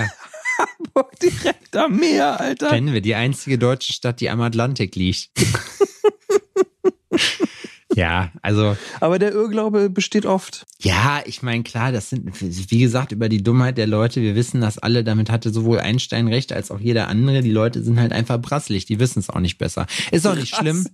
Hamburg 0.98 1.20
direkt 1.22 1.76
am 1.76 1.98
Meer, 1.98 2.40
Alter. 2.40 2.70
Kennen 2.70 2.94
wir, 2.94 3.02
die 3.02 3.16
einzige 3.16 3.58
deutsche 3.58 3.94
Stadt, 3.94 4.20
die 4.20 4.30
am 4.30 4.42
Atlantik 4.42 4.96
liegt. 4.96 5.30
Ja, 7.96 8.32
also. 8.44 8.78
Aber 9.00 9.18
der 9.18 9.32
Irrglaube 9.32 9.90
besteht 9.90 10.28
oft. 10.28 10.68
Ja, 10.80 11.24
ich 11.26 11.42
meine, 11.42 11.64
klar, 11.64 11.92
das 11.92 12.12
sind, 12.12 12.30
wie 12.70 12.78
gesagt, 12.78 13.12
über 13.12 13.28
die 13.28 13.42
Dummheit 13.42 13.80
der 13.80 13.88
Leute. 13.88 14.22
Wir 14.22 14.36
wissen 14.36 14.62
das 14.62 14.78
alle. 14.78 15.04
Damit 15.04 15.32
hatte 15.32 15.52
sowohl 15.52 15.80
Einstein 15.80 16.28
recht 16.28 16.54
als 16.54 16.70
auch 16.70 16.80
jeder 16.80 17.08
andere. 17.08 17.42
Die 17.42 17.50
Leute 17.50 17.84
sind 17.84 18.00
halt 18.00 18.14
einfach 18.14 18.40
brasselig. 18.40 18.86
Die 18.86 19.00
wissen 19.00 19.18
es 19.18 19.32
auch 19.32 19.40
nicht 19.40 19.58
besser. 19.58 19.88
Ist 20.12 20.28
auch 20.28 20.36
nicht 20.36 20.56
schlimm. 20.56 20.86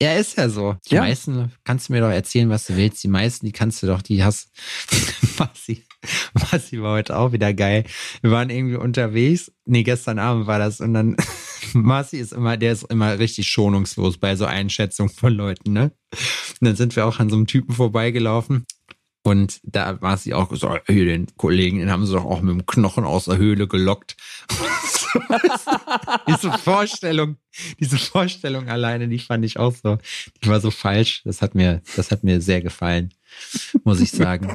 Ja, 0.00 0.14
ist 0.14 0.38
ja 0.38 0.48
so. 0.48 0.76
Die 0.88 0.94
ja. 0.94 1.02
meisten, 1.02 1.52
kannst 1.64 1.90
du 1.90 1.92
mir 1.92 2.00
doch 2.00 2.08
erzählen, 2.08 2.48
was 2.48 2.64
du 2.64 2.76
willst. 2.78 3.04
Die 3.04 3.08
meisten, 3.08 3.44
die 3.44 3.52
kannst 3.52 3.82
du 3.82 3.86
doch, 3.86 4.00
die 4.00 4.24
hast, 4.24 4.48
Massi, 5.38 5.84
Massi 6.52 6.80
war 6.80 6.94
heute 6.94 7.16
auch 7.16 7.32
wieder 7.32 7.52
geil. 7.54 7.84
Wir 8.22 8.30
waren 8.30 8.50
irgendwie 8.50 8.76
unterwegs. 8.76 9.52
Nee, 9.64 9.82
gestern 9.82 10.18
Abend 10.18 10.46
war 10.46 10.58
das. 10.58 10.80
Und 10.80 10.94
dann, 10.94 11.16
Marci 11.72 12.18
ist 12.18 12.32
immer, 12.32 12.56
der 12.56 12.72
ist 12.72 12.84
immer 12.84 13.18
richtig 13.18 13.48
schonungslos 13.48 14.18
bei 14.18 14.36
so 14.36 14.44
Einschätzungen 14.44 15.12
von 15.12 15.32
Leuten, 15.32 15.72
ne? 15.72 15.92
Und 16.60 16.68
dann 16.68 16.76
sind 16.76 16.96
wir 16.96 17.06
auch 17.06 17.18
an 17.18 17.30
so 17.30 17.36
einem 17.36 17.46
Typen 17.46 17.74
vorbeigelaufen. 17.74 18.66
Und 19.26 19.58
da 19.64 20.00
war 20.00 20.16
sie 20.16 20.34
auch 20.34 20.48
gesagt, 20.48 20.86
hier 20.86 21.04
den 21.04 21.26
Kollegen, 21.36 21.80
den 21.80 21.90
haben 21.90 22.06
sie 22.06 22.12
doch 22.12 22.24
auch 22.24 22.40
mit 22.42 22.54
dem 22.54 22.64
Knochen 22.64 23.04
aus 23.04 23.24
der 23.24 23.38
Höhle 23.38 23.66
gelockt. 23.66 24.16
diese 26.28 26.52
Vorstellung, 26.52 27.36
diese 27.80 27.98
Vorstellung 27.98 28.68
alleine, 28.68 29.08
die 29.08 29.18
fand 29.18 29.44
ich 29.44 29.58
auch 29.58 29.74
so, 29.74 29.98
die 30.44 30.48
war 30.48 30.60
so 30.60 30.70
falsch. 30.70 31.22
Das 31.24 31.42
hat 31.42 31.56
mir, 31.56 31.82
das 31.96 32.12
hat 32.12 32.22
mir 32.22 32.40
sehr 32.40 32.60
gefallen, 32.62 33.12
muss 33.84 34.00
ich 34.00 34.10
sagen. 34.10 34.54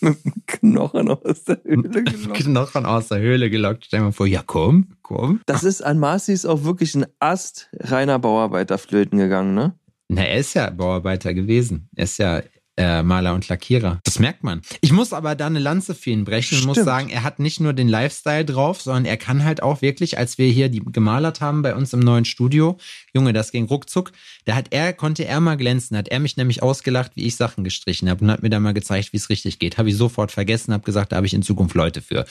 Knochen 0.46 1.10
aus 1.10 1.44
der 1.44 1.60
Höhle 1.64 2.02
gelockt. 2.04 2.34
Knochen 2.34 2.86
aus 2.86 3.08
der 3.08 3.18
Höhle 3.18 3.50
gelockt. 3.50 3.84
Stell 3.86 4.00
dir 4.00 4.04
mal 4.06 4.12
vor, 4.12 4.26
ja 4.26 4.42
komm, 4.44 4.88
komm. 5.02 5.40
Das 5.46 5.64
ist 5.64 5.82
an 5.82 5.98
Marcis 5.98 6.46
auch 6.46 6.64
wirklich 6.64 6.94
ein 6.94 7.06
Ast 7.18 7.70
reiner 7.78 8.18
Bauarbeiter 8.18 8.78
flöten 8.78 9.18
gegangen, 9.18 9.54
ne? 9.54 9.74
Na, 10.08 10.22
er 10.24 10.38
ist 10.38 10.54
ja 10.54 10.68
Bauarbeiter 10.68 11.32
gewesen. 11.32 11.88
Er 11.96 12.04
ist 12.04 12.18
ja 12.18 12.42
äh, 12.76 13.02
Maler 13.02 13.34
und 13.34 13.48
Lackierer. 13.48 14.00
Das 14.04 14.18
merkt 14.18 14.44
man. 14.44 14.62
Ich 14.80 14.92
muss 14.92 15.12
aber 15.12 15.34
da 15.34 15.46
eine 15.46 15.58
Lanze 15.58 15.94
für 15.94 16.10
ihn 16.10 16.24
brechen 16.24 16.58
und 16.58 16.66
muss 16.66 16.78
sagen, 16.78 17.10
er 17.10 17.22
hat 17.22 17.38
nicht 17.38 17.60
nur 17.60 17.74
den 17.74 17.88
Lifestyle 17.88 18.44
drauf, 18.44 18.80
sondern 18.80 19.04
er 19.04 19.18
kann 19.18 19.44
halt 19.44 19.62
auch 19.62 19.82
wirklich, 19.82 20.16
als 20.16 20.38
wir 20.38 20.46
hier 20.46 20.68
die 20.68 20.80
gemalert 20.80 21.40
haben 21.40 21.62
bei 21.62 21.74
uns 21.74 21.92
im 21.92 22.00
neuen 22.00 22.24
Studio, 22.24 22.78
Junge, 23.14 23.32
das 23.32 23.52
ging 23.52 23.66
ruckzuck, 23.66 24.12
da 24.46 24.54
hat 24.54 24.68
er, 24.70 24.92
konnte 24.94 25.26
er 25.26 25.40
mal 25.40 25.56
glänzen, 25.56 25.96
hat 25.96 26.08
er 26.08 26.18
mich 26.18 26.36
nämlich 26.36 26.62
ausgelacht, 26.62 27.12
wie 27.14 27.24
ich 27.26 27.36
Sachen 27.36 27.62
gestrichen 27.62 28.08
habe 28.08 28.24
und 28.24 28.30
hat 28.30 28.42
mir 28.42 28.50
dann 28.50 28.62
mal 28.62 28.74
gezeigt, 28.74 29.12
wie 29.12 29.18
es 29.18 29.28
richtig 29.28 29.58
geht. 29.58 29.76
Habe 29.76 29.90
ich 29.90 29.96
sofort 29.96 30.32
vergessen, 30.32 30.72
habe 30.72 30.84
gesagt, 30.84 31.12
da 31.12 31.16
habe 31.16 31.26
ich 31.26 31.34
in 31.34 31.42
Zukunft 31.42 31.74
Leute 31.74 32.00
für. 32.00 32.24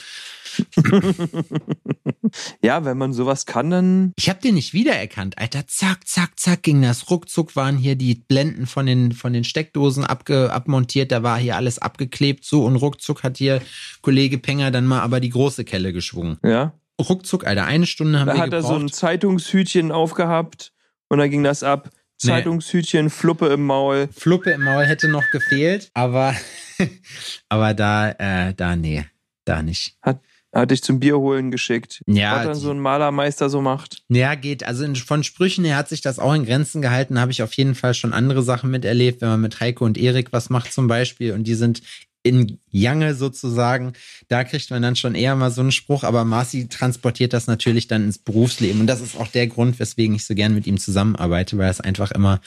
ja, 2.62 2.84
wenn 2.84 2.98
man 2.98 3.12
sowas 3.12 3.46
kann, 3.46 3.70
dann. 3.70 4.12
Ich 4.16 4.28
habe 4.28 4.40
den 4.40 4.54
nicht 4.54 4.72
wiedererkannt, 4.72 5.38
Alter. 5.38 5.66
Zack, 5.66 6.06
zack, 6.06 6.38
zack 6.38 6.62
ging 6.62 6.82
das. 6.82 7.10
Ruckzuck 7.10 7.56
waren 7.56 7.76
hier 7.76 7.96
die 7.96 8.14
Blenden 8.14 8.66
von 8.66 8.86
den, 8.86 9.12
von 9.12 9.32
den 9.32 9.44
Steckdosen 9.44 10.04
abge, 10.04 10.52
abmontiert. 10.52 11.12
Da 11.12 11.22
war 11.22 11.38
hier 11.38 11.56
alles 11.56 11.78
abgeklebt. 11.78 12.44
So 12.44 12.64
und 12.64 12.76
ruckzuck 12.76 13.22
hat 13.22 13.38
hier 13.38 13.62
Kollege 14.02 14.38
Penger 14.38 14.70
dann 14.70 14.86
mal 14.86 15.00
aber 15.00 15.20
die 15.20 15.30
große 15.30 15.64
Kelle 15.64 15.92
geschwungen. 15.92 16.38
Ja. 16.44 16.74
Ruckzuck, 17.00 17.46
Alter. 17.46 17.64
Eine 17.64 17.86
Stunde 17.86 18.20
haben 18.20 18.26
da 18.26 18.34
wir 18.34 18.40
hat 18.40 18.50
gebraucht. 18.50 18.64
er 18.64 18.68
so 18.68 18.76
ein 18.76 18.90
Zeitungshütchen 18.90 19.92
aufgehabt 19.92 20.72
und 21.08 21.18
dann 21.18 21.30
ging 21.30 21.42
das 21.42 21.62
ab. 21.62 21.90
Zeitungshütchen, 22.22 23.06
nee. 23.06 23.10
Fluppe 23.10 23.48
im 23.48 23.66
Maul. 23.66 24.08
Fluppe 24.16 24.52
im 24.52 24.62
Maul 24.62 24.84
hätte 24.84 25.08
noch 25.08 25.28
gefehlt, 25.30 25.90
aber, 25.94 26.34
aber 27.48 27.74
da, 27.74 28.10
äh, 28.10 28.54
da, 28.54 28.76
nee, 28.76 29.04
da 29.44 29.62
nicht. 29.62 29.96
Hat, 30.02 30.20
hat 30.52 30.70
dich 30.70 30.82
zum 30.82 31.00
Bier 31.00 31.18
holen 31.18 31.50
geschickt. 31.50 32.02
Ja. 32.06 32.36
Was 32.36 32.44
dann 32.44 32.54
so 32.54 32.70
ein 32.70 32.78
Malermeister 32.78 33.48
so 33.48 33.60
macht. 33.60 34.02
Ja, 34.08 34.34
geht. 34.34 34.64
Also 34.64 34.86
von 34.94 35.24
Sprüchen 35.24 35.64
her 35.64 35.76
hat 35.76 35.88
sich 35.88 36.02
das 36.02 36.18
auch 36.18 36.34
in 36.34 36.44
Grenzen 36.44 36.82
gehalten. 36.82 37.18
Habe 37.18 37.32
ich 37.32 37.42
auf 37.42 37.54
jeden 37.54 37.74
Fall 37.74 37.94
schon 37.94 38.12
andere 38.12 38.42
Sachen 38.42 38.70
miterlebt, 38.70 39.22
wenn 39.22 39.28
man 39.28 39.40
mit 39.40 39.60
Heiko 39.60 39.84
und 39.84 39.96
Erik 39.96 40.32
was 40.32 40.50
macht 40.50 40.72
zum 40.72 40.88
Beispiel 40.88 41.32
und 41.32 41.44
die 41.44 41.54
sind 41.54 41.82
in 42.22 42.58
Jange 42.70 43.14
sozusagen, 43.14 43.94
da 44.28 44.44
kriegt 44.44 44.70
man 44.70 44.82
dann 44.82 44.96
schon 44.96 45.14
eher 45.14 45.34
mal 45.34 45.50
so 45.50 45.60
einen 45.60 45.72
Spruch, 45.72 46.04
aber 46.04 46.24
Marci 46.24 46.68
transportiert 46.68 47.32
das 47.32 47.46
natürlich 47.46 47.88
dann 47.88 48.04
ins 48.04 48.18
Berufsleben 48.18 48.80
und 48.80 48.86
das 48.86 49.00
ist 49.00 49.16
auch 49.16 49.26
der 49.26 49.48
Grund, 49.48 49.78
weswegen 49.80 50.14
ich 50.14 50.24
so 50.24 50.34
gern 50.34 50.54
mit 50.54 50.66
ihm 50.66 50.78
zusammenarbeite, 50.78 51.58
weil 51.58 51.70
es 51.70 51.80
einfach 51.80 52.12
immer 52.12 52.40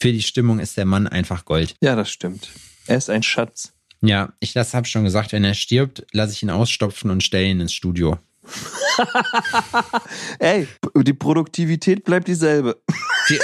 für 0.00 0.12
die 0.12 0.22
Stimmung 0.22 0.58
ist 0.58 0.76
der 0.76 0.84
Mann 0.84 1.06
einfach 1.06 1.44
Gold. 1.44 1.74
Ja, 1.80 1.96
das 1.96 2.10
stimmt. 2.10 2.50
Er 2.86 2.98
ist 2.98 3.08
ein 3.08 3.22
Schatz. 3.22 3.72
Ja, 4.02 4.32
ich 4.40 4.52
das 4.52 4.74
habe 4.74 4.86
schon 4.86 5.04
gesagt, 5.04 5.32
wenn 5.32 5.44
er 5.44 5.54
stirbt, 5.54 6.04
lasse 6.12 6.32
ich 6.32 6.42
ihn 6.42 6.50
ausstopfen 6.50 7.10
und 7.10 7.22
stelle 7.22 7.46
ihn 7.46 7.60
ins 7.60 7.72
Studio. 7.72 8.18
Ey, 10.40 10.66
die 10.96 11.12
Produktivität 11.12 12.04
bleibt 12.04 12.26
dieselbe. 12.26 12.82
Die 13.28 13.38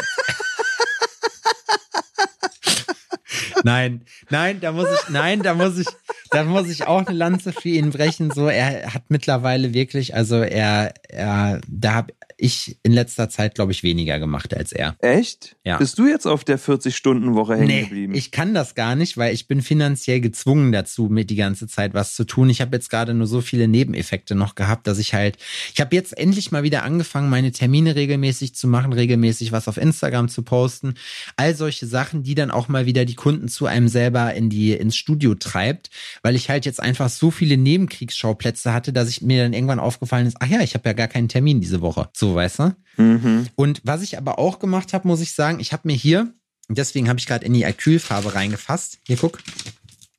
nein, 3.62 4.02
nein, 4.30 4.60
da 4.60 4.72
muss 4.72 4.88
ich, 4.92 5.08
nein, 5.10 5.42
da 5.42 5.54
muss 5.54 5.78
ich, 5.78 5.86
da 6.30 6.44
muss 6.44 6.68
ich 6.68 6.86
auch 6.86 7.06
eine 7.06 7.16
Lanze 7.16 7.52
für 7.52 7.68
ihn 7.68 7.90
brechen. 7.90 8.30
So, 8.30 8.48
er 8.48 8.92
hat 8.94 9.04
mittlerweile 9.08 9.72
wirklich, 9.74 10.14
also 10.14 10.36
er, 10.36 10.92
er, 11.08 11.60
da 11.68 11.94
hab, 11.94 12.12
ich 12.38 12.78
in 12.84 12.92
letzter 12.92 13.28
Zeit, 13.28 13.54
glaube 13.56 13.72
ich, 13.72 13.82
weniger 13.82 14.18
gemacht 14.18 14.56
als 14.56 14.72
er. 14.72 14.96
Echt? 15.00 15.56
Ja. 15.64 15.76
Bist 15.76 15.98
du 15.98 16.06
jetzt 16.06 16.26
auf 16.26 16.44
der 16.44 16.58
40-Stunden-Woche 16.58 17.56
hängen 17.56 17.66
Nee, 17.66 17.82
geblieben? 17.82 18.14
ich 18.14 18.30
kann 18.30 18.54
das 18.54 18.74
gar 18.74 18.94
nicht, 18.94 19.16
weil 19.16 19.34
ich 19.34 19.48
bin 19.48 19.60
finanziell 19.60 20.20
gezwungen 20.20 20.72
dazu, 20.72 21.08
mit 21.10 21.30
die 21.30 21.36
ganze 21.36 21.66
Zeit 21.66 21.94
was 21.94 22.14
zu 22.14 22.24
tun. 22.24 22.48
Ich 22.48 22.60
habe 22.60 22.76
jetzt 22.76 22.90
gerade 22.90 23.12
nur 23.12 23.26
so 23.26 23.40
viele 23.40 23.66
Nebeneffekte 23.68 24.34
noch 24.36 24.54
gehabt, 24.54 24.86
dass 24.86 24.98
ich 24.98 25.14
halt, 25.14 25.36
ich 25.74 25.80
habe 25.80 25.94
jetzt 25.96 26.16
endlich 26.16 26.52
mal 26.52 26.62
wieder 26.62 26.84
angefangen, 26.84 27.28
meine 27.28 27.50
Termine 27.52 27.96
regelmäßig 27.96 28.54
zu 28.54 28.68
machen, 28.68 28.92
regelmäßig 28.92 29.50
was 29.52 29.66
auf 29.68 29.76
Instagram 29.76 30.28
zu 30.28 30.42
posten. 30.42 30.94
All 31.36 31.54
solche 31.56 31.86
Sachen, 31.86 32.22
die 32.22 32.36
dann 32.36 32.50
auch 32.52 32.68
mal 32.68 32.86
wieder 32.86 33.04
die 33.04 33.16
Kunden 33.16 33.48
zu 33.48 33.66
einem 33.66 33.88
selber 33.88 34.32
in 34.34 34.48
die, 34.48 34.72
ins 34.72 34.96
Studio 34.96 35.34
treibt, 35.34 35.90
weil 36.22 36.36
ich 36.36 36.48
halt 36.50 36.66
jetzt 36.66 36.80
einfach 36.80 37.08
so 37.08 37.32
viele 37.32 37.56
Nebenkriegsschauplätze 37.56 38.72
hatte, 38.72 38.92
dass 38.92 39.08
ich 39.08 39.22
mir 39.22 39.42
dann 39.42 39.52
irgendwann 39.52 39.80
aufgefallen 39.80 40.26
ist, 40.26 40.36
ach 40.40 40.46
ja, 40.48 40.60
ich 40.60 40.74
habe 40.74 40.88
ja 40.88 40.92
gar 40.92 41.08
keinen 41.08 41.28
Termin 41.28 41.60
diese 41.60 41.80
Woche. 41.80 42.08
So, 42.14 42.27
weißt 42.34 42.58
du? 42.60 42.76
mhm. 42.96 43.46
Und 43.54 43.80
was 43.84 44.02
ich 44.02 44.18
aber 44.18 44.38
auch 44.38 44.58
gemacht 44.58 44.92
habe, 44.92 45.08
muss 45.08 45.20
ich 45.20 45.32
sagen, 45.32 45.60
ich 45.60 45.72
habe 45.72 45.88
mir 45.88 45.96
hier, 45.96 46.32
deswegen 46.68 47.08
habe 47.08 47.18
ich 47.18 47.26
gerade 47.26 47.44
in 47.44 47.54
die 47.54 47.64
Acrylfarbe 47.66 48.34
reingefasst. 48.34 48.98
Hier, 49.06 49.16
guck. 49.16 49.40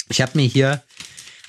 Ich 0.09 0.21
habe 0.21 0.31
mir 0.35 0.47
hier 0.47 0.81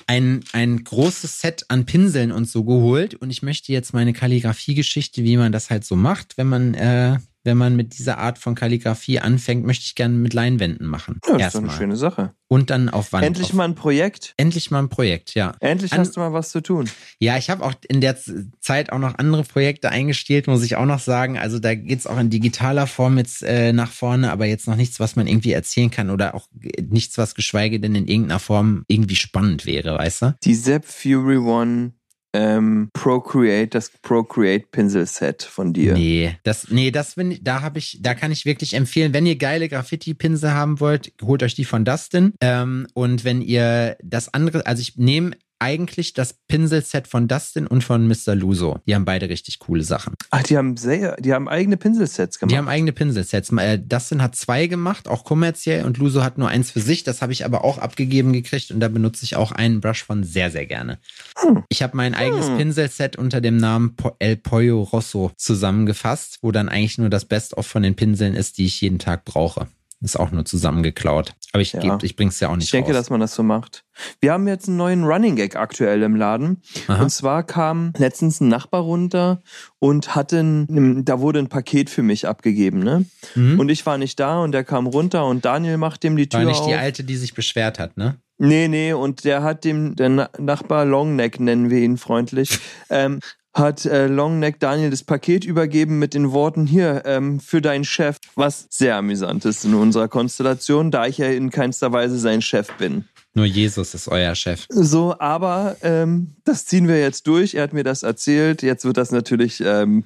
ein, 0.07 0.43
ein 0.51 0.83
großes 0.83 1.39
Set 1.39 1.65
an 1.69 1.85
Pinseln 1.85 2.31
und 2.31 2.45
so 2.45 2.63
geholt 2.63 3.15
und 3.15 3.29
ich 3.29 3.41
möchte 3.41 3.71
jetzt 3.71 3.93
meine 3.93 4.13
Kalligrafie-Geschichte, 4.13 5.23
wie 5.23 5.37
man 5.37 5.51
das 5.51 5.69
halt 5.69 5.85
so 5.85 5.95
macht, 5.95 6.37
wenn 6.37 6.47
man, 6.47 6.73
äh, 6.73 7.17
wenn 7.43 7.57
man 7.57 7.75
mit 7.75 7.97
dieser 7.97 8.17
Art 8.17 8.37
von 8.37 8.55
Kalligrafie 8.55 9.19
anfängt, 9.19 9.65
möchte 9.65 9.85
ich 9.85 9.95
gerne 9.95 10.15
mit 10.15 10.33
Leinwänden 10.33 10.87
machen. 10.87 11.19
Ja, 11.27 11.37
das 11.37 11.55
ist 11.55 11.59
eine 11.59 11.71
schöne 11.71 11.95
Sache. 11.95 12.33
Und 12.47 12.69
dann 12.69 12.89
auf 12.89 13.13
Wand. 13.13 13.25
Endlich 13.25 13.51
auf, 13.51 13.53
mal 13.53 13.63
ein 13.63 13.75
Projekt. 13.75 14.33
Endlich 14.37 14.71
mal 14.71 14.79
ein 14.79 14.89
Projekt, 14.89 15.35
ja. 15.35 15.53
Endlich 15.61 15.93
An- 15.93 15.99
hast 15.99 16.15
du 16.15 16.19
mal 16.19 16.33
was 16.33 16.49
zu 16.49 16.61
tun. 16.61 16.89
Ja, 17.17 17.37
ich 17.37 17.49
habe 17.49 17.63
auch 17.63 17.73
in 17.87 18.01
der 18.01 18.17
Zeit 18.59 18.91
auch 18.91 18.99
noch 18.99 19.15
andere 19.17 19.43
Projekte 19.43 19.89
eingestellt, 19.89 20.47
muss 20.47 20.63
ich 20.63 20.75
auch 20.75 20.85
noch 20.85 20.99
sagen. 20.99 21.37
Also 21.37 21.59
da 21.59 21.73
geht's 21.75 22.07
auch 22.07 22.19
in 22.19 22.29
digitaler 22.29 22.87
Form 22.87 23.17
jetzt 23.17 23.41
äh, 23.43 23.71
nach 23.73 23.91
vorne, 23.91 24.31
aber 24.31 24.45
jetzt 24.45 24.67
noch 24.67 24.75
nichts, 24.75 24.99
was 24.99 25.15
man 25.15 25.27
irgendwie 25.27 25.53
erzählen 25.53 25.89
kann 25.89 26.09
oder 26.09 26.35
auch 26.35 26.47
nichts, 26.81 27.17
was 27.17 27.35
geschweige 27.35 27.79
denn 27.79 27.95
in 27.95 28.07
irgendeiner 28.07 28.39
Form 28.39 28.83
irgendwie 28.87 29.15
spannend 29.15 29.65
wäre, 29.65 29.97
weißt 29.97 30.21
du? 30.21 30.35
Die 30.43 30.55
Zap 30.59 30.85
Fury 30.85 31.37
One 31.37 31.93
ähm, 32.33 32.89
Procreate, 32.93 33.67
das 33.69 33.89
Procreate 33.89 34.67
Pinselset 34.71 35.43
von 35.43 35.73
dir. 35.73 35.93
Nee, 35.93 36.37
das, 36.43 36.69
nee, 36.69 36.91
das 36.91 37.15
bin, 37.15 37.37
da 37.41 37.61
habe 37.61 37.79
ich, 37.79 37.99
da 38.01 38.13
kann 38.13 38.31
ich 38.31 38.45
wirklich 38.45 38.73
empfehlen, 38.73 39.13
wenn 39.13 39.25
ihr 39.25 39.35
geile 39.35 39.67
Graffiti-Pinsel 39.67 40.51
haben 40.53 40.79
wollt, 40.79 41.13
holt 41.21 41.43
euch 41.43 41.55
die 41.55 41.65
von 41.65 41.85
Dustin. 41.85 42.33
Ähm, 42.41 42.87
und 42.93 43.23
wenn 43.23 43.41
ihr 43.41 43.97
das 44.03 44.33
andere, 44.33 44.65
also 44.65 44.81
ich 44.81 44.97
nehme 44.97 45.31
eigentlich 45.61 46.13
das 46.13 46.33
Pinselset 46.47 47.07
von 47.07 47.27
Dustin 47.27 47.67
und 47.67 47.83
von 47.83 48.07
Mr. 48.07 48.35
Luso. 48.35 48.79
Die 48.87 48.95
haben 48.95 49.05
beide 49.05 49.29
richtig 49.29 49.59
coole 49.59 49.83
Sachen. 49.83 50.15
Ach, 50.31 50.43
die 50.43 50.57
haben 50.57 50.75
sehr, 50.75 51.15
die 51.17 51.33
haben 51.33 51.47
eigene 51.47 51.77
Pinselsets 51.77 52.39
gemacht. 52.39 52.51
Die 52.51 52.57
haben 52.57 52.67
eigene 52.67 52.91
Pinselsets. 52.91 53.51
Äh, 53.51 53.79
Dustin 53.79 54.21
hat 54.21 54.35
zwei 54.35 54.67
gemacht, 54.67 55.07
auch 55.07 55.23
kommerziell, 55.23 55.85
und 55.85 55.97
Luso 55.97 56.23
hat 56.23 56.37
nur 56.37 56.49
eins 56.49 56.71
für 56.71 56.81
sich. 56.81 57.03
Das 57.03 57.21
habe 57.21 57.31
ich 57.31 57.45
aber 57.45 57.63
auch 57.63 57.77
abgegeben 57.77 58.33
gekriegt 58.33 58.71
und 58.71 58.79
da 58.79 58.87
benutze 58.87 59.23
ich 59.23 59.35
auch 59.35 59.51
einen 59.51 59.81
Brush 59.81 60.03
von 60.03 60.23
sehr, 60.23 60.51
sehr 60.51 60.65
gerne. 60.65 60.99
Hm. 61.37 61.63
Ich 61.69 61.83
habe 61.83 61.95
mein 61.95 62.15
eigenes 62.15 62.47
Hm. 62.47 62.57
Pinselset 62.57 63.15
unter 63.15 63.39
dem 63.39 63.57
Namen 63.57 63.95
El 64.19 64.37
Pollo 64.37 64.81
Rosso 64.81 65.31
zusammengefasst, 65.37 66.39
wo 66.41 66.51
dann 66.51 66.69
eigentlich 66.69 66.97
nur 66.97 67.09
das 67.09 67.25
Best-of 67.25 67.67
von 67.67 67.83
den 67.83 67.95
Pinseln 67.95 68.33
ist, 68.33 68.57
die 68.57 68.65
ich 68.65 68.81
jeden 68.81 68.99
Tag 68.99 69.25
brauche. 69.25 69.67
Ist 70.03 70.19
auch 70.19 70.31
nur 70.31 70.45
zusammengeklaut. 70.45 71.33
Aber 71.53 71.61
ich, 71.61 71.73
Ja. 71.73 71.79
geb, 71.79 72.01
ich 72.03 72.15
bring's 72.15 72.39
ja 72.39 72.49
auch 72.49 72.55
nicht 72.55 72.65
ich 72.65 72.71
denke, 72.71 72.89
raus. 72.89 72.97
dass 72.97 73.09
man 73.11 73.19
das 73.19 73.35
so 73.35 73.43
macht. 73.43 73.83
Wir 74.19 74.33
haben 74.33 74.47
jetzt 74.47 74.67
einen 74.67 74.77
neuen 74.77 75.03
Running 75.03 75.35
Gag 75.35 75.55
aktuell 75.55 76.01
im 76.01 76.15
Laden. 76.15 76.61
Aha. 76.87 77.03
Und 77.03 77.09
zwar 77.11 77.43
kam 77.43 77.93
letztens 77.97 78.39
ein 78.41 78.47
Nachbar 78.47 78.81
runter 78.81 79.41
und 79.77 80.15
hatte, 80.15 80.39
ein, 80.39 81.05
da 81.05 81.19
wurde 81.19 81.37
ein 81.39 81.49
Paket 81.49 81.89
für 81.91 82.01
mich 82.01 82.27
abgegeben, 82.27 82.79
ne? 82.79 83.05
Mhm. 83.35 83.59
Und 83.59 83.69
ich 83.69 83.85
war 83.85 83.99
nicht 83.99 84.19
da 84.19 84.39
und 84.39 84.53
der 84.53 84.63
kam 84.63 84.87
runter 84.87 85.25
und 85.27 85.45
Daniel 85.45 85.77
macht 85.77 86.01
dem 86.03 86.15
die 86.17 86.27
Tür 86.27 86.39
War 86.39 86.47
nicht 86.47 86.61
auf. 86.61 86.67
die 86.67 86.73
alte, 86.75 87.03
die 87.03 87.15
sich 87.15 87.33
beschwert 87.35 87.77
hat, 87.77 87.95
ne? 87.95 88.17
Nee, 88.39 88.67
nee, 88.69 88.93
und 88.93 89.23
der 89.23 89.43
hat 89.43 89.63
dem, 89.65 89.95
der 89.95 90.09
Na 90.09 90.29
Nachbar 90.39 90.83
Longneck, 90.83 91.39
nennen 91.39 91.69
wir 91.69 91.77
ihn 91.77 91.97
freundlich, 91.97 92.57
ähm, 92.89 93.19
hat 93.53 93.85
äh, 93.85 94.07
Longneck 94.07 94.59
Daniel 94.59 94.89
das 94.89 95.03
Paket 95.03 95.43
übergeben 95.43 95.99
mit 95.99 96.13
den 96.13 96.31
Worten 96.31 96.65
hier 96.65 97.03
ähm, 97.05 97.39
für 97.39 97.61
deinen 97.61 97.83
Chef, 97.83 98.17
was 98.35 98.67
sehr 98.69 98.95
amüsant 98.95 99.45
ist 99.45 99.65
in 99.65 99.73
unserer 99.73 100.07
Konstellation, 100.07 100.91
da 100.91 101.05
ich 101.05 101.17
ja 101.17 101.27
in 101.27 101.49
keinster 101.49 101.91
Weise 101.91 102.17
sein 102.17 102.41
Chef 102.41 102.71
bin. 102.77 103.05
Nur 103.33 103.45
Jesus 103.45 103.93
ist 103.93 104.09
euer 104.09 104.35
Chef. 104.35 104.65
So, 104.69 105.15
aber 105.17 105.77
ähm, 105.83 106.35
das 106.43 106.65
ziehen 106.65 106.89
wir 106.89 106.99
jetzt 106.99 107.27
durch. 107.27 107.53
Er 107.53 107.63
hat 107.63 107.71
mir 107.71 107.85
das 107.85 108.03
erzählt. 108.03 108.61
Jetzt 108.61 108.83
wird 108.83 108.97
das 108.97 109.11
natürlich 109.11 109.63
ähm, 109.65 110.03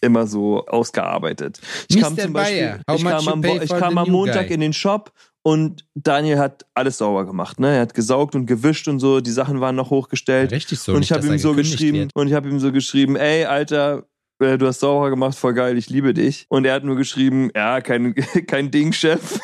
immer 0.00 0.28
so 0.28 0.64
ausgearbeitet. 0.66 1.60
Ich 1.88 1.96
Mr. 1.96 2.02
kam 2.02 2.18
zum 2.18 2.32
Beispiel, 2.32 2.80
Bayer, 2.86 2.96
ich 2.96 3.04
kam, 3.04 3.28
am, 3.28 3.44
ich 3.44 3.68
kam 3.70 3.98
am 3.98 4.10
Montag 4.10 4.46
guy? 4.46 4.54
in 4.54 4.60
den 4.60 4.72
Shop 4.72 5.10
und 5.42 5.86
Daniel 5.94 6.38
hat 6.38 6.66
alles 6.74 6.98
sauber 6.98 7.24
gemacht. 7.24 7.58
Ne? 7.60 7.76
Er 7.76 7.80
hat 7.82 7.94
gesaugt 7.94 8.34
und 8.34 8.46
gewischt 8.46 8.88
und 8.88 9.00
so. 9.00 9.20
Die 9.20 9.30
Sachen 9.30 9.60
waren 9.60 9.76
noch 9.76 9.90
hochgestellt. 9.90 10.52
Richtig 10.52 10.78
so. 10.78 10.92
und 10.92 11.00
nicht, 11.00 11.10
ich 11.10 11.16
habe 11.16 11.26
ihm 11.26 11.38
so 11.38 11.54
geschrieben 11.54 11.98
wird. 11.98 12.10
und 12.14 12.28
ich 12.28 12.34
habe 12.34 12.48
ihm 12.48 12.58
so 12.58 12.72
geschrieben, 12.72 13.16
ey 13.16 13.44
Alter, 13.44 14.04
äh, 14.40 14.58
du 14.58 14.66
hast 14.66 14.80
sauber 14.80 15.10
gemacht, 15.10 15.36
voll 15.36 15.54
geil, 15.54 15.78
ich 15.78 15.88
liebe 15.88 16.14
dich. 16.14 16.46
Und 16.48 16.64
er 16.64 16.74
hat 16.74 16.84
nur 16.84 16.96
geschrieben, 16.96 17.50
ja, 17.54 17.80
kein 17.80 18.14
kein 18.46 18.70
Ding, 18.70 18.92
Chef. 18.92 19.40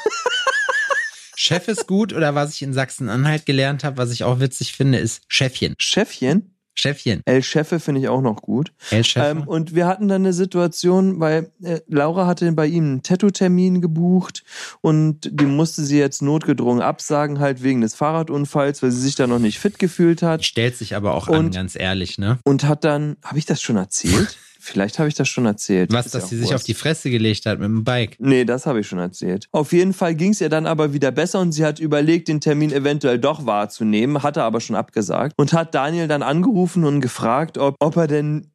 Chef 1.36 1.68
ist 1.68 1.86
gut 1.86 2.12
oder 2.12 2.34
was 2.34 2.54
ich 2.54 2.62
in 2.62 2.72
Sachsen-Anhalt 2.72 3.44
gelernt 3.44 3.84
habe, 3.84 3.98
was 3.98 4.12
ich 4.12 4.24
auch 4.24 4.40
witzig 4.40 4.72
finde, 4.72 4.98
ist 4.98 5.22
Chefchen. 5.28 5.74
Chefchen. 5.78 6.53
Chefchen. 6.74 7.22
El 7.24 7.42
Chefe 7.42 7.78
finde 7.80 8.00
ich 8.00 8.08
auch 8.08 8.20
noch 8.20 8.42
gut. 8.42 8.72
El 8.90 9.04
Chef. 9.04 9.22
Ähm, 9.30 9.42
und 9.46 9.74
wir 9.74 9.86
hatten 9.86 10.08
dann 10.08 10.22
eine 10.22 10.32
Situation, 10.32 11.20
weil 11.20 11.50
äh, 11.62 11.80
Laura 11.88 12.26
hatte 12.26 12.50
bei 12.52 12.66
ihm 12.66 12.84
einen 12.84 13.02
Tattoo-Termin 13.02 13.80
gebucht 13.80 14.42
und 14.80 15.30
die 15.32 15.46
musste 15.46 15.82
sie 15.84 15.98
jetzt 15.98 16.20
notgedrungen 16.22 16.82
absagen, 16.82 17.38
halt 17.38 17.62
wegen 17.62 17.80
des 17.80 17.94
Fahrradunfalls, 17.94 18.82
weil 18.82 18.90
sie 18.90 19.00
sich 19.00 19.14
da 19.14 19.26
noch 19.26 19.38
nicht 19.38 19.58
fit 19.58 19.78
gefühlt 19.78 20.22
hat. 20.22 20.44
stellt 20.44 20.76
sich 20.76 20.96
aber 20.96 21.14
auch 21.14 21.28
an, 21.28 21.34
Und- 21.46 21.54
ganz 21.54 21.76
ehrlich, 21.76 22.18
ne? 22.18 22.38
Und 22.44 22.64
hat 22.64 22.84
dann, 22.84 23.16
habe 23.24 23.38
ich 23.38 23.46
das 23.46 23.62
schon 23.62 23.76
erzählt? 23.76 24.36
Vielleicht 24.64 24.98
habe 24.98 25.08
ich 25.08 25.14
das 25.14 25.28
schon 25.28 25.44
erzählt. 25.44 25.92
Was, 25.92 26.06
Ist 26.06 26.14
ja 26.14 26.18
dass 26.18 26.24
auch 26.24 26.30
sie 26.30 26.36
sich 26.36 26.44
Wurst. 26.46 26.54
auf 26.54 26.62
die 26.62 26.72
Fresse 26.72 27.10
gelegt 27.10 27.44
hat 27.44 27.58
mit 27.58 27.66
dem 27.68 27.84
Bike. 27.84 28.16
Nee, 28.18 28.46
das 28.46 28.64
habe 28.64 28.80
ich 28.80 28.86
schon 28.88 28.98
erzählt. 28.98 29.46
Auf 29.52 29.72
jeden 29.72 29.92
Fall 29.92 30.14
ging 30.14 30.30
es 30.30 30.40
ihr 30.40 30.48
dann 30.48 30.66
aber 30.66 30.94
wieder 30.94 31.10
besser 31.12 31.40
und 31.40 31.52
sie 31.52 31.66
hat 31.66 31.78
überlegt, 31.80 32.28
den 32.28 32.40
Termin 32.40 32.72
eventuell 32.72 33.18
doch 33.18 33.44
wahrzunehmen, 33.44 34.22
hatte 34.22 34.42
aber 34.42 34.62
schon 34.62 34.74
abgesagt 34.74 35.34
und 35.36 35.52
hat 35.52 35.74
Daniel 35.74 36.08
dann 36.08 36.22
angerufen 36.22 36.84
und 36.84 37.02
gefragt, 37.02 37.58
ob, 37.58 37.76
ob 37.78 37.96
er 37.96 38.06
denn 38.06 38.50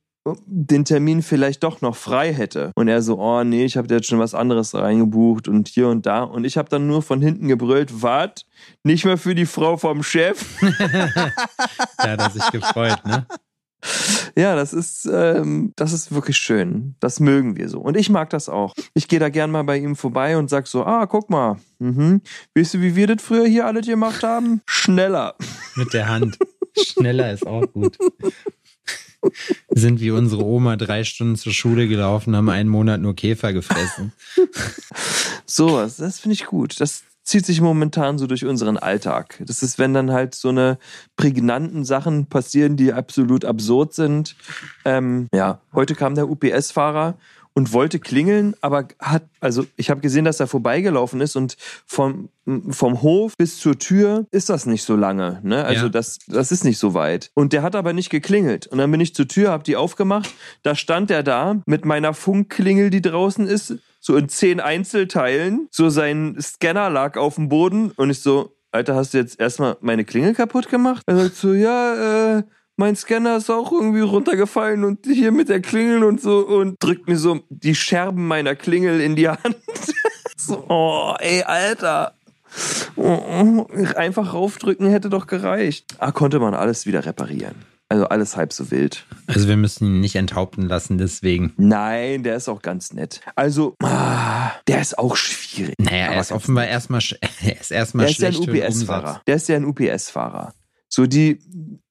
den 0.46 0.84
Termin 0.86 1.22
vielleicht 1.22 1.64
doch 1.64 1.82
noch 1.82 1.96
frei 1.96 2.34
hätte. 2.34 2.72
Und 2.76 2.88
er 2.88 3.02
so, 3.02 3.20
oh 3.20 3.44
nee, 3.44 3.64
ich 3.66 3.78
habe 3.78 3.94
jetzt 3.94 4.08
schon 4.08 4.20
was 4.20 4.34
anderes 4.34 4.74
reingebucht 4.76 5.48
und 5.48 5.68
hier 5.68 5.88
und 5.90 6.06
da. 6.06 6.24
Und 6.24 6.44
ich 6.44 6.58
habe 6.58 6.70
dann 6.70 6.88
nur 6.88 7.02
von 7.02 7.22
hinten 7.22 7.48
gebrüllt, 7.48 8.02
wart, 8.02 8.46
nicht 8.84 9.06
mehr 9.06 9.18
für 9.18 9.36
die 9.36 9.46
Frau 9.46 9.78
vom 9.78 10.02
Chef. 10.04 10.44
Da 11.98 12.12
hat 12.12 12.20
er 12.22 12.30
sich 12.30 12.50
gefreut, 12.52 12.98
ne? 13.06 13.26
Ja, 14.36 14.56
das 14.56 14.74
ist, 14.74 15.10
ähm, 15.12 15.74
das 15.76 15.94
ist 15.94 16.14
wirklich 16.14 16.38
schön. 16.38 16.96
Das 17.00 17.20
mögen 17.20 17.58
wir 17.58 17.70
so. 17.70 17.80
Und 17.80 17.98
ich 17.98 18.10
mag 18.10 18.30
das 18.30 18.50
auch. 18.50 18.74
Ich 18.94 19.08
gehe 19.08 19.20
da 19.20 19.30
gern 19.30 19.52
mal 19.52 19.64
bei 19.64 19.78
ihm 19.78 19.96
vorbei 19.96 20.38
und 20.38 20.50
sag 20.50 20.68
so, 20.68 20.86
ah, 20.86 21.06
guck 21.06 21.30
mal, 21.30 21.58
mhm. 21.80 22.22
weißt 22.56 22.76
du, 22.76 22.82
wie 22.82 22.96
wir 22.96 23.08
das 23.08 23.22
früher 23.22 23.46
hier 23.46 23.66
alles 23.66 23.86
gemacht 23.86 24.24
haben? 24.24 24.62
Schneller. 24.66 25.36
Mit 25.76 25.94
der 25.94 26.08
Hand. 26.10 26.38
Schneller 26.78 27.34
ist 27.34 27.46
auch 27.48 27.66
gut. 27.74 27.98
Sind 29.70 30.00
wie 30.00 30.12
unsere 30.12 30.46
Oma 30.46 30.78
drei 30.78 31.04
Stunden 31.04 31.36
zur 31.36 31.52
Schule 31.52 31.88
gelaufen, 31.88 32.36
haben 32.36 32.50
einen 32.50 32.70
Monat 32.70 33.02
nur 33.02 33.16
Käfer 33.16 33.52
gefressen. 33.52 34.14
Sowas, 35.46 35.98
das 35.98 36.20
finde 36.20 36.36
ich 36.36 36.46
gut. 36.46 36.80
Das 36.80 37.04
zieht 37.30 37.46
sich 37.46 37.62
momentan 37.62 38.18
so 38.18 38.26
durch 38.28 38.46
unseren 38.46 38.78
Alltag. 38.78 39.42
Das 39.46 39.62
ist, 39.62 39.78
wenn 39.78 39.94
dann 39.94 40.12
halt 40.12 40.34
so 40.34 40.50
eine 40.50 40.78
prägnanten 41.16 41.86
Sachen 41.86 42.26
passieren, 42.26 42.76
die 42.76 42.92
absolut 42.92 43.46
absurd 43.46 43.94
sind. 43.94 44.36
Ähm, 44.84 45.28
ja, 45.34 45.62
heute 45.74 45.94
kam 45.96 46.16
der 46.16 46.28
UPS-Fahrer 46.30 47.18
und 47.54 47.72
wollte 47.74 48.00
klingeln, 48.00 48.56
aber 48.62 48.88
hat, 49.00 49.24
also 49.42 49.66
ich 49.76 49.90
habe 49.90 50.02
gesehen, 50.02 50.26
dass 50.26 50.40
er 50.40 50.48
vorbeigelaufen 50.48 51.22
ist 51.22 51.36
und 51.36 51.56
vom, 51.86 52.30
vom 52.70 53.02
Hof 53.02 53.34
bis 53.38 53.60
zur 53.60 53.78
Tür 53.78 54.26
ist 54.32 54.50
das 54.50 54.66
nicht 54.66 54.84
so 54.84 54.96
lange. 54.96 55.40
Ne? 55.44 55.64
Also 55.66 55.84
Ja. 55.86 55.90
das, 55.90 56.20
das 56.28 56.52
ist 56.52 56.64
nicht 56.64 56.80
so 56.80 56.94
weit. 56.94 57.32
Und 57.36 57.54
der 57.54 57.62
hat 57.62 57.76
aber 57.76 57.94
nicht 57.94 58.10
geklingelt. 58.10 58.68
Und 58.68 58.78
dann 58.78 58.90
bin 58.92 59.02
ich 59.02 59.14
zur 59.14 59.28
Tür, 59.28 59.52
hab 59.52 59.64
die 59.66 59.76
aufgemacht. 59.76 60.34
Da 60.64 60.74
stand 60.74 61.12
er 61.12 61.22
da 61.22 61.62
mit 61.66 61.86
meiner 61.86 62.14
Funkklingel, 62.14 62.90
die 62.90 63.02
draußen 63.02 63.46
ist, 63.46 63.76
so 64.10 64.18
in 64.18 64.28
zehn 64.28 64.60
Einzelteilen. 64.60 65.68
So 65.70 65.90
sein 65.90 66.36
Scanner 66.42 66.90
lag 66.90 67.16
auf 67.16 67.36
dem 67.36 67.48
Boden 67.48 67.92
und 67.92 68.10
ich 68.10 68.22
so, 68.24 68.56
Alter, 68.72 68.96
hast 68.96 69.14
du 69.14 69.20
jetzt 69.20 69.40
erstmal 69.40 69.78
meine 69.82 70.04
Klingel 70.04 70.34
kaputt 70.34 70.68
gemacht? 70.68 71.04
Er 71.06 71.16
sagt 71.16 71.36
so, 71.36 71.54
ja, 71.54 72.38
äh, 72.40 72.44
mein 72.76 72.96
Scanner 72.96 73.38
ist 73.38 73.52
auch 73.52 73.72
irgendwie 73.72 74.02
runtergefallen 74.02 74.84
und 74.84 75.06
hier 75.06 75.32
mit 75.32 75.48
der 75.48 75.62
Klingel 75.62 76.04
und 76.04 76.20
so 76.22 76.40
und 76.40 76.82
drückt 76.82 77.08
mir 77.08 77.18
so 77.18 77.42
die 77.50 77.76
Scherben 77.76 78.26
meiner 78.26 78.56
Klingel 78.56 79.00
in 79.00 79.16
die 79.16 79.30
Hand. 79.30 79.56
so, 80.36 80.66
oh, 80.70 81.14
ey, 81.20 81.44
Alter. 81.44 82.16
Oh, 82.96 83.04
oh, 83.04 83.68
Einfach 83.96 84.34
raufdrücken 84.34 84.90
hätte 84.90 85.10
doch 85.12 85.28
gereicht. 85.28 85.86
Ah, 86.00 86.12
konnte 86.12 86.40
man 86.40 86.56
alles 86.56 86.88
wieder 86.88 87.06
reparieren. 87.06 87.54
Also 87.92 88.06
alles 88.06 88.38
halb 88.38 88.54
so 88.54 88.70
wild. 88.70 89.06
Also 89.26 89.48
wir 89.48 89.58
müssen 89.58 89.86
ihn 89.88 90.00
nicht 90.00 90.16
enthaupten 90.16 90.62
lassen, 90.68 91.00
deswegen. 91.00 91.54
Nein, 91.58 92.22
der 92.22 92.36
ist 92.36 92.48
auch 92.48 92.62
ganz 92.62 92.94
nett. 92.94 93.22
Also, 93.36 93.76
ah, 93.82 94.52
der 94.68 94.80
ist 94.80 94.98
auch 95.00 95.16
schwierig. 95.16 95.74
Naja, 95.80 96.06
Aber 96.06 96.16
er 96.16 96.22
ist 96.22 96.32
offenbar 96.32 96.68
erstmal, 96.68 97.02
er 97.42 97.60
ist 97.60 97.72
erstmal 97.72 98.06
Der 98.06 98.12
ist 98.12 98.22
ja 98.22 98.28
ein 98.30 98.36
UPS-Fahrer. 98.36 99.22
Der 99.26 99.36
ist 99.36 99.50
ja 99.50 99.56
ein 99.56 99.66
UPS-Fahrer. 99.66 100.54
So 100.88 101.08
die, 101.08 101.40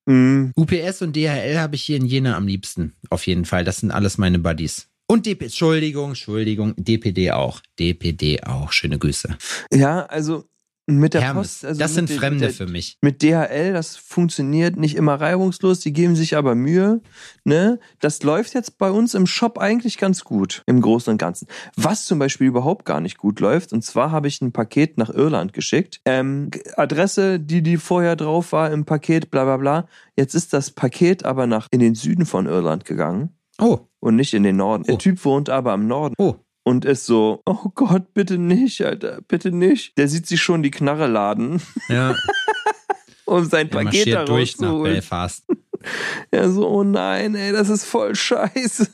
mh, 0.07 0.53
UPS 0.57 1.03
und 1.03 1.17
DHL 1.17 1.59
habe 1.59 1.75
ich 1.75 1.83
hier 1.83 1.97
in 1.97 2.07
Jena 2.07 2.37
am 2.37 2.47
liebsten. 2.47 2.95
Auf 3.11 3.27
jeden 3.27 3.45
Fall. 3.45 3.65
Das 3.65 3.79
sind 3.79 3.91
alles 3.91 4.19
meine 4.19 4.39
Buddies. 4.39 4.89
Und 5.09 5.27
DP, 5.27 5.45
Entschuldigung, 5.45 6.11
Entschuldigung, 6.11 6.75
DPD 6.77 7.33
auch. 7.33 7.61
DPD 7.81 8.45
auch. 8.45 8.71
Schöne 8.73 8.99
Grüße. 8.99 9.37
ja, 9.73 10.05
also 10.07 10.45
mit 10.97 11.15
der 11.15 11.21
Hermes. 11.21 11.49
Post. 11.49 11.65
Also 11.65 11.79
das 11.79 11.95
sind 11.95 12.09
der- 12.09 12.17
Fremde 12.17 12.47
mit 12.47 12.55
für 12.55 12.65
der, 12.65 12.73
mich. 12.73 12.99
Mit 13.03 13.23
DHL, 13.23 13.73
das 13.73 13.97
funktioniert 13.97 14.77
nicht 14.77 14.97
immer 14.97 15.15
reibungslos, 15.21 15.81
die 15.81 15.93
geben 15.93 16.17
sich 16.17 16.37
aber 16.37 16.55
Mühe. 16.55 17.03
Ne? 17.45 17.79
Das 18.01 18.23
läuft 18.23 18.55
jetzt 18.55 18.79
bei 18.79 18.91
uns 18.91 19.15
im 19.15 19.27
Shop 19.27 19.59
eigentlich 19.59 19.99
ganz 19.99 20.25
gut, 20.25 20.63
im 20.67 20.81
Großen 20.81 21.11
und 21.11 21.19
Ganzen. 21.19 21.47
Was 21.77 22.07
zum 22.07 22.19
Beispiel 22.19 22.47
überhaupt 22.47 22.85
gar 22.85 23.01
nicht 23.01 23.19
gut 23.19 23.41
läuft, 23.41 23.73
und 23.73 23.85
zwar 23.85 24.11
habe 24.11 24.29
ich 24.29 24.41
ein 24.41 24.53
Paket 24.53 24.99
nach 24.99 25.11
Irland 25.11 25.53
geschickt. 25.53 26.01
Ähm, 26.05 26.51
Adresse, 26.77 27.39
die, 27.39 27.63
die 27.63 27.77
vorher 27.77 28.17
drauf 28.17 28.53
war 28.53 28.71
im 28.71 28.85
Paket, 28.85 29.31
bla 29.31 29.45
bla 29.45 29.57
bla. 29.59 29.89
Jetzt 30.17 30.35
ist 30.35 30.53
das 30.53 30.71
Paket 30.71 31.25
aber 31.25 31.47
nach 31.47 31.69
in 31.71 31.81
den 31.81 31.95
Süden 31.95 32.25
von 32.27 32.47
Irland 32.47 32.85
gegangen 32.85 33.35
Oh, 33.61 33.81
und 34.01 34.15
nicht 34.17 34.35
in 34.35 34.45
den 34.45 34.57
Norden. 34.57 34.85
Oh. 34.85 34.87
Der 34.93 34.99
Typ 34.99 35.25
wohnt 35.25 35.51
aber 35.51 35.73
am 35.73 35.87
Norden 35.89 36.15
oh. 36.19 36.37
Und 36.65 36.85
ist 36.85 37.07
so, 37.07 37.43
oh 37.47 37.71
Gott, 37.75 38.13
bitte 38.15 38.39
nicht, 38.39 38.83
Alter, 38.85 39.21
bitte 39.27 39.53
nicht. 39.53 39.97
Der 39.99 40.09
sieht 40.09 40.27
sich 40.27 40.43
schon 40.43 40.63
die 40.63 40.71
Knarre 40.71 41.07
laden, 41.07 41.63
Ja, 41.89 42.15
um 43.25 43.45
sein 43.45 43.69
er 43.71 43.85
Paket 43.85 44.15
da 44.15 44.25
durch 44.25 44.59
nach. 44.59 44.83
Belfast. 44.83 45.45
Ja, 46.35 46.49
so, 46.51 46.69
oh 46.69 46.83
nein, 46.83 47.37
ey, 47.37 47.53
das 47.53 47.69
ist 47.69 47.85
voll 47.85 48.13
scheiße. 48.17 48.89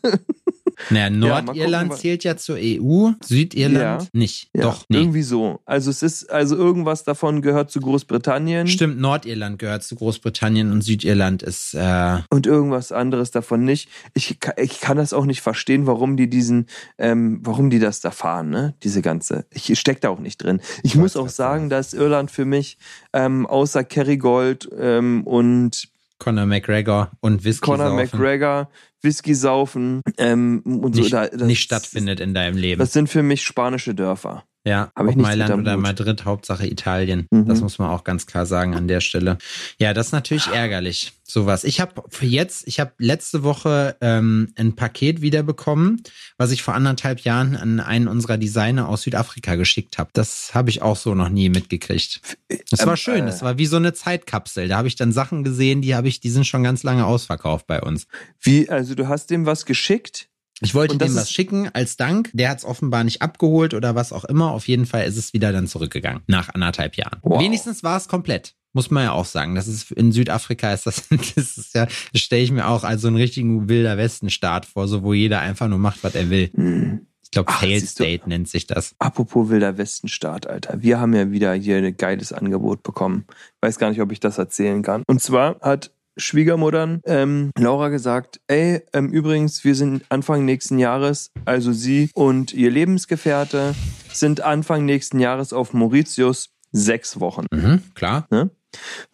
Naja, 0.91 1.11
Nordirland 1.11 1.91
gucken, 1.91 2.01
zählt 2.03 2.25
ja 2.25 2.37
zur 2.37 2.57
EU, 2.59 3.11
Südirland 3.25 4.03
Ja. 4.03 4.09
nicht. 4.13 4.49
Ja, 4.55 4.63
Doch, 4.63 4.85
nee. 4.89 4.99
Irgendwie 4.99 5.23
so. 5.23 5.61
Also 5.65 5.91
es 5.91 6.03
ist, 6.03 6.31
also 6.31 6.57
irgendwas 6.57 7.05
davon 7.05 7.43
gehört 7.43 7.71
zu 7.71 7.81
Großbritannien. 7.81 8.67
Stimmt, 8.67 9.01
Nordirland 9.01 9.59
gehört 9.59 9.83
zu 9.83 9.95
Großbritannien 9.97 10.71
und 10.73 10.83
Südirland 10.83 11.43
ist, 11.43 11.75
äh, 11.75 12.19
Und 12.31 12.47
irgendwas 12.47 12.93
anderes 12.93 13.31
davon 13.31 13.65
nicht. 13.65 13.89
Ich, 14.15 14.39
ich 14.57 14.81
kann 14.81 14.97
das 14.97 15.13
auch 15.13 15.27
nicht 15.27 15.41
verstehen, 15.41 15.87
warum 15.87 16.17
die 16.17 16.29
diesen, 16.29 16.67
ähm, 16.99 17.41
warum 17.43 17.71
die 17.71 17.79
das 17.79 18.01
da 18.01 18.11
fahren, 18.11 18.51
ne? 18.51 18.75
Diese 18.83 19.03
ganze. 19.03 19.47
Ich 19.53 19.79
steck 19.79 20.01
da 20.01 20.09
auch 20.11 20.21
nicht 20.21 20.43
drin. 20.43 20.61
Ich 20.83 20.95
muss 20.97 21.17
auch 21.17 21.29
sagen, 21.29 21.69
dass 21.71 21.93
Irland 21.95 22.31
für 22.31 22.45
mich 22.45 22.79
ähm, 23.13 23.47
außer 23.47 23.85
Kerrygold 23.85 24.69
ähm, 24.79 25.25
und 25.25 25.89
Conor 26.19 26.47
McGregor 26.47 27.11
und 27.21 27.45
Whisky 27.45 27.67
Conor 27.67 27.91
saufen 27.91 28.19
McGregor, 28.19 28.71
Whisky 29.03 29.35
saufen 29.35 30.01
ähm, 30.19 30.63
und 30.65 30.95
nicht, 30.95 31.11
so. 31.11 31.17
Da, 31.17 31.29
das, 31.29 31.43
nicht 31.43 31.61
stattfindet 31.61 32.21
in 32.21 32.35
deinem 32.35 32.57
Leben. 32.57 32.79
Das 32.79 32.93
sind 32.93 33.09
für 33.09 33.23
mich 33.23 33.43
spanische 33.43 33.95
Dörfer. 33.95 34.45
Ja, 34.67 34.91
Hab 34.97 35.09
ich 35.09 35.17
Mailand 35.17 35.53
oder. 35.53 35.77
Madrid, 35.77 36.25
Hauptsache 36.25 36.67
Italien. 36.67 37.27
Mhm. 37.31 37.47
Das 37.47 37.61
muss 37.61 37.79
man 37.79 37.91
auch 37.91 38.03
ganz 38.03 38.27
klar 38.27 38.47
sagen 38.47 38.75
an 38.75 38.89
der 38.89 39.01
Stelle. 39.01 39.37
Ja, 39.79 39.93
das 39.93 40.07
ist 40.07 40.13
natürlich 40.13 40.47
ärgerlich, 40.47 41.13
sowas. 41.23 41.65
Ich 41.65 41.81
habe 41.81 42.03
für 42.09 42.25
jetzt, 42.25 42.67
ich 42.67 42.81
habe 42.81 42.93
letzte 42.97 43.43
Woche 43.43 43.97
ähm, 44.01 44.53
ein 44.57 44.75
Paket 44.75 45.21
wiederbekommen, 45.21 46.03
was 46.39 46.51
ich 46.51 46.63
vor 46.63 46.75
anderthalb 46.75 47.21
Jahren 47.21 47.57
an 47.57 47.79
einen 47.79 48.09
unserer 48.09 48.39
Designer 48.39 48.89
aus 48.89 49.03
Südafrika 49.03 49.57
geschickt 49.57 49.99
habe. 49.99 50.09
Das 50.15 50.55
habe 50.55 50.71
ich 50.71 50.81
auch 50.81 50.97
so 50.97 51.15
noch 51.15 51.29
nie 51.29 51.51
mitgekriegt. 51.51 52.23
Das 52.71 52.81
war 52.87 52.93
Ähm, 52.93 52.97
schön, 52.97 53.23
äh, 53.25 53.27
das 53.27 53.43
war 53.43 53.59
wie 53.59 53.67
so 53.67 53.77
eine 53.77 53.93
Zeitkapsel. 53.93 54.69
Da 54.69 54.79
habe 54.79 54.89
ich 54.89 54.97
dann 54.97 55.13
Sachen 55.13 55.45
gesehen, 55.45 55.83
die 55.83 55.95
habe 55.95 56.09
ich, 56.09 56.21
die 56.21 56.31
sind 56.31 56.47
schon 56.47 56.63
ganz 56.63 56.83
lange 56.83 57.05
ausverkauft 57.05 57.67
bei 57.67 57.83
uns. 57.83 58.07
Wie, 58.41 58.71
also 58.71 58.95
du 58.95 59.09
hast 59.09 59.29
dem 59.29 59.45
was 59.45 59.67
geschickt? 59.67 60.29
Ich 60.61 60.75
wollte 60.75 60.97
dem 60.97 61.15
was 61.15 61.31
schicken 61.31 61.69
als 61.73 61.97
Dank. 61.97 62.31
Der 62.33 62.51
hat 62.51 62.59
es 62.59 62.65
offenbar 62.65 63.05
nicht 63.05 63.23
abgeholt 63.23 63.75
oder 63.75 63.95
was 63.95 64.13
auch 64.13 64.25
immer. 64.25 64.53
Auf 64.53 64.69
jeden 64.69 64.87
Fall 64.87 65.05
ist 65.07 65.17
es 65.17 65.33
wieder 65.33 65.53
dann 65.53 65.67
zurückgegangen. 65.67 66.23
Nach 66.27 66.49
anderthalb 66.49 66.97
Jahren. 66.97 67.19
Wow. 67.23 67.41
Wenigstens 67.41 67.83
war 67.83 67.97
es 67.97 68.09
komplett. 68.09 68.55
Muss 68.73 68.91
man 68.91 69.05
ja 69.05 69.13
auch 69.13 69.25
sagen. 69.25 69.55
Das 69.55 69.69
ist 69.69 69.93
in 69.93 70.13
Südafrika 70.13 70.73
ist 70.73 70.87
das, 70.87 71.09
das 71.11 71.57
ist 71.57 71.75
ja, 71.75 71.87
das 71.87 72.21
stelle 72.21 72.43
ich 72.43 72.51
mir 72.51 72.69
auch 72.69 72.85
als 72.85 73.03
so 73.03 73.09
einen 73.09 73.17
richtigen 73.17 73.69
wilder 73.69 73.97
Westen-Staat 73.97 74.67
vor, 74.67 74.89
so 74.89 75.03
wo 75.03 75.13
jeder 75.13 75.41
einfach 75.41 75.69
nur 75.69 75.79
macht, 75.79 76.03
was 76.03 76.15
er 76.15 76.31
will. 76.31 76.51
Hm. 76.55 77.07
Ich 77.23 77.31
glaube, 77.31 77.51
Failed 77.51 77.83
du. 77.83 77.87
State 77.87 78.29
nennt 78.29 78.49
sich 78.49 78.67
das. 78.67 78.95
Apropos 79.01 79.49
Wilder 79.49 79.77
Westenstaat, 79.77 80.47
Alter. 80.47 80.83
Wir 80.83 81.01
haben 81.01 81.15
ja 81.15 81.33
wieder 81.33 81.53
hier 81.55 81.79
ein 81.79 81.97
geiles 81.97 82.33
Angebot 82.33 82.85
bekommen. 82.85 83.25
Weiß 83.61 83.79
gar 83.79 83.91
nicht, 83.91 84.01
ob 84.01 84.13
ich 84.13 84.21
das 84.21 84.39
erzählen 84.39 84.83
kann. 84.83 85.03
Und 85.09 85.21
zwar 85.21 85.59
hat 85.61 85.91
Schwiegermuttern 86.17 87.01
ähm, 87.05 87.51
Laura 87.59 87.89
gesagt, 87.89 88.41
ey, 88.47 88.83
ähm, 88.93 89.11
übrigens, 89.11 89.65
wir 89.65 89.75
sind 89.75 90.05
Anfang 90.09 90.45
nächsten 90.45 90.79
Jahres, 90.79 91.31
also 91.45 91.73
sie 91.73 92.11
und 92.15 92.53
ihr 92.55 92.71
Lebensgefährte 92.71 93.75
sind 94.13 94.41
Anfang 94.41 94.85
nächsten 94.85 95.19
Jahres 95.19 95.53
auf 95.53 95.73
Mauritius 95.73 96.51
sechs 96.73 97.21
Wochen. 97.21 97.47
Mhm, 97.53 97.83
klar. 97.95 98.27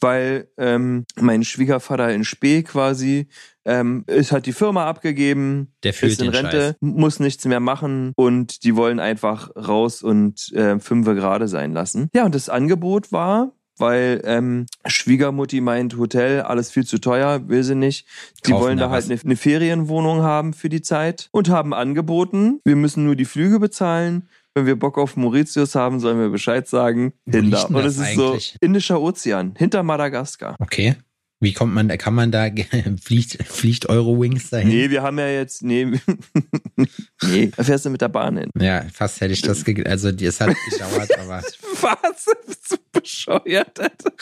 weil 0.00 0.48
ähm, 0.56 1.04
mein 1.16 1.44
Schwiegervater 1.44 2.12
in 2.12 2.24
Spee 2.24 2.62
quasi 2.62 3.28
ähm, 3.64 4.04
ist, 4.06 4.32
hat 4.32 4.46
die 4.46 4.52
Firma 4.52 4.86
abgegeben, 4.86 5.74
Der 5.84 5.92
fühlt 5.92 6.12
ist 6.12 6.22
in 6.22 6.30
Rente, 6.30 6.68
Scheiß. 6.68 6.76
muss 6.80 7.20
nichts 7.20 7.44
mehr 7.44 7.60
machen 7.60 8.12
und 8.16 8.64
die 8.64 8.74
wollen 8.76 9.00
einfach 9.00 9.50
raus 9.56 10.02
und 10.02 10.50
äh, 10.52 10.78
fünfe 10.80 11.14
gerade 11.14 11.46
sein 11.48 11.72
lassen. 11.72 12.08
Ja, 12.14 12.24
und 12.24 12.34
das 12.34 12.48
Angebot 12.48 13.12
war, 13.12 13.52
weil 13.80 14.22
ähm, 14.24 14.66
Schwiegermutti 14.86 15.60
meint, 15.60 15.96
Hotel, 15.96 16.42
alles 16.42 16.70
viel 16.70 16.86
zu 16.86 16.98
teuer, 16.98 17.48
will 17.48 17.62
sie 17.62 17.74
nicht. 17.74 18.06
Die 18.46 18.52
Kaufen 18.52 18.64
wollen 18.64 18.78
da 18.78 18.90
halt 18.90 19.10
eine, 19.10 19.20
eine 19.20 19.36
Ferienwohnung 19.36 20.22
haben 20.22 20.52
für 20.52 20.68
die 20.68 20.82
Zeit 20.82 21.28
und 21.32 21.48
haben 21.48 21.74
angeboten, 21.74 22.60
wir 22.64 22.76
müssen 22.76 23.04
nur 23.04 23.16
die 23.16 23.24
Flüge 23.24 23.58
bezahlen. 23.58 24.28
Wenn 24.54 24.66
wir 24.66 24.76
Bock 24.76 24.98
auf 24.98 25.16
Mauritius 25.16 25.76
haben, 25.76 26.00
sollen 26.00 26.18
wir 26.18 26.28
Bescheid 26.28 26.66
sagen. 26.66 27.12
Hinter. 27.24 27.70
Und 27.70 27.84
es 27.84 27.98
ist 27.98 28.14
so 28.14 28.30
eigentlich? 28.30 28.56
Indischer 28.60 29.00
Ozean, 29.00 29.54
hinter 29.56 29.84
Madagaskar. 29.84 30.56
Okay. 30.58 30.96
Wie 31.42 31.54
kommt 31.54 31.72
man 31.72 31.88
da, 31.88 31.96
kann 31.96 32.14
man 32.14 32.30
da, 32.30 32.48
fliegt, 33.02 33.42
fliegt 33.44 33.88
Eurowings 33.88 34.50
dahin? 34.50 34.68
Nee, 34.68 34.90
wir 34.90 35.02
haben 35.02 35.18
ja 35.18 35.28
jetzt, 35.28 35.62
nee, 35.62 35.86
nee, 37.22 37.50
da 37.56 37.64
fährst 37.64 37.86
du 37.86 37.90
mit 37.90 38.02
der 38.02 38.08
Bahn 38.08 38.36
hin. 38.36 38.50
Ja, 38.58 38.84
fast 38.92 39.20
hätte 39.22 39.32
ich 39.32 39.40
das, 39.40 39.64
also 39.86 40.08
es 40.10 40.40
hat 40.40 40.54
gedauert, 40.70 41.18
aber 41.18 41.42
Was? 41.80 42.26
Bist 42.46 42.72
du 42.72 42.76
bescheuert, 42.92 43.80
Alter? 43.80 44.12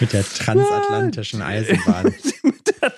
mit 0.00 0.12
der 0.12 0.24
transatlantischen 0.24 1.42
Eisenbahn. 1.42 2.14
mit 2.42 2.66
der, 2.82 2.92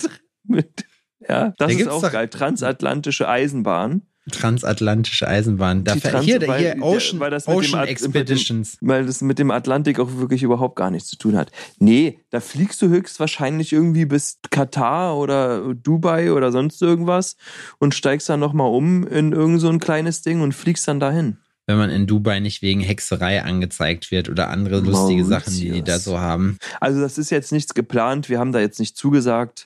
mit, 0.44 0.84
ja, 1.28 1.52
das 1.58 1.72
Da 1.72 1.78
ist 1.78 1.88
auch 1.88 2.02
doch- 2.02 2.12
geil. 2.12 2.28
Transatlantische 2.28 3.28
Eisenbahn. 3.28 4.02
Transatlantische 4.30 5.28
Eisenbahn. 5.28 5.84
Da 5.84 5.96
Trans- 5.96 6.24
hier, 6.24 6.40
weil- 6.46 6.60
hier 6.74 6.82
Ocean, 6.82 7.20
weil 7.20 7.30
das 7.30 7.46
mit 7.46 7.54
dem 7.56 7.58
Ocean 7.58 7.82
dem- 7.82 7.88
Expeditions. 7.90 8.78
Weil 8.80 9.04
das 9.06 9.20
mit 9.20 9.38
dem 9.38 9.50
Atlantik 9.50 9.98
auch 10.00 10.16
wirklich 10.16 10.42
überhaupt 10.42 10.76
gar 10.76 10.90
nichts 10.90 11.08
zu 11.10 11.16
tun 11.16 11.36
hat. 11.36 11.50
Nee, 11.78 12.20
da 12.30 12.40
fliegst 12.40 12.80
du 12.80 12.88
höchstwahrscheinlich 12.88 13.72
irgendwie 13.72 14.06
bis 14.06 14.38
Katar 14.50 15.16
oder 15.18 15.74
Dubai 15.74 16.32
oder 16.32 16.52
sonst 16.52 16.80
irgendwas 16.80 17.36
und 17.78 17.94
steigst 17.94 18.28
dann 18.28 18.40
nochmal 18.40 18.70
um 18.70 19.06
in 19.06 19.32
irgend 19.32 19.60
so 19.60 19.68
ein 19.68 19.78
kleines 19.78 20.22
Ding 20.22 20.40
und 20.40 20.52
fliegst 20.52 20.88
dann 20.88 21.00
dahin. 21.00 21.38
Wenn 21.66 21.78
man 21.78 21.88
in 21.88 22.06
Dubai 22.06 22.40
nicht 22.40 22.60
wegen 22.60 22.80
Hexerei 22.80 23.42
angezeigt 23.42 24.10
wird 24.10 24.28
oder 24.28 24.50
andere 24.50 24.80
lustige 24.80 25.24
Sachen, 25.24 25.54
die 25.54 25.70
die 25.70 25.82
da 25.82 25.98
so 25.98 26.18
haben. 26.18 26.58
Also 26.78 27.00
das 27.00 27.16
ist 27.16 27.30
jetzt 27.30 27.52
nichts 27.52 27.72
geplant, 27.72 28.28
wir 28.28 28.38
haben 28.38 28.52
da 28.52 28.60
jetzt 28.60 28.80
nicht 28.80 28.96
zugesagt. 28.96 29.64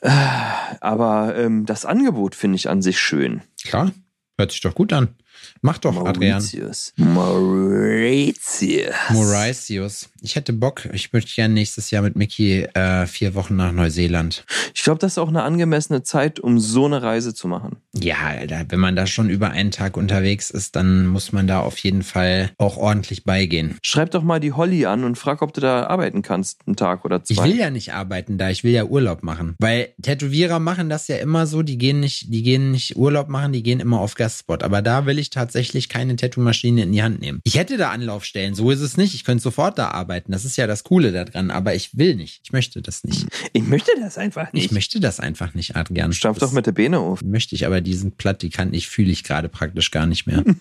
Äh, 0.00 0.10
Aber 0.80 1.36
ähm, 1.36 1.66
das 1.66 1.84
Angebot 1.84 2.34
finde 2.34 2.56
ich 2.56 2.68
an 2.70 2.82
sich 2.82 2.98
schön. 2.98 3.42
Klar, 3.64 3.92
hört 4.38 4.52
sich 4.52 4.60
doch 4.60 4.74
gut 4.74 4.92
an. 4.92 5.08
Mach 5.66 5.78
doch, 5.78 5.96
Adrian. 6.04 6.42
Mauritius. 6.42 6.92
Mauritius. 6.98 8.92
Mauritius. 9.10 10.08
Ich 10.20 10.36
hätte 10.36 10.52
Bock, 10.52 10.86
ich 10.92 11.10
möchte 11.14 11.32
gerne 11.34 11.54
nächstes 11.54 11.90
Jahr 11.90 12.02
mit 12.02 12.16
Mickey 12.16 12.64
äh, 12.74 13.06
vier 13.06 13.34
Wochen 13.34 13.56
nach 13.56 13.72
Neuseeland. 13.72 14.44
Ich 14.74 14.82
glaube, 14.82 14.98
das 14.98 15.12
ist 15.12 15.18
auch 15.18 15.28
eine 15.28 15.42
angemessene 15.42 16.02
Zeit, 16.02 16.38
um 16.38 16.60
so 16.60 16.84
eine 16.84 17.02
Reise 17.02 17.32
zu 17.34 17.48
machen. 17.48 17.76
Ja, 17.94 18.16
Alter, 18.26 18.66
wenn 18.68 18.78
man 18.80 18.94
da 18.94 19.06
schon 19.06 19.30
über 19.30 19.50
einen 19.52 19.70
Tag 19.70 19.96
unterwegs 19.96 20.50
ist, 20.50 20.76
dann 20.76 21.06
muss 21.06 21.32
man 21.32 21.46
da 21.46 21.60
auf 21.60 21.78
jeden 21.78 22.02
Fall 22.02 22.50
auch 22.58 22.76
ordentlich 22.76 23.24
beigehen. 23.24 23.78
Schreib 23.80 24.10
doch 24.10 24.22
mal 24.22 24.40
die 24.40 24.52
Holly 24.52 24.84
an 24.84 25.02
und 25.04 25.16
frag, 25.16 25.40
ob 25.40 25.54
du 25.54 25.62
da 25.62 25.86
arbeiten 25.86 26.20
kannst, 26.20 26.60
einen 26.66 26.76
Tag 26.76 27.06
oder 27.06 27.22
Ich 27.26 27.36
zwei. 27.38 27.44
will 27.44 27.56
ja 27.56 27.70
nicht 27.70 27.94
arbeiten 27.94 28.36
da, 28.36 28.50
ich 28.50 28.64
will 28.64 28.72
ja 28.72 28.84
Urlaub 28.84 29.22
machen. 29.22 29.54
Weil 29.60 29.94
Tätowierer 30.02 30.58
machen 30.58 30.90
das 30.90 31.08
ja 31.08 31.16
immer 31.16 31.46
so, 31.46 31.62
die 31.62 31.78
gehen 31.78 32.00
nicht, 32.00 32.32
die 32.34 32.42
gehen 32.42 32.70
nicht 32.70 32.96
Urlaub 32.96 33.30
machen, 33.30 33.52
die 33.54 33.62
gehen 33.62 33.80
immer 33.80 34.00
auf 34.00 34.14
Gastspot. 34.14 34.62
Aber 34.62 34.82
da 34.82 35.06
will 35.06 35.18
ich 35.18 35.30
tatsächlich 35.30 35.53
keine 35.88 36.16
Tattoo-Maschine 36.16 36.82
in 36.82 36.92
die 36.92 37.02
Hand 37.02 37.20
nehmen. 37.20 37.40
Ich 37.44 37.56
hätte 37.56 37.76
da 37.76 37.90
Anlaufstellen, 37.90 38.54
so 38.54 38.70
ist 38.70 38.80
es 38.80 38.96
nicht. 38.96 39.14
Ich 39.14 39.24
könnte 39.24 39.42
sofort 39.42 39.78
da 39.78 39.88
arbeiten. 39.88 40.32
Das 40.32 40.44
ist 40.44 40.56
ja 40.56 40.66
das 40.66 40.84
Coole 40.84 41.12
daran, 41.12 41.50
aber 41.50 41.74
ich 41.74 41.96
will 41.96 42.16
nicht. 42.16 42.40
Ich 42.44 42.52
möchte 42.52 42.82
das 42.82 43.04
nicht. 43.04 43.26
Ich 43.52 43.62
möchte 43.62 43.92
das 44.00 44.18
einfach 44.18 44.52
nicht. 44.52 44.66
Ich 44.66 44.72
möchte 44.72 45.00
das 45.00 45.20
einfach 45.20 45.54
nicht, 45.54 45.76
Adrian. 45.76 46.12
Stampf 46.12 46.38
doch 46.38 46.52
mit 46.52 46.66
der 46.66 46.72
Beine 46.72 46.98
auf. 46.98 47.22
Möchte 47.22 47.54
ich, 47.54 47.66
aber 47.66 47.80
diesen 47.80 48.12
Plattikant, 48.16 48.74
ich 48.74 48.88
fühle 48.88 49.10
ich 49.10 49.24
gerade 49.24 49.48
praktisch 49.48 49.90
gar 49.90 50.06
nicht 50.06 50.26
mehr. 50.26 50.42
Bin 50.42 50.56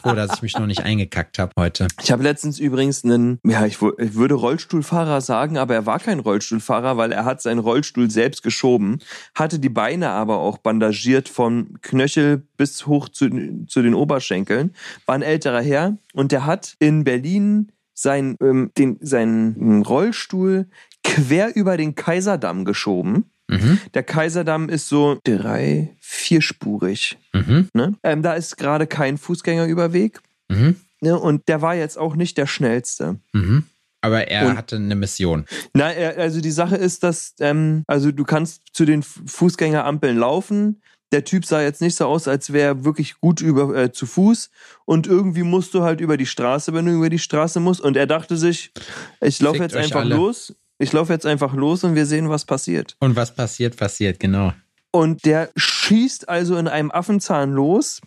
froh, 0.00 0.14
dass 0.14 0.34
ich 0.36 0.42
mich 0.42 0.54
noch 0.54 0.66
nicht 0.66 0.80
eingekackt 0.80 1.38
habe 1.38 1.52
heute. 1.56 1.88
Ich 2.02 2.10
habe 2.10 2.22
letztens 2.22 2.58
übrigens 2.58 3.04
einen, 3.04 3.38
ja, 3.44 3.66
ich, 3.66 3.78
ich 3.98 4.14
würde 4.14 4.34
Rollstuhlfahrer 4.34 5.20
sagen, 5.20 5.58
aber 5.58 5.74
er 5.74 5.86
war 5.86 5.98
kein 6.00 6.20
Rollstuhlfahrer, 6.20 6.96
weil 6.96 7.12
er 7.12 7.24
hat 7.24 7.42
seinen 7.42 7.58
Rollstuhl 7.58 8.10
selbst 8.10 8.42
geschoben, 8.42 8.98
hatte 9.34 9.58
die 9.58 9.68
Beine 9.68 10.10
aber 10.10 10.38
auch 10.38 10.58
bandagiert 10.58 11.28
vom 11.28 11.80
Knöchel 11.82 12.42
bis 12.56 12.86
hoch 12.86 13.08
zu, 13.08 13.28
zu 13.66 13.82
den 13.82 13.94
Oberschenkeln. 14.00 14.74
War 15.06 15.14
ein 15.14 15.22
älterer 15.22 15.62
Herr 15.62 15.96
und 16.14 16.32
der 16.32 16.46
hat 16.46 16.74
in 16.80 17.04
Berlin 17.04 17.70
sein, 17.94 18.36
ähm, 18.42 18.70
den, 18.78 18.98
seinen 19.00 19.82
Rollstuhl 19.82 20.66
quer 21.04 21.54
über 21.54 21.76
den 21.76 21.94
Kaiserdamm 21.94 22.64
geschoben. 22.64 23.30
Mhm. 23.48 23.78
Der 23.94 24.02
Kaiserdamm 24.02 24.68
ist 24.68 24.88
so 24.88 25.18
drei, 25.24 25.94
vierspurig. 26.00 27.18
Mhm. 27.34 27.68
Ne? 27.74 27.94
Ähm, 28.02 28.22
da 28.22 28.34
ist 28.34 28.56
gerade 28.56 28.86
kein 28.86 29.18
Fußgängerüberweg. 29.18 30.20
Mhm. 30.48 30.76
Ne? 31.00 31.18
Und 31.18 31.48
der 31.48 31.60
war 31.60 31.74
jetzt 31.74 31.98
auch 31.98 32.14
nicht 32.16 32.38
der 32.38 32.46
schnellste. 32.46 33.18
Mhm. 33.32 33.64
Aber 34.02 34.28
er 34.28 34.46
Und- 34.46 34.56
hatte 34.56 34.76
eine 34.76 34.94
Mission. 34.94 35.44
Na, 35.74 35.92
er- 35.92 36.16
also 36.18 36.40
die 36.40 36.50
Sache 36.52 36.76
ist, 36.76 37.02
dass, 37.02 37.34
ähm, 37.40 37.82
also 37.86 38.12
du 38.12 38.24
kannst 38.24 38.62
zu 38.72 38.84
den 38.86 39.02
Fu- 39.02 39.20
Fußgängerampeln 39.26 40.16
laufen. 40.16 40.80
Der 41.12 41.24
Typ 41.24 41.44
sah 41.44 41.60
jetzt 41.60 41.80
nicht 41.80 41.96
so 41.96 42.06
aus, 42.06 42.28
als 42.28 42.52
wäre 42.52 42.68
er 42.68 42.84
wirklich 42.84 43.20
gut 43.20 43.40
über 43.40 43.74
äh, 43.74 43.92
zu 43.92 44.06
Fuß. 44.06 44.50
Und 44.84 45.06
irgendwie 45.06 45.42
musst 45.42 45.74
du 45.74 45.82
halt 45.82 46.00
über 46.00 46.16
die 46.16 46.26
Straße, 46.26 46.72
wenn 46.72 46.86
du 46.86 46.92
über 46.92 47.10
die 47.10 47.18
Straße 47.18 47.60
musst. 47.60 47.80
Und 47.80 47.96
er 47.96 48.06
dachte 48.06 48.36
sich, 48.36 48.72
ich 49.20 49.40
laufe 49.40 49.58
jetzt 49.58 49.76
einfach 49.76 50.00
alle. 50.00 50.14
los. 50.14 50.54
Ich 50.78 50.92
laufe 50.92 51.12
jetzt 51.12 51.26
einfach 51.26 51.52
los 51.52 51.84
und 51.84 51.94
wir 51.94 52.06
sehen, 52.06 52.30
was 52.30 52.44
passiert. 52.44 52.96
Und 53.00 53.14
was 53.14 53.34
passiert, 53.34 53.76
passiert, 53.76 54.18
genau. 54.18 54.52
Und 54.92 55.24
der 55.24 55.50
schießt 55.54 56.28
also 56.28 56.56
in 56.56 56.68
einem 56.68 56.90
Affenzahn 56.90 57.52
los. 57.52 58.00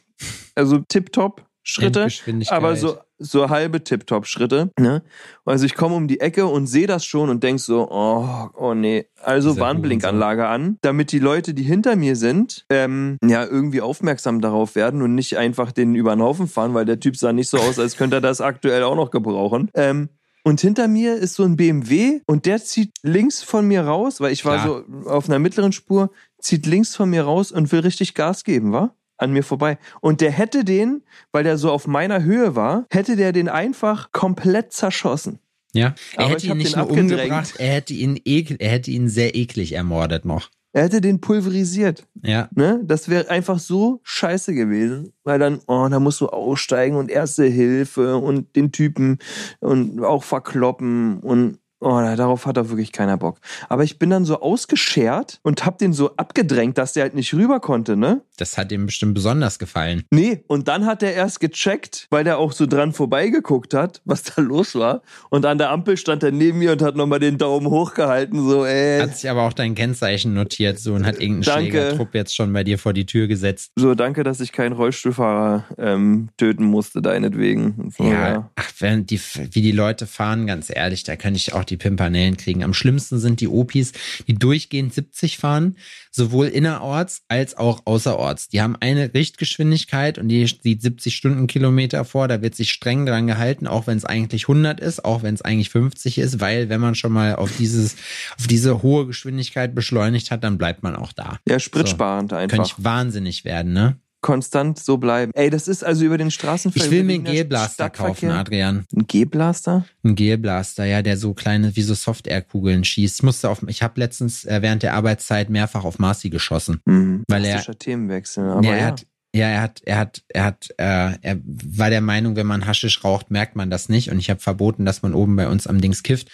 Also 0.55 0.79
tipptopp 0.79 1.45
Schritte. 1.63 2.07
Aber 2.47 2.75
so, 2.75 2.99
so 3.23 3.49
halbe 3.49 3.83
Tip-Top-Schritte. 3.83 4.71
Ne? 4.79 5.03
Also 5.45 5.65
ich 5.65 5.75
komme 5.75 5.95
um 5.95 6.07
die 6.07 6.19
Ecke 6.19 6.45
und 6.45 6.67
sehe 6.67 6.87
das 6.87 7.05
schon 7.05 7.29
und 7.29 7.43
denk 7.43 7.59
so, 7.59 7.89
oh, 7.89 8.49
oh 8.55 8.73
nee. 8.73 9.07
Also 9.21 9.57
Warnblinkanlage 9.57 10.47
an, 10.47 10.77
damit 10.81 11.11
die 11.11 11.19
Leute, 11.19 11.53
die 11.53 11.63
hinter 11.63 11.95
mir 11.95 12.15
sind, 12.15 12.65
ähm, 12.69 13.17
ja, 13.23 13.45
irgendwie 13.45 13.81
aufmerksam 13.81 14.41
darauf 14.41 14.75
werden 14.75 15.01
und 15.01 15.15
nicht 15.15 15.37
einfach 15.37 15.71
den 15.71 15.95
über 15.95 16.15
den 16.15 16.21
Haufen 16.21 16.47
fahren, 16.47 16.73
weil 16.73 16.85
der 16.85 16.99
Typ 16.99 17.15
sah 17.15 17.33
nicht 17.33 17.49
so 17.49 17.57
aus, 17.57 17.79
als 17.79 17.97
könnte 17.97 18.17
er 18.17 18.21
das 18.21 18.41
aktuell 18.41 18.83
auch 18.83 18.95
noch 18.95 19.11
gebrauchen. 19.11 19.69
Ähm, 19.75 20.09
und 20.45 20.59
hinter 20.59 20.89
mir 20.89 21.15
ist 21.15 21.35
so 21.35 21.43
ein 21.43 21.55
BMW 21.55 22.19
und 22.27 22.45
der 22.45 22.61
zieht 22.61 22.91
links 23.01 23.41
von 23.41 23.65
mir 23.65 23.81
raus, 23.85 24.19
weil 24.19 24.33
ich 24.33 24.43
war 24.43 24.61
Klar. 24.61 24.83
so 25.03 25.09
auf 25.09 25.29
einer 25.29 25.39
mittleren 25.39 25.71
Spur, 25.71 26.11
zieht 26.39 26.65
links 26.65 26.95
von 26.95 27.09
mir 27.09 27.23
raus 27.23 27.51
und 27.53 27.71
will 27.71 27.79
richtig 27.79 28.13
Gas 28.13 28.43
geben, 28.43 28.73
war? 28.73 28.93
An 29.17 29.31
mir 29.31 29.43
vorbei. 29.43 29.77
Und 30.01 30.21
der 30.21 30.31
hätte 30.31 30.63
den, 30.63 31.03
weil 31.31 31.43
der 31.43 31.57
so 31.57 31.71
auf 31.71 31.87
meiner 31.87 32.23
Höhe 32.23 32.55
war, 32.55 32.85
hätte 32.89 33.15
der 33.15 33.31
den 33.31 33.47
einfach 33.47 34.11
komplett 34.11 34.73
zerschossen. 34.73 35.39
Ja, 35.73 35.95
er 36.15 36.25
Aber 36.25 36.33
hätte 36.33 36.47
ihn 36.47 36.57
nicht 36.57 36.75
nur 36.75 36.89
umgebracht, 36.89 37.55
er 37.57 37.75
hätte 37.75 37.93
ihn 37.93 38.19
ekel, 38.25 38.57
er 38.59 38.71
hätte 38.71 38.91
ihn 38.91 39.09
sehr 39.09 39.35
eklig 39.35 39.73
ermordet 39.73 40.23
noch. 40.23 40.49
Er 40.75 40.83
hätte 40.83 41.01
den 41.01 41.21
pulverisiert. 41.21 42.07
Ja, 42.23 42.49
Ne? 42.55 42.81
Das 42.83 43.07
wäre 43.07 43.29
einfach 43.29 43.59
so 43.59 44.01
scheiße 44.03 44.55
gewesen. 44.55 45.13
Weil 45.23 45.37
dann, 45.37 45.59
oh, 45.67 45.87
da 45.87 45.99
musst 45.99 46.19
du 46.19 46.27
aussteigen 46.29 46.95
und 46.97 47.11
erste 47.11 47.45
Hilfe 47.45 48.17
und 48.17 48.55
den 48.55 48.71
Typen 48.71 49.19
und 49.59 50.03
auch 50.03 50.23
verkloppen 50.23 51.19
und 51.19 51.59
oh, 51.83 52.15
darauf 52.15 52.45
hat 52.45 52.57
er 52.57 52.69
wirklich 52.69 52.91
keiner 52.91 53.17
Bock. 53.17 53.39
Aber 53.69 53.83
ich 53.83 53.99
bin 53.99 54.09
dann 54.09 54.25
so 54.25 54.41
ausgeschert 54.41 55.39
und 55.43 55.65
hab 55.65 55.77
den 55.77 55.93
so 55.93 56.15
abgedrängt, 56.15 56.77
dass 56.77 56.93
der 56.93 57.03
halt 57.03 57.15
nicht 57.15 57.33
rüber 57.33 57.59
konnte, 57.59 57.95
ne? 57.95 58.21
das 58.37 58.57
hat 58.57 58.71
ihm 58.71 58.87
bestimmt 58.87 59.13
besonders 59.13 59.59
gefallen. 59.59 60.03
Nee, 60.11 60.43
und 60.47 60.67
dann 60.67 60.85
hat 60.85 61.03
er 61.03 61.13
erst 61.13 61.39
gecheckt, 61.39 62.07
weil 62.09 62.23
der 62.23 62.39
auch 62.39 62.51
so 62.51 62.65
dran 62.65 62.91
vorbeigeguckt 62.93 63.73
hat, 63.73 64.01
was 64.05 64.23
da 64.23 64.41
los 64.41 64.75
war. 64.75 65.01
Und 65.29 65.45
an 65.45 65.57
der 65.57 65.69
Ampel 65.69 65.97
stand 65.97 66.23
er 66.23 66.31
neben 66.31 66.59
mir 66.59 66.73
und 66.73 66.81
hat 66.81 66.95
nochmal 66.95 67.19
den 67.19 67.37
Daumen 67.37 67.67
hochgehalten, 67.67 68.47
so, 68.47 68.65
ey. 68.65 69.01
Hat 69.01 69.15
sich 69.17 69.29
aber 69.29 69.43
auch 69.43 69.53
dein 69.53 69.75
Kennzeichen 69.75 70.33
notiert 70.33 70.79
so 70.79 70.93
und 70.93 71.05
hat 71.05 71.19
irgendeinen 71.19 71.43
Danke. 71.43 71.71
Schlägertrupp 71.71 72.15
jetzt 72.15 72.35
schon 72.35 72.51
bei 72.53 72.63
dir 72.63 72.79
vor 72.79 72.93
die 72.93 73.05
Tür 73.05 73.27
gesetzt. 73.27 73.71
So, 73.75 73.95
danke, 73.95 74.23
dass 74.23 74.39
ich 74.39 74.51
keinen 74.51 74.73
Rollstuhlfahrer 74.73 75.65
ähm, 75.77 76.29
töten 76.37 76.65
musste, 76.65 77.01
deinetwegen. 77.01 77.93
So, 77.97 78.03
Ja, 78.03 78.49
ach, 78.55 78.71
während 78.79 79.09
die, 79.11 79.19
wie 79.19 79.61
die 79.61 79.71
Leute 79.71 80.07
fahren, 80.07 80.47
ganz 80.47 80.71
ehrlich, 80.73 81.03
da 81.03 81.15
kann 81.15 81.35
ich 81.35 81.53
auch 81.53 81.63
die 81.63 81.72
Pimpanellen 81.77 82.37
kriegen. 82.37 82.63
Am 82.63 82.73
schlimmsten 82.73 83.19
sind 83.19 83.41
die 83.41 83.47
Opis, 83.47 83.93
die 84.27 84.35
durchgehend 84.35 84.93
70 84.93 85.37
fahren, 85.37 85.77
sowohl 86.11 86.47
innerorts 86.47 87.23
als 87.27 87.57
auch 87.57 87.81
außerorts. 87.85 88.49
Die 88.49 88.61
haben 88.61 88.75
eine 88.79 89.13
Richtgeschwindigkeit 89.13 90.17
und 90.17 90.27
die 90.29 90.45
sieht 90.45 90.81
70 90.81 91.15
Stundenkilometer 91.15 92.05
vor. 92.05 92.27
Da 92.27 92.41
wird 92.41 92.55
sich 92.55 92.71
streng 92.71 93.05
dran 93.05 93.27
gehalten, 93.27 93.67
auch 93.67 93.87
wenn 93.87 93.97
es 93.97 94.05
eigentlich 94.05 94.43
100 94.43 94.79
ist, 94.79 95.03
auch 95.03 95.23
wenn 95.23 95.35
es 95.35 95.41
eigentlich 95.41 95.69
50 95.69 96.17
ist, 96.17 96.39
weil 96.39 96.69
wenn 96.69 96.81
man 96.81 96.95
schon 96.95 97.11
mal 97.11 97.35
auf 97.35 97.51
dieses, 97.57 97.95
auf 98.37 98.47
diese 98.47 98.81
hohe 98.83 99.07
Geschwindigkeit 99.07 99.75
beschleunigt 99.75 100.31
hat, 100.31 100.43
dann 100.43 100.57
bleibt 100.57 100.83
man 100.83 100.95
auch 100.95 101.13
da. 101.13 101.39
Ja, 101.47 101.59
spritsparend 101.59 102.33
einfach. 102.33 102.57
Könnte 102.57 102.73
ich 102.77 102.83
wahnsinnig 102.83 103.45
werden, 103.45 103.73
ne? 103.73 103.97
Konstant 104.23 104.79
so 104.79 104.97
bleiben. 104.97 105.31
Ey, 105.35 105.51
das 105.51 105.67
ist 105.67 105.83
also 105.83 106.03
über 106.03 106.17
den 106.17 106.31
Straßenverkehr. 106.31 106.85
Ich 106.87 106.91
will 106.91 107.03
mir 107.03 107.13
einen 107.13 107.25
Gelblaster 107.25 107.91
kaufen, 107.91 108.31
Adrian. 108.31 108.85
Ein 108.95 109.05
G-Blaster? 109.05 109.85
Ein 110.03 110.15
Gelblaster, 110.15 110.85
ja, 110.85 111.03
der 111.03 111.17
so 111.17 111.35
kleine, 111.35 111.75
wie 111.75 111.83
so 111.83 111.93
Soft-Air-Kugeln 111.93 112.83
schießt. 112.83 113.19
Ich 113.19 113.23
musste 113.23 113.49
auf, 113.49 113.61
ich 113.67 113.83
habe 113.83 113.99
letztens 113.99 114.45
äh, 114.45 114.63
während 114.63 114.81
der 114.81 114.95
Arbeitszeit 114.95 115.51
mehrfach 115.51 115.83
auf 115.83 115.99
Marcy 115.99 116.31
geschossen. 116.31 116.79
Mhm. 116.85 117.23
Weil 117.27 117.45
er- 117.45 117.61
Themenwechsel. 117.61 118.49
Aber 118.49 118.63
ja, 118.65 118.71
ja, 118.71 118.77
er 118.77 118.85
hat, 118.87 119.05
ja, 119.35 119.47
er 119.47 119.61
hat, 119.61 119.81
er 119.85 119.97
hat, 119.97 120.23
er 120.29 120.43
hat, 120.45 120.69
äh, 120.77 121.17
er 121.21 121.41
war 121.43 121.89
der 121.89 122.01
Meinung, 122.01 122.35
wenn 122.35 122.47
man 122.47 122.65
Haschisch 122.65 123.03
raucht, 123.03 123.29
merkt 123.29 123.55
man 123.55 123.69
das 123.69 123.89
nicht. 123.89 124.09
Und 124.09 124.17
ich 124.19 124.29
habe 124.29 124.39
verboten, 124.39 124.85
dass 124.85 125.01
man 125.01 125.13
oben 125.13 125.35
bei 125.35 125.47
uns 125.47 125.67
am 125.67 125.81
Dings 125.81 126.01
kifft. 126.01 126.29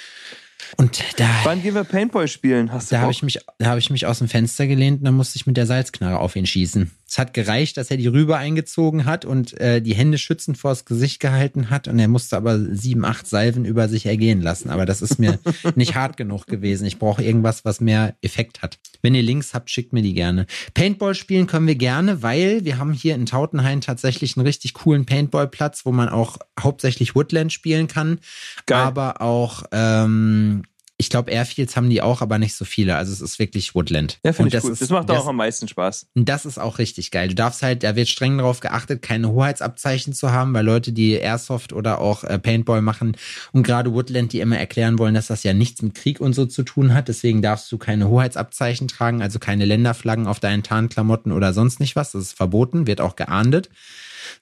Und 0.78 1.02
da, 1.18 1.28
Wann 1.44 1.64
gehen 1.64 1.74
wir 1.74 1.84
Paintball 1.84 2.28
spielen? 2.28 2.72
Hast 2.72 2.92
du 2.92 2.96
da 2.96 3.02
habe 3.02 3.12
ich 3.12 3.24
mich, 3.24 3.40
da 3.58 3.68
habe 3.68 3.80
ich 3.80 3.90
mich 3.90 4.06
aus 4.06 4.20
dem 4.20 4.28
Fenster 4.28 4.68
gelehnt 4.68 5.00
und 5.00 5.06
dann 5.06 5.16
musste 5.16 5.38
ich 5.38 5.48
mit 5.48 5.58
der 5.58 5.66
Salzknarre 5.66 6.20
auf 6.20 6.36
ihn 6.36 6.46
schießen. 6.46 6.92
Es 7.10 7.18
hat 7.18 7.34
gereicht, 7.34 7.78
dass 7.78 7.90
er 7.90 7.98
die 7.98 8.08
Rübe 8.08 8.38
eingezogen 8.38 9.06
hat 9.06 9.26
und 9.26 9.60
äh, 9.60 9.82
die 9.82 9.96
Hände 9.96 10.20
schützend 10.20 10.58
vors 10.60 10.86
Gesicht 10.86 11.20
gehalten 11.20 11.72
hat 11.72 11.88
und 11.88 11.98
er 11.98 12.08
musste 12.08 12.38
aber 12.38 12.60
sieben, 12.60 13.04
acht 13.04 13.26
Salven 13.26 13.66
über 13.66 13.90
sich 13.90 14.06
ergehen 14.06 14.42
lassen. 14.42 14.70
Aber 14.70 14.86
das 14.86 15.02
ist 15.02 15.18
mir 15.18 15.40
nicht 15.76 15.96
hart 15.96 16.18
genug 16.18 16.46
gewesen. 16.46 16.86
Ich 16.86 17.00
brauche 17.00 17.24
irgendwas, 17.24 17.66
was 17.66 17.82
mehr 17.82 18.16
Effekt 18.22 18.62
hat. 18.62 18.78
Wenn 19.02 19.16
ihr 19.16 19.24
Links 19.24 19.56
habt, 19.56 19.72
schickt 19.72 19.92
mir 19.92 20.04
die 20.04 20.14
gerne. 20.14 20.46
Paintball 20.76 21.16
spielen 21.16 21.48
können 21.48 21.66
wir 21.66 21.76
gerne, 21.76 22.22
weil 22.22 22.64
wir 22.64 22.78
haben 22.78 22.94
hier 22.94 23.16
in 23.16 23.26
Tautenhain 23.26 23.82
tatsächlich 23.82 24.38
einen 24.38 24.46
richtig 24.46 24.76
coolen 24.76 25.06
Paintball-Platz, 25.06 25.86
wo 25.86 25.92
man 25.92 26.10
auch 26.10 26.38
hauptsächlich 26.60 27.16
Woodland 27.16 27.52
spielen 27.52 27.88
kann, 27.88 28.20
Geil. 28.68 28.82
aber 28.82 29.22
auch 29.22 29.64
ähm, 29.72 30.64
ich 31.02 31.10
glaube, 31.10 31.32
Airfields 31.32 31.78
haben 31.78 31.90
die 31.90 32.02
auch, 32.02 32.22
aber 32.22 32.38
nicht 32.40 32.54
so 32.56 32.66
viele. 32.66 32.98
Also 32.98 33.14
es 33.14 33.22
ist 33.22 33.40
wirklich 33.40 33.74
Woodland. 33.74 34.20
Ja, 34.26 34.34
finde 34.34 34.50
ich 34.50 34.54
das 34.54 34.66
cool. 34.66 34.74
ist- 34.74 34.82
das 34.82 34.90
macht 34.90 35.10
das, 35.10 35.20
auch 35.20 35.28
am 35.28 35.38
meisten 35.38 35.68
Spaß. 35.70 36.08
und 36.14 36.28
das 36.28 36.46
ist 36.46 36.60
auch 36.60 36.78
richtig 36.78 37.10
geil. 37.10 37.30
Du 37.30 37.36
darfst 37.36 37.64
halt, 37.64 37.84
da 37.84 37.96
wird 37.96 38.10
streng 38.10 38.38
darauf 38.38 38.60
geachtet, 38.60 39.02
keine 39.02 39.30
Hoheitsabzeichen 39.30 40.12
zu 40.14 40.32
haben, 40.34 40.54
weil 40.54 40.66
Leute, 40.66 40.92
die 40.92 41.14
Airsoft 41.14 41.72
oder 41.72 42.00
auch 42.02 42.26
äh, 42.26 42.38
Paintball 42.38 42.82
machen 42.82 43.16
und 43.54 43.64
gerade 43.64 43.94
Woodland, 43.94 44.34
die 44.34 44.42
immer 44.42 44.58
erklären 44.58 45.00
wollen, 45.00 45.14
dass 45.14 45.28
das 45.28 45.44
ja 45.44 45.54
nichts 45.54 45.82
mit 45.82 45.96
Krieg 45.96 46.20
und 46.20 46.34
so 46.34 46.46
zu 46.46 46.64
tun 46.64 46.94
hat. 46.94 47.08
Deswegen 47.08 47.42
darfst 47.42 47.72
du 47.72 47.78
keine 47.78 48.10
Hoheitsabzeichen 48.10 48.90
tragen, 48.90 49.22
also 49.22 49.40
keine 49.40 49.64
Länderflaggen 49.64 50.28
auf 50.28 50.42
deinen 50.42 50.64
Tarnklamotten 50.64 51.32
oder 51.32 51.54
sonst 51.54 51.80
nicht 51.80 51.96
was. 51.96 52.12
Das 52.12 52.22
ist 52.24 52.34
verboten, 52.34 52.88
wird 52.88 53.00
auch 53.00 53.16
geahndet. 53.16 53.70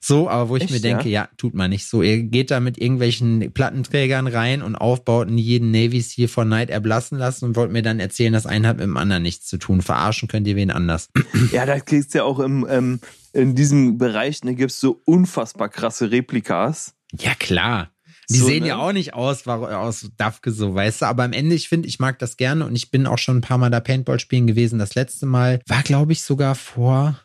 So, 0.00 0.28
aber 0.28 0.48
wo 0.48 0.56
ich 0.56 0.64
Echt, 0.64 0.72
mir 0.72 0.80
denke, 0.80 1.08
ja? 1.08 1.28
tut 1.36 1.54
man 1.54 1.70
nicht 1.70 1.86
so. 1.86 2.02
Ihr 2.02 2.22
geht 2.22 2.50
da 2.50 2.60
mit 2.60 2.78
irgendwelchen 2.78 3.52
Plattenträgern 3.52 4.26
rein 4.26 4.62
und 4.62 4.76
Aufbauten 4.76 5.38
jeden 5.38 5.70
Navy 5.70 6.00
Seal 6.00 6.28
von 6.28 6.48
Night 6.48 6.70
erblassen 6.70 7.18
lassen 7.18 7.44
und 7.46 7.56
wollt 7.56 7.72
mir 7.72 7.82
dann 7.82 8.00
erzählen, 8.00 8.32
das 8.32 8.46
eine 8.46 8.68
hat 8.68 8.76
mit 8.78 8.84
dem 8.86 8.96
anderen 8.96 9.22
nichts 9.22 9.46
zu 9.46 9.58
tun. 9.58 9.82
Verarschen 9.82 10.28
könnt 10.28 10.46
ihr 10.46 10.56
wen 10.56 10.70
anders. 10.70 11.08
Ja, 11.52 11.64
da 11.66 11.80
kriegst 11.80 12.14
du 12.14 12.18
ja 12.18 12.24
auch 12.24 12.40
im, 12.40 12.66
ähm, 12.68 13.00
in 13.32 13.54
diesem 13.54 13.96
Bereich, 13.98 14.40
da 14.40 14.52
gibt's 14.52 14.80
so 14.80 15.00
unfassbar 15.04 15.68
krasse 15.68 16.10
Replikas. 16.10 16.94
Ja, 17.18 17.34
klar. 17.34 17.90
Die 18.30 18.36
So, 18.36 18.46
sehen 18.46 18.62
ne? 18.64 18.68
ja 18.68 18.76
auch 18.76 18.92
nicht 18.92 19.14
aus, 19.14 19.46
war 19.46 19.80
aus 19.80 20.10
Dafke 20.18 20.50
so, 20.50 20.74
weißt 20.74 21.00
du. 21.02 21.06
Aber 21.06 21.24
am 21.24 21.32
Ende, 21.32 21.54
ich 21.54 21.68
finde, 21.68 21.88
ich 21.88 21.98
mag 21.98 22.18
das 22.18 22.36
gerne 22.36 22.66
und 22.66 22.76
ich 22.76 22.90
bin 22.90 23.06
auch 23.06 23.16
schon 23.16 23.38
ein 23.38 23.40
paar 23.42 23.56
Mal 23.56 23.70
da 23.70 23.80
Paintball 23.80 24.20
spielen 24.20 24.46
gewesen. 24.46 24.78
Das 24.78 24.94
letzte 24.94 25.24
Mal 25.24 25.60
war, 25.66 25.82
glaube 25.82 26.12
ich, 26.12 26.22
sogar 26.22 26.54
vor, 26.54 27.18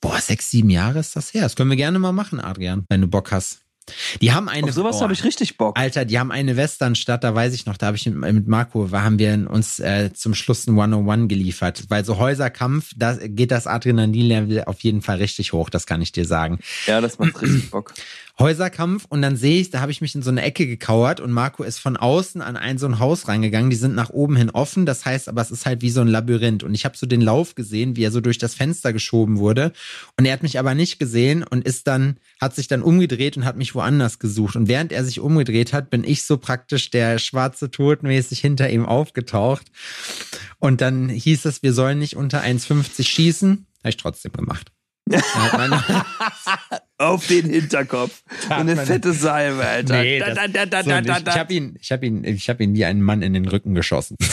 boah, 0.00 0.20
sechs, 0.20 0.50
sieben 0.50 0.70
Jahre 0.70 0.98
ist 0.98 1.16
das 1.16 1.34
her. 1.34 1.42
Das 1.42 1.56
können 1.56 1.70
wir 1.70 1.76
gerne 1.76 1.98
mal 1.98 2.12
machen, 2.12 2.40
Adrian, 2.40 2.84
wenn 2.88 3.00
du 3.00 3.06
Bock 3.06 3.32
hast. 3.32 3.60
Die 4.20 4.32
haben 4.32 4.48
eine. 4.48 4.66
Auf 4.66 4.72
sowas 4.72 4.96
oh, 4.96 5.02
habe 5.02 5.12
ich 5.12 5.22
richtig 5.24 5.56
Bock. 5.56 5.78
Alter, 5.78 6.04
die 6.04 6.18
haben 6.18 6.32
eine 6.32 6.56
Westernstadt, 6.56 7.22
da 7.22 7.34
weiß 7.34 7.54
ich 7.54 7.66
noch, 7.66 7.76
da 7.76 7.86
habe 7.86 7.96
ich 7.96 8.06
mit, 8.06 8.48
Marco, 8.48 8.90
war, 8.90 9.04
haben 9.04 9.18
wir 9.18 9.48
uns 9.48 9.78
äh, 9.78 10.12
zum 10.12 10.34
Schluss 10.34 10.66
ein 10.66 10.78
101 10.78 11.28
geliefert. 11.28 11.84
Weil 11.88 12.04
so 12.04 12.18
Häuserkampf, 12.18 12.90
da 12.96 13.14
geht 13.14 13.50
das 13.50 13.66
Adrenalinlevel 13.66 14.64
auf 14.64 14.80
jeden 14.80 15.02
Fall 15.02 15.18
richtig 15.18 15.52
hoch, 15.52 15.70
das 15.70 15.86
kann 15.86 16.02
ich 16.02 16.12
dir 16.12 16.24
sagen. 16.24 16.58
Ja, 16.86 17.00
das 17.00 17.18
macht 17.18 17.40
richtig 17.40 17.70
Bock. 17.70 17.94
Häuserkampf 18.38 19.06
und 19.08 19.22
dann 19.22 19.36
sehe 19.36 19.60
ich, 19.60 19.70
da 19.70 19.80
habe 19.80 19.90
ich 19.90 20.02
mich 20.02 20.14
in 20.14 20.22
so 20.22 20.30
eine 20.30 20.42
Ecke 20.42 20.66
gekauert 20.66 21.20
und 21.20 21.32
Marco 21.32 21.62
ist 21.62 21.78
von 21.78 21.96
außen 21.96 22.42
an 22.42 22.56
ein 22.56 22.76
so 22.76 22.86
ein 22.86 22.98
Haus 22.98 23.28
reingegangen. 23.28 23.70
Die 23.70 23.76
sind 23.76 23.94
nach 23.94 24.10
oben 24.10 24.36
hin 24.36 24.50
offen, 24.50 24.84
das 24.84 25.06
heißt 25.06 25.28
aber, 25.28 25.40
es 25.40 25.50
ist 25.50 25.64
halt 25.64 25.80
wie 25.80 25.90
so 25.90 26.02
ein 26.02 26.08
Labyrinth 26.08 26.62
und 26.62 26.74
ich 26.74 26.84
habe 26.84 26.96
so 26.96 27.06
den 27.06 27.22
Lauf 27.22 27.54
gesehen, 27.54 27.96
wie 27.96 28.04
er 28.04 28.10
so 28.10 28.20
durch 28.20 28.36
das 28.36 28.54
Fenster 28.54 28.92
geschoben 28.92 29.38
wurde 29.38 29.72
und 30.18 30.26
er 30.26 30.34
hat 30.34 30.42
mich 30.42 30.58
aber 30.58 30.74
nicht 30.74 30.98
gesehen 30.98 31.44
und 31.44 31.64
ist 31.64 31.86
dann, 31.86 32.18
hat 32.40 32.54
sich 32.54 32.68
dann 32.68 32.82
umgedreht 32.82 33.36
und 33.36 33.46
hat 33.46 33.56
mich 33.56 33.74
woanders 33.74 34.18
gesucht 34.18 34.56
und 34.56 34.68
während 34.68 34.92
er 34.92 35.04
sich 35.04 35.20
umgedreht 35.20 35.72
hat, 35.72 35.88
bin 35.88 36.04
ich 36.04 36.24
so 36.24 36.36
praktisch 36.36 36.90
der 36.90 37.18
schwarze 37.18 37.70
Tod 37.70 38.02
mäßig 38.02 38.40
hinter 38.40 38.68
ihm 38.68 38.84
aufgetaucht 38.84 39.66
und 40.58 40.80
dann 40.82 41.08
hieß 41.08 41.46
es, 41.46 41.62
wir 41.62 41.72
sollen 41.72 41.98
nicht 41.98 42.16
unter 42.16 42.42
1,50 42.42 43.04
schießen. 43.04 43.66
Habe 43.80 43.88
ich 43.90 43.96
trotzdem 43.96 44.32
gemacht. 44.32 44.75
Auf 46.98 47.26
den 47.26 47.50
Hinterkopf. 47.50 48.22
Und 48.46 48.52
eine 48.52 48.76
fette 48.76 49.12
Salve, 49.12 49.64
Alter. 49.64 50.00
Nee, 50.02 50.18
da, 50.18 50.26
das- 50.34 50.36
da, 50.52 50.66
da, 50.66 50.66
da, 50.66 50.82
So, 50.82 50.90
da, 50.90 51.16
ich 51.18 51.26
ich 51.26 51.38
habe 51.38 51.54
ihn, 51.54 51.76
ich 51.80 51.92
habe 51.92 52.06
ihn, 52.06 52.24
ich 52.24 52.48
habe 52.48 52.64
ihn 52.64 52.74
wie 52.74 52.84
einen 52.86 53.02
Mann 53.02 53.22
in 53.22 53.34
den 53.34 53.46
Rücken 53.46 53.74
geschossen. 53.74 54.16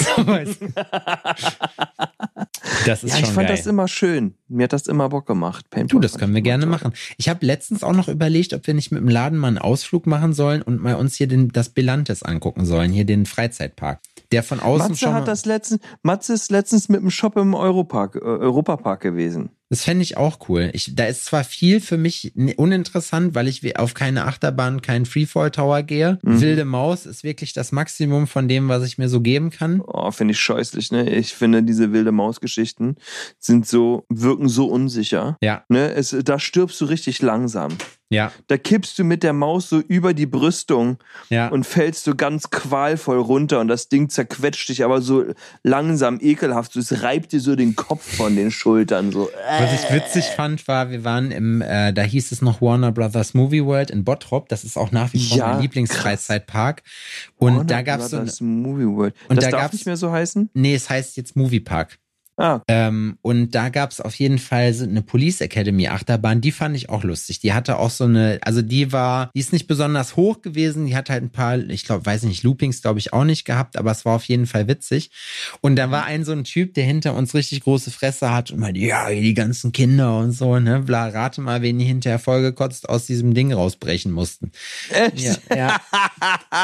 Du? 2.74 2.86
das 2.86 3.04
ist 3.04 3.12
Ja, 3.14 3.20
ich 3.20 3.26
schon 3.26 3.34
fand 3.36 3.48
geil. 3.48 3.58
das 3.58 3.66
immer 3.68 3.88
schön. 3.88 4.36
Mir 4.48 4.64
hat 4.66 4.74
das 4.74 4.88
immer 4.88 5.10
Bock 5.10 5.26
gemacht. 5.26 5.66
Du, 5.70 5.76
Paintball 5.76 6.02
das 6.02 6.12
fand 6.12 6.22
können 6.22 6.32
ich 6.34 6.36
wir 6.38 6.42
gerne 6.44 6.66
machen. 6.66 6.94
Ich 7.18 7.30
habe 7.30 7.46
letztens 7.46 7.84
auch 7.84 7.94
noch 7.94 8.08
überlegt, 8.08 8.54
ob 8.54 8.66
wir 8.68 8.74
nicht 8.74 8.92
mit 8.92 9.02
dem 9.02 9.08
Laden 9.10 9.38
mal 9.38 9.48
einen 9.50 9.58
Ausflug 9.58 10.06
machen 10.08 10.34
sollen 10.34 10.62
und 10.62 10.82
mal 10.82 10.96
uns 10.96 11.16
hier 11.16 11.28
den, 11.28 11.50
das 11.50 11.70
Bilantes 11.70 12.24
angucken 12.24 12.66
sollen, 12.66 12.92
hier 12.92 13.06
den 13.06 13.26
Freizeitpark. 13.26 14.00
Der 14.32 14.44
von 14.44 14.60
außen 14.60 14.90
Matze 14.90 15.00
schon 15.06 15.14
hat 15.14 15.28
das 15.28 15.46
letztens, 15.46 15.82
Matze 16.02 16.34
ist 16.34 16.50
letztens 16.52 16.90
mit 16.90 17.02
dem 17.02 17.12
Shop 17.12 17.38
im 17.38 17.54
Europark, 17.54 18.16
äh, 18.16 18.20
Europapark 18.20 19.02
gewesen. 19.02 19.50
Das 19.74 19.86
fände 19.86 20.04
ich 20.04 20.18
auch 20.18 20.38
cool. 20.50 20.70
Ich, 20.74 20.94
da 20.94 21.06
ist 21.06 21.26
zwar 21.26 21.44
viel 21.44 21.82
für 21.82 21.98
mich 21.98 22.32
uninteressant, 22.58 23.34
weil 23.34 23.48
ich 23.48 23.80
auf 23.80 23.96
keine 23.96 24.26
Achterbahn, 24.26 24.84
keinen 24.84 25.08
Freefall 25.08 25.50
Tower 25.50 25.82
gehe. 25.82 26.20
Mhm. 26.22 26.42
Wilde 26.42 26.64
Maus 26.64 27.08
ist 27.08 27.24
wirklich 27.24 27.54
das 27.54 27.72
Maximum 27.72 28.28
von 28.28 28.48
dem, 28.48 28.70
was 28.70 28.86
ich 28.86 29.00
mir 29.00 29.10
so 29.10 29.20
geben 29.20 29.50
kann. 29.50 29.82
Oh, 29.82 30.12
finde 30.12 30.34
ich 30.34 30.40
scheußlich, 30.40 30.92
ne? 30.92 31.10
Ich 31.10 31.34
finde, 31.34 31.64
diese 31.64 31.92
wilde 31.92 32.12
Maus-Geschichten 32.12 32.98
sind 33.40 33.68
so, 33.68 34.06
wirken 34.10 34.48
so 34.48 34.68
unsicher. 34.68 35.38
Ja, 35.42 35.64
Ne? 35.70 35.92
Es, 35.94 36.16
da 36.24 36.38
stirbst 36.38 36.80
du 36.80 36.86
richtig 36.86 37.24
langsam. 37.24 37.76
ja, 38.10 38.32
Da 38.46 38.58
kippst 38.58 39.00
du 39.00 39.04
mit 39.04 39.24
der 39.24 39.34
Maus 39.34 39.70
so 39.70 39.80
über 39.80 40.14
die 40.14 40.28
Brüstung 40.28 40.98
ja. 41.30 41.48
und 41.48 41.66
fällst 41.66 42.04
so 42.04 42.14
ganz 42.14 42.52
qualvoll 42.52 43.18
runter 43.18 43.60
und 43.60 43.70
das 43.70 43.90
Ding 43.90 44.10
zerquetscht 44.10 44.70
dich 44.70 44.84
aber 44.84 45.02
so 45.02 45.26
langsam, 45.64 46.20
ekelhaft. 46.22 46.74
So, 46.74 46.80
es 46.80 47.02
reibt 47.02 47.32
dir 47.32 47.40
so 47.40 47.56
den 47.56 47.76
Kopf 47.76 48.18
von 48.18 48.36
den 48.36 48.52
Schultern. 48.52 49.12
So. 49.12 49.32
Was 49.64 49.84
ich 49.84 49.92
witzig 49.94 50.26
fand, 50.26 50.68
war, 50.68 50.90
wir 50.92 51.04
waren 51.04 51.32
im, 51.32 51.62
äh, 51.62 51.94
da 51.94 52.02
hieß 52.02 52.32
es 52.32 52.42
noch 52.42 52.62
Warner 52.62 52.92
Brothers 52.92 53.34
Movie 53.34 53.64
World 53.64 53.92
in 53.92 54.04
Bottrop. 54.04 54.50
Das 54.50 54.64
ist 54.64 54.78
auch 54.78 54.92
nach 54.92 55.14
wie 55.14 55.24
vor 55.26 55.38
Ja, 55.38 55.48
mein 55.54 55.62
Lieblingsfreizeitpark. 55.62 56.84
Und 57.38 57.54
Warner 57.54 57.64
da 57.66 57.82
gab's 57.82 58.10
so, 58.10 58.18
Brothers 58.18 58.42
Movie 58.42 58.86
World. 58.88 59.16
Und 59.30 59.38
das 59.38 59.46
da 59.46 59.52
darf 59.52 59.62
gab's- 59.62 59.74
nicht 59.74 59.86
mehr 59.86 59.98
so 59.98 60.12
heißen? 60.12 60.50
nee, 60.54 60.76
es 60.76 60.90
heißt 60.90 61.16
jetzt 61.18 61.36
Movie 61.36 61.60
Park. 61.62 61.98
Ah, 62.36 62.62
Ähm, 62.68 63.18
und 63.22 63.52
da 63.54 63.70
gab's 63.70 64.02
auf 64.02 64.16
jeden 64.16 64.40
Fall 64.40 64.74
so 64.74 64.84
eine 64.86 65.02
Police 65.04 65.42
Academy 65.42 65.88
Achterbahn, 65.88 66.42
die 66.42 66.52
fand 66.52 66.76
ich 66.76 66.90
auch 66.90 67.04
lustig. 67.04 67.40
Die 67.40 67.54
hatte 67.54 67.78
auch 67.78 67.92
so 67.92 68.06
eine, 68.06 68.40
also 68.42 68.62
die 68.64 68.92
war, 68.92 69.30
die 69.36 69.40
ist 69.40 69.54
nicht 69.54 69.68
besonders 69.68 70.16
hoch 70.16 70.42
gewesen, 70.42 70.88
die 70.88 70.96
hat 70.96 71.10
halt 71.12 71.24
ein 71.24 71.30
paar, 71.30 71.58
ich 71.60 71.86
glaube, 71.86 72.06
weiß 72.06 72.24
nicht, 72.24 72.42
Loopings 72.44 72.82
glaube 72.82 72.98
ich 73.00 73.14
auch 73.14 73.24
nicht 73.24 73.46
gehabt, 73.46 73.78
aber 73.78 73.92
es 73.92 74.04
war 74.06 74.16
auf 74.16 74.24
jeden 74.26 74.48
Fall 74.48 74.68
witzig. 74.68 75.12
Und 75.62 75.76
da 75.76 75.92
war 75.92 76.06
ein 76.06 76.26
so 76.26 76.32
ein 76.32 76.44
Typ, 76.44 76.74
der 76.74 76.86
hinter 76.86 77.14
uns 77.14 77.36
richtig 77.36 77.62
große 77.62 77.92
Fresse 77.92 78.32
hat 78.32 78.50
und 78.52 78.60
meinte, 78.60 78.80
ja, 78.80 79.10
die 79.10 79.34
ganzen 79.36 79.72
Kinder 79.72 80.18
und 80.18 80.32
so, 80.32 80.58
ne, 80.60 80.80
bla, 80.80 81.08
rate 81.10 81.40
mal, 81.42 81.62
wen 81.62 81.78
die 81.78 81.86
hinterher 81.86 82.20
vollgekotzt 82.20 82.90
aus 82.90 83.06
diesem 83.06 83.34
Ding 83.36 83.54
rausbrechen 83.54 84.12
mussten. 84.12 84.52
echt? 84.90 85.20
Ja, 85.50 85.56
ja. 85.56 85.82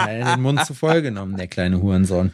Den 0.34 0.42
Mund 0.42 0.66
zu 0.66 0.74
voll 0.74 1.02
genommen, 1.02 1.38
der 1.38 1.48
kleine 1.48 1.82
Hurensohn. 1.82 2.34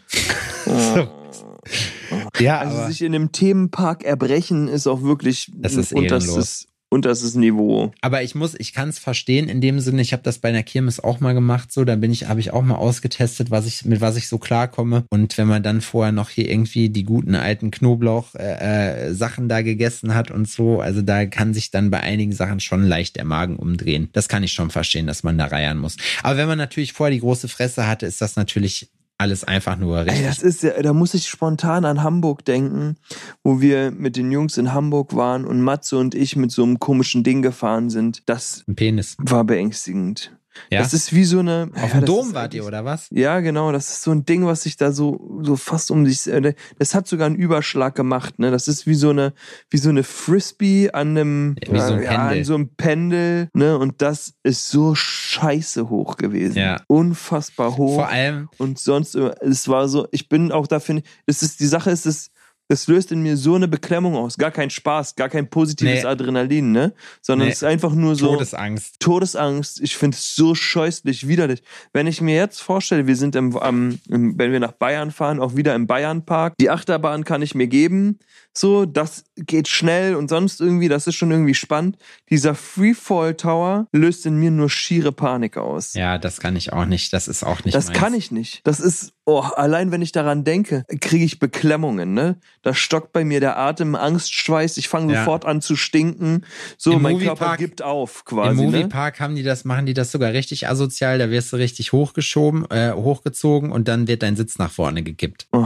Ja, 2.40 2.60
Also 2.60 2.88
sich 2.88 3.02
in 3.02 3.16
einem 3.16 3.32
Themenpark 3.32 4.04
erbrechen 4.04 4.68
ist 4.68 4.88
auch 4.88 5.02
wirklich 5.02 5.52
Das 5.56 5.76
ist 5.76 5.94
unterstes, 5.94 6.68
unterstes 6.90 7.36
Niveau. 7.36 7.92
Aber 8.02 8.24
ich 8.24 8.36
muss, 8.36 8.56
ich 8.58 8.74
kann 8.74 8.90
es 8.90 9.00
verstehen 9.00 9.50
in 9.50 9.62
dem 9.62 9.80
Sinne. 9.80 10.02
Ich 10.02 10.14
habe 10.14 10.24
das 10.24 10.40
bei 10.40 10.50
einer 10.50 10.64
Kirmes 10.64 11.00
auch 11.00 11.20
mal 11.20 11.34
gemacht. 11.34 11.72
So, 11.72 11.84
da 11.84 11.96
bin 11.96 12.12
ich, 12.12 12.28
habe 12.28 12.40
ich 12.40 12.52
auch 12.52 12.62
mal 12.62 12.76
ausgetestet, 12.76 13.52
was 13.52 13.66
ich 13.66 13.86
mit 13.86 14.02
was 14.02 14.16
ich 14.16 14.28
so 14.28 14.38
klarkomme. 14.38 15.06
Und 15.10 15.38
wenn 15.38 15.48
man 15.48 15.64
dann 15.64 15.82
vorher 15.82 16.12
noch 16.12 16.30
hier 16.30 16.50
irgendwie 16.50 16.90
die 16.90 17.04
guten 17.04 17.36
alten 17.36 17.72
Knoblauch 17.72 18.36
äh, 18.36 19.10
äh, 19.10 19.48
da 19.48 19.62
gegessen 19.62 20.16
hat 20.16 20.32
und 20.32 20.48
so, 20.50 20.80
also 20.80 21.02
da 21.02 21.26
kann 21.26 21.54
sich 21.54 21.72
dann 21.72 21.92
bei 21.92 22.00
einigen 22.00 22.32
Sachen 22.32 22.60
schon 22.60 22.84
leicht 22.84 23.16
der 23.16 23.26
Magen 23.26 23.58
umdrehen. 23.58 24.10
Das 24.14 24.30
kann 24.30 24.44
ich 24.44 24.54
schon 24.54 24.70
verstehen, 24.70 25.08
dass 25.08 25.24
man 25.24 25.38
da 25.38 25.46
reiern 25.46 25.78
muss. 25.78 25.98
Aber 26.24 26.38
wenn 26.38 26.48
man 26.48 26.58
natürlich 26.58 26.94
vorher 26.94 27.14
die 27.14 27.22
große 27.22 27.48
Fresse 27.48 27.88
hatte, 27.88 28.06
ist 28.06 28.22
das 28.22 28.36
natürlich 28.36 28.90
alles 29.18 29.44
einfach 29.44 29.78
nur 29.78 30.00
richtig. 30.00 30.20
Ey, 30.20 30.26
das 30.26 30.40
ist 30.44 30.64
ja, 30.64 30.82
da 30.82 30.94
muss 30.94 31.14
ich 31.14 31.28
spontan 31.28 31.86
an 31.86 32.04
Hamburg 32.04 32.44
denken, 32.46 32.98
wo 33.44 33.62
wir 33.62 33.92
mit 33.92 34.18
den 34.18 34.32
Jungs 34.32 34.58
in 34.58 34.74
Hamburg 34.74 35.16
waren 35.16 35.46
und 35.46 35.62
Matze 35.62 35.98
und 35.98 36.16
ich 36.16 36.36
mit 36.36 36.52
so 36.52 36.64
einem 36.64 36.80
komischen 36.80 37.24
Ding 37.24 37.42
gefahren 37.42 37.90
sind. 37.90 38.24
Das 38.28 38.64
Ein 38.68 38.76
Penis. 38.76 39.16
war 39.20 39.44
beängstigend. 39.44 40.32
Ja. 40.70 40.80
Das 40.80 40.94
ist 40.94 41.14
wie 41.14 41.26
so 41.26 41.40
eine. 41.40 41.70
Auf 41.76 41.94
ja, 41.94 42.00
dem 42.00 42.06
Dom 42.06 42.34
wart 42.34 42.54
ihr, 42.54 42.66
oder 42.66 42.86
was? 42.86 43.08
Ja, 43.12 43.40
genau. 43.40 43.72
Das 43.72 43.90
ist 43.90 44.02
so 44.04 44.12
ein 44.12 44.26
Ding, 44.26 44.46
was 44.46 44.64
sich 44.64 44.78
da 44.78 44.92
so, 44.92 45.40
so 45.42 45.56
fast 45.56 45.92
um 45.92 46.06
sich, 46.06 46.28
äh, 46.28 46.54
das 46.80 46.96
hat 46.96 47.08
sogar 47.08 47.28
einen 47.28 47.36
Überschlag 47.36 47.96
gemacht, 47.96 48.40
ne? 48.40 48.52
Das 48.52 48.68
ist 48.68 48.88
wie 48.88 48.96
so 48.96 49.10
eine, 49.10 49.34
wie 49.70 49.78
so 49.78 49.90
eine 49.90 50.04
Frisbee 50.04 50.92
an 50.92 51.10
einem, 51.10 51.56
Wie 51.70 51.80
so 51.80 51.94
ein 51.94 52.04
ja, 52.04 52.10
Pendel. 52.10 52.38
an 52.38 52.44
so 52.44 52.56
einem 52.56 52.70
Pendel, 52.76 53.50
ne? 53.54 53.78
Und 53.78 54.02
das 54.02 54.34
ist 54.44 54.70
so 54.70 54.96
scheiße 54.96 55.90
hoch 55.90 56.18
gewesen. 56.18 56.58
Ja. 56.58 56.82
Unfassbar 56.88 57.78
hoch. 57.78 57.96
Vor 57.96 58.10
allem, 58.10 58.50
und 58.58 58.80
sonst, 58.80 59.16
es 59.16 59.68
war 59.68 59.88
so, 59.88 60.08
ich 60.12 60.30
bin 60.30 60.52
auch 60.52 60.68
dafür, 60.68 61.02
es 61.26 61.44
ist, 61.44 61.60
die 61.60 61.68
Sache 61.68 61.92
ist, 61.92 62.06
es, 62.06 62.32
es 62.68 62.88
löst 62.88 63.12
in 63.12 63.22
mir 63.22 63.38
so 63.38 63.56
eine 63.56 63.68
Beklemmung 63.68 64.16
aus. 64.16 64.38
Gar 64.38 64.52
kein 64.52 64.70
Spaß, 64.70 65.16
gar 65.16 65.30
kein 65.30 65.50
positives 65.50 66.02
Nee. 66.04 66.10
Adrenalin, 66.10 66.72
ne? 66.72 66.94
Sondern 67.22 67.48
Nee. 67.48 67.52
es 67.52 67.58
ist 67.62 67.64
einfach 67.64 67.94
nur 67.94 68.16
so. 68.16 68.34
Todesangst. 68.34 69.00
Todesangst, 69.00 69.82
ich 69.82 69.96
finde 69.96 70.16
es 70.16 70.36
so 70.36 70.56
scheußlich, 70.56 71.28
widerlich. 71.28 71.62
Wenn 71.94 72.08
ich 72.08 72.22
mir 72.22 72.36
jetzt 72.36 72.62
vorstelle, 72.62 73.06
wir 73.08 73.16
sind 73.16 73.36
im, 73.36 73.56
am, 73.58 74.00
im, 74.10 74.38
wenn 74.38 74.52
wir 74.52 74.60
nach 74.60 74.72
Bayern 74.72 75.12
fahren, 75.12 75.40
auch 75.40 75.56
wieder 75.56 75.76
im 75.76 75.86
Bayernpark, 75.88 76.56
die 76.60 76.70
Achterbahn 76.70 77.24
kann 77.24 77.42
ich 77.42 77.54
mir 77.54 77.68
geben, 77.68 78.20
so, 78.58 78.86
das 78.86 79.26
geht 79.36 79.68
schnell 79.68 80.16
und 80.16 80.30
sonst 80.30 80.62
irgendwie, 80.62 80.88
das 80.88 81.08
ist 81.08 81.16
schon 81.16 81.30
irgendwie 81.32 81.54
spannend. 81.54 81.98
Dieser 82.30 82.56
Freefall 82.56 83.36
Tower 83.36 83.88
löst 83.92 84.26
in 84.26 84.38
mir 84.38 84.50
nur 84.52 84.70
schiere 84.70 85.12
Panik 85.12 85.58
aus. 85.58 85.94
Ja, 85.94 86.18
das 86.18 86.40
kann 86.40 86.56
ich 86.56 86.72
auch 86.72 86.86
nicht. 86.86 87.12
Das 87.12 87.28
ist 87.28 87.44
auch 87.44 87.64
nicht 87.66 87.76
Das 87.76 87.88
meins. 87.88 87.98
kann 87.98 88.14
ich 88.14 88.32
nicht. 88.32 88.62
Das 88.64 88.80
ist, 88.80 89.12
oh, 89.26 89.40
allein 89.42 89.92
wenn 89.92 90.02
ich 90.02 90.14
daran 90.14 90.44
denke, 90.46 90.86
kriege 91.02 91.26
ich 91.26 91.40
Beklemmungen, 91.40 92.14
ne? 92.14 92.40
Da 92.62 92.74
stockt 92.74 93.12
bei 93.12 93.26
mir 93.26 93.42
der 93.42 93.58
Atem, 93.58 93.94
Angstschweiß, 93.96 94.78
ich 94.78 94.88
fange 94.88 95.14
Ja. 95.14 95.20
sofort 95.20 95.46
an 95.46 95.62
zu 95.62 95.76
stinken. 95.76 96.46
So, 96.78 96.94
Im 96.94 97.02
mein 97.02 97.20
Körper 97.20 97.46
Moviepark- 97.48 97.58
gibt 97.58 97.82
auf 97.82 98.20
Im 98.20 98.38
quasi. 98.38 98.56
ne? 98.62 98.68
Moviepark 98.68 99.20
haben 99.20 99.36
die 99.36 99.44
das, 99.44 99.66
machen 99.66 99.86
die 99.86 99.94
das 99.94 100.12
sogar 100.12 100.32
richtig 100.32 100.68
asozial. 100.70 101.18
Da 101.20 101.30
wirst 101.30 101.52
du 101.52 101.58
richtig 101.58 101.92
hochgeschoben, 101.92 102.66
äh, 102.72 102.94
hochgezogen 102.94 103.72
und 103.72 103.88
dann 103.90 104.08
wird 104.08 104.24
dein 104.24 104.36
Sitz 104.38 104.58
nach 104.58 104.72
vorne 104.72 105.04
gekippt. 105.04 105.48
Oh, 105.52 105.66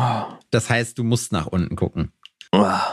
Das 0.51 0.69
heißt, 0.71 0.97
du 0.97 1.03
musst 1.03 1.31
nach 1.31 1.45
unten 1.45 1.75
gucken. 1.75 2.11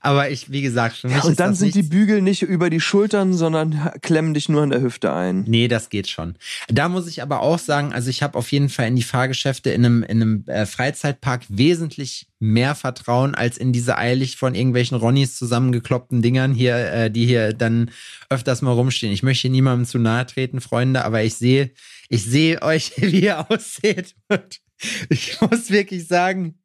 Aber 0.00 0.30
ich, 0.30 0.50
wie 0.50 0.60
gesagt, 0.62 0.96
für 0.96 1.08
mich 1.08 1.16
Ja, 1.16 1.24
und 1.24 1.40
dann 1.40 1.54
sind 1.54 1.74
die 1.74 1.78
nichts- 1.78 1.90
Bügel 1.90 2.20
nicht 2.22 2.42
über 2.42 2.68
die 2.70 2.80
Schultern, 2.80 3.32
sondern 3.32 3.90
klemmen 4.02 4.34
dich 4.34 4.48
nur 4.48 4.62
an 4.62 4.70
der 4.70 4.82
Hüfte 4.82 5.12
ein. 5.12 5.44
Nee, 5.46 5.68
das 5.68 5.88
geht 5.88 6.08
schon. 6.08 6.36
Da 6.68 6.88
muss 6.88 7.06
ich 7.08 7.22
aber 7.22 7.40
auch 7.40 7.58
sagen, 7.58 7.92
also 7.92 8.10
ich 8.10 8.22
habe 8.22 8.36
auf 8.38 8.52
jeden 8.52 8.68
Fall 8.68 8.88
in 8.88 8.96
die 8.96 9.02
Fahrgeschäfte 9.02 9.70
in 9.70 9.84
einem, 9.84 10.02
in 10.02 10.22
einem 10.22 10.44
äh, 10.48 10.66
Freizeitpark 10.66 11.44
wesentlich 11.48 12.28
mehr 12.38 12.74
Vertrauen 12.74 13.34
als 13.34 13.56
in 13.56 13.72
diese 13.72 13.96
eilig 13.96 14.36
von 14.36 14.54
irgendwelchen 14.54 14.98
Ronnies 14.98 15.36
zusammengekloppten 15.36 16.20
Dingern 16.20 16.52
hier, 16.54 16.76
äh, 16.76 17.10
die 17.10 17.26
hier 17.26 17.52
dann 17.54 17.90
öfters 18.28 18.60
mal 18.60 18.72
rumstehen. 18.72 19.12
Ich 19.12 19.22
möchte 19.22 19.48
niemandem 19.48 19.86
zu 19.86 19.98
nahe 19.98 20.26
treten, 20.26 20.60
Freunde, 20.60 21.04
aber 21.04 21.22
ich 21.22 21.36
sehe, 21.36 21.70
ich 22.10 22.24
sehe 22.24 22.60
euch, 22.62 22.92
wie 22.96 23.20
ihr 23.24 23.50
ausseht. 23.50 24.14
Und 24.28 24.60
ich 25.08 25.40
muss 25.40 25.70
wirklich 25.70 26.06
sagen, 26.06 26.58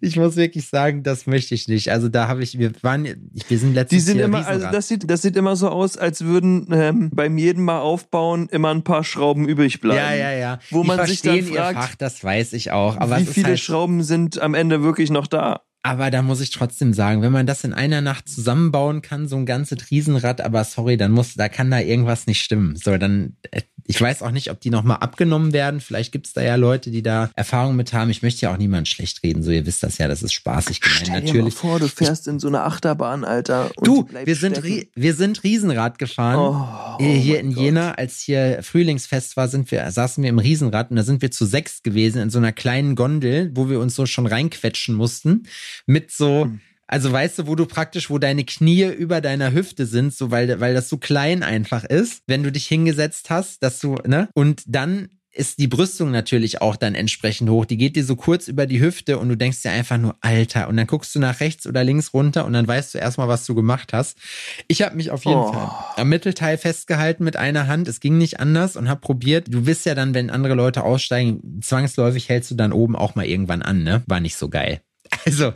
ich 0.00 0.16
muss 0.16 0.36
wirklich 0.36 0.68
sagen, 0.68 1.02
das 1.02 1.26
möchte 1.26 1.54
ich 1.54 1.68
nicht. 1.68 1.90
Also 1.90 2.08
da 2.08 2.28
habe 2.28 2.42
ich, 2.42 2.58
wir 2.58 2.72
waren, 2.82 3.04
wir 3.04 3.58
sind 3.58 3.74
letztes 3.74 3.96
Die 3.96 4.00
sind 4.00 4.18
Jahr 4.18 4.28
immer, 4.28 4.38
also 4.38 4.50
Riesenrad. 4.52 4.74
das 4.74 4.88
sieht, 4.88 5.10
das 5.10 5.22
sieht 5.22 5.36
immer 5.36 5.56
so 5.56 5.68
aus, 5.68 5.96
als 5.96 6.24
würden 6.24 6.68
ähm, 6.72 7.10
beim 7.12 7.36
jeden 7.36 7.64
Mal 7.64 7.80
aufbauen 7.80 8.48
immer 8.50 8.70
ein 8.70 8.84
paar 8.84 9.04
Schrauben 9.04 9.48
übrig 9.48 9.80
bleiben. 9.80 9.98
Ja, 9.98 10.14
ja, 10.14 10.32
ja. 10.32 10.58
Wo 10.70 10.82
die 10.82 10.88
man 10.88 11.06
sich 11.06 11.20
dann 11.22 11.42
fragt, 11.42 11.78
Fach, 11.78 11.94
das 11.96 12.24
weiß 12.24 12.54
ich 12.54 12.70
auch. 12.70 12.96
Aber 12.96 13.18
Wie 13.18 13.26
viele 13.26 13.48
halt, 13.48 13.60
Schrauben 13.60 14.02
sind 14.02 14.40
am 14.40 14.54
Ende 14.54 14.82
wirklich 14.82 15.10
noch 15.10 15.26
da? 15.26 15.62
Aber 15.82 16.10
da 16.10 16.22
muss 16.22 16.40
ich 16.40 16.50
trotzdem 16.50 16.92
sagen, 16.92 17.22
wenn 17.22 17.32
man 17.32 17.46
das 17.46 17.64
in 17.64 17.72
einer 17.72 18.00
Nacht 18.00 18.28
zusammenbauen 18.28 19.00
kann, 19.00 19.28
so 19.28 19.36
ein 19.36 19.46
ganzes 19.46 19.90
Riesenrad, 19.90 20.40
aber 20.40 20.64
sorry, 20.64 20.96
dann 20.96 21.12
muss, 21.12 21.34
da 21.34 21.48
kann 21.48 21.70
da 21.70 21.80
irgendwas 21.80 22.26
nicht 22.26 22.42
stimmen. 22.42 22.76
So, 22.76 22.96
dann, 22.98 23.36
äh, 23.50 23.62
ich 23.90 23.98
weiß 24.00 24.22
auch 24.22 24.30
nicht, 24.30 24.50
ob 24.50 24.60
die 24.60 24.68
nochmal 24.68 24.98
abgenommen 24.98 25.54
werden. 25.54 25.80
Vielleicht 25.80 26.12
gibt's 26.12 26.34
da 26.34 26.42
ja 26.42 26.56
Leute, 26.56 26.90
die 26.90 27.02
da 27.02 27.30
Erfahrung 27.34 27.74
mit 27.74 27.94
haben. 27.94 28.10
Ich 28.10 28.22
möchte 28.22 28.42
ja 28.42 28.52
auch 28.52 28.58
niemand 28.58 28.86
schlecht 28.86 29.22
reden. 29.22 29.42
So, 29.42 29.50
ihr 29.50 29.64
wisst 29.64 29.82
das 29.82 29.96
ja, 29.96 30.06
das 30.08 30.22
ist 30.22 30.34
spaßig 30.34 30.82
gemeint. 30.82 31.00
Stell 31.06 31.20
dir 31.22 31.26
Natürlich. 31.26 31.54
mal 31.54 31.60
vor, 31.60 31.80
du 31.80 31.88
fährst 31.88 32.28
in 32.28 32.38
so 32.38 32.48
eine 32.48 32.64
Achterbahn, 32.64 33.24
Alter. 33.24 33.70
Du, 33.82 34.06
wir 34.24 34.36
sind, 34.36 34.62
wir 34.62 35.14
sind 35.14 35.42
Riesenrad 35.42 35.98
gefahren. 35.98 36.36
Oh, 36.38 37.02
Äh, 37.02 37.16
oh 37.16 37.18
hier 37.18 37.40
in 37.40 37.54
Gott. 37.54 37.64
Jena, 37.64 37.92
als 37.92 38.20
hier 38.20 38.58
Frühlingsfest 38.62 39.38
war, 39.38 39.48
sind 39.48 39.70
wir, 39.70 39.90
saßen 39.90 40.22
wir 40.22 40.28
im 40.28 40.38
Riesenrad 40.38 40.90
und 40.90 40.96
da 40.96 41.02
sind 41.02 41.22
wir 41.22 41.30
zu 41.30 41.46
sechs 41.46 41.82
gewesen 41.82 42.20
in 42.20 42.28
so 42.28 42.36
einer 42.38 42.52
kleinen 42.52 42.94
Gondel, 42.94 43.52
wo 43.54 43.70
wir 43.70 43.80
uns 43.80 43.94
so 43.94 44.04
schon 44.04 44.26
reinquetschen 44.26 44.94
mussten. 44.94 45.44
Mit 45.86 46.10
so, 46.10 46.44
Hm. 46.44 46.60
Also 46.88 47.12
weißt 47.12 47.38
du, 47.40 47.46
wo 47.46 47.54
du 47.54 47.66
praktisch, 47.66 48.10
wo 48.10 48.18
deine 48.18 48.44
Knie 48.44 48.84
über 48.86 49.20
deiner 49.20 49.52
Hüfte 49.52 49.86
sind, 49.86 50.12
so 50.14 50.30
weil, 50.30 50.58
weil 50.60 50.74
das 50.74 50.88
so 50.88 50.96
klein 50.96 51.42
einfach 51.42 51.84
ist, 51.84 52.22
wenn 52.26 52.42
du 52.42 52.50
dich 52.50 52.66
hingesetzt 52.66 53.30
hast, 53.30 53.62
dass 53.62 53.78
du, 53.78 53.96
ne? 54.06 54.28
Und 54.34 54.62
dann 54.66 55.10
ist 55.30 55.58
die 55.60 55.68
Brüstung 55.68 56.10
natürlich 56.10 56.62
auch 56.62 56.74
dann 56.74 56.96
entsprechend 56.96 57.48
hoch. 57.50 57.64
Die 57.64 57.76
geht 57.76 57.94
dir 57.94 58.04
so 58.04 58.16
kurz 58.16 58.48
über 58.48 58.66
die 58.66 58.80
Hüfte 58.80 59.18
und 59.18 59.28
du 59.28 59.36
denkst 59.36 59.62
dir 59.62 59.70
einfach 59.70 59.98
nur, 59.98 60.16
Alter. 60.20 60.68
Und 60.68 60.76
dann 60.78 60.86
guckst 60.88 61.14
du 61.14 61.20
nach 61.20 61.38
rechts 61.38 61.66
oder 61.66 61.84
links 61.84 62.12
runter 62.12 62.44
und 62.44 62.54
dann 62.54 62.66
weißt 62.66 62.94
du 62.94 62.98
erstmal, 62.98 63.28
was 63.28 63.46
du 63.46 63.54
gemacht 63.54 63.92
hast. 63.92 64.18
Ich 64.66 64.82
habe 64.82 64.96
mich 64.96 65.12
auf 65.12 65.24
jeden 65.24 65.38
Oh. 65.38 65.52
Fall 65.52 65.70
am 65.96 66.08
Mittelteil 66.08 66.58
festgehalten 66.58 67.22
mit 67.22 67.36
einer 67.36 67.68
Hand. 67.68 67.86
Es 67.86 68.00
ging 68.00 68.18
nicht 68.18 68.40
anders 68.40 68.74
und 68.76 68.88
habe 68.88 69.00
probiert. 69.00 69.46
Du 69.48 69.66
wisst 69.66 69.86
ja 69.86 69.94
dann, 69.94 70.12
wenn 70.14 70.30
andere 70.30 70.54
Leute 70.54 70.82
aussteigen, 70.82 71.60
zwangsläufig 71.62 72.28
hältst 72.28 72.50
du 72.50 72.54
dann 72.56 72.72
oben 72.72 72.96
auch 72.96 73.14
mal 73.14 73.26
irgendwann 73.26 73.62
an, 73.62 73.84
ne? 73.84 74.02
War 74.06 74.18
nicht 74.20 74.36
so 74.36 74.48
geil. 74.48 74.80
Also, 75.24 75.52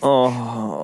Oh. 0.00 0.30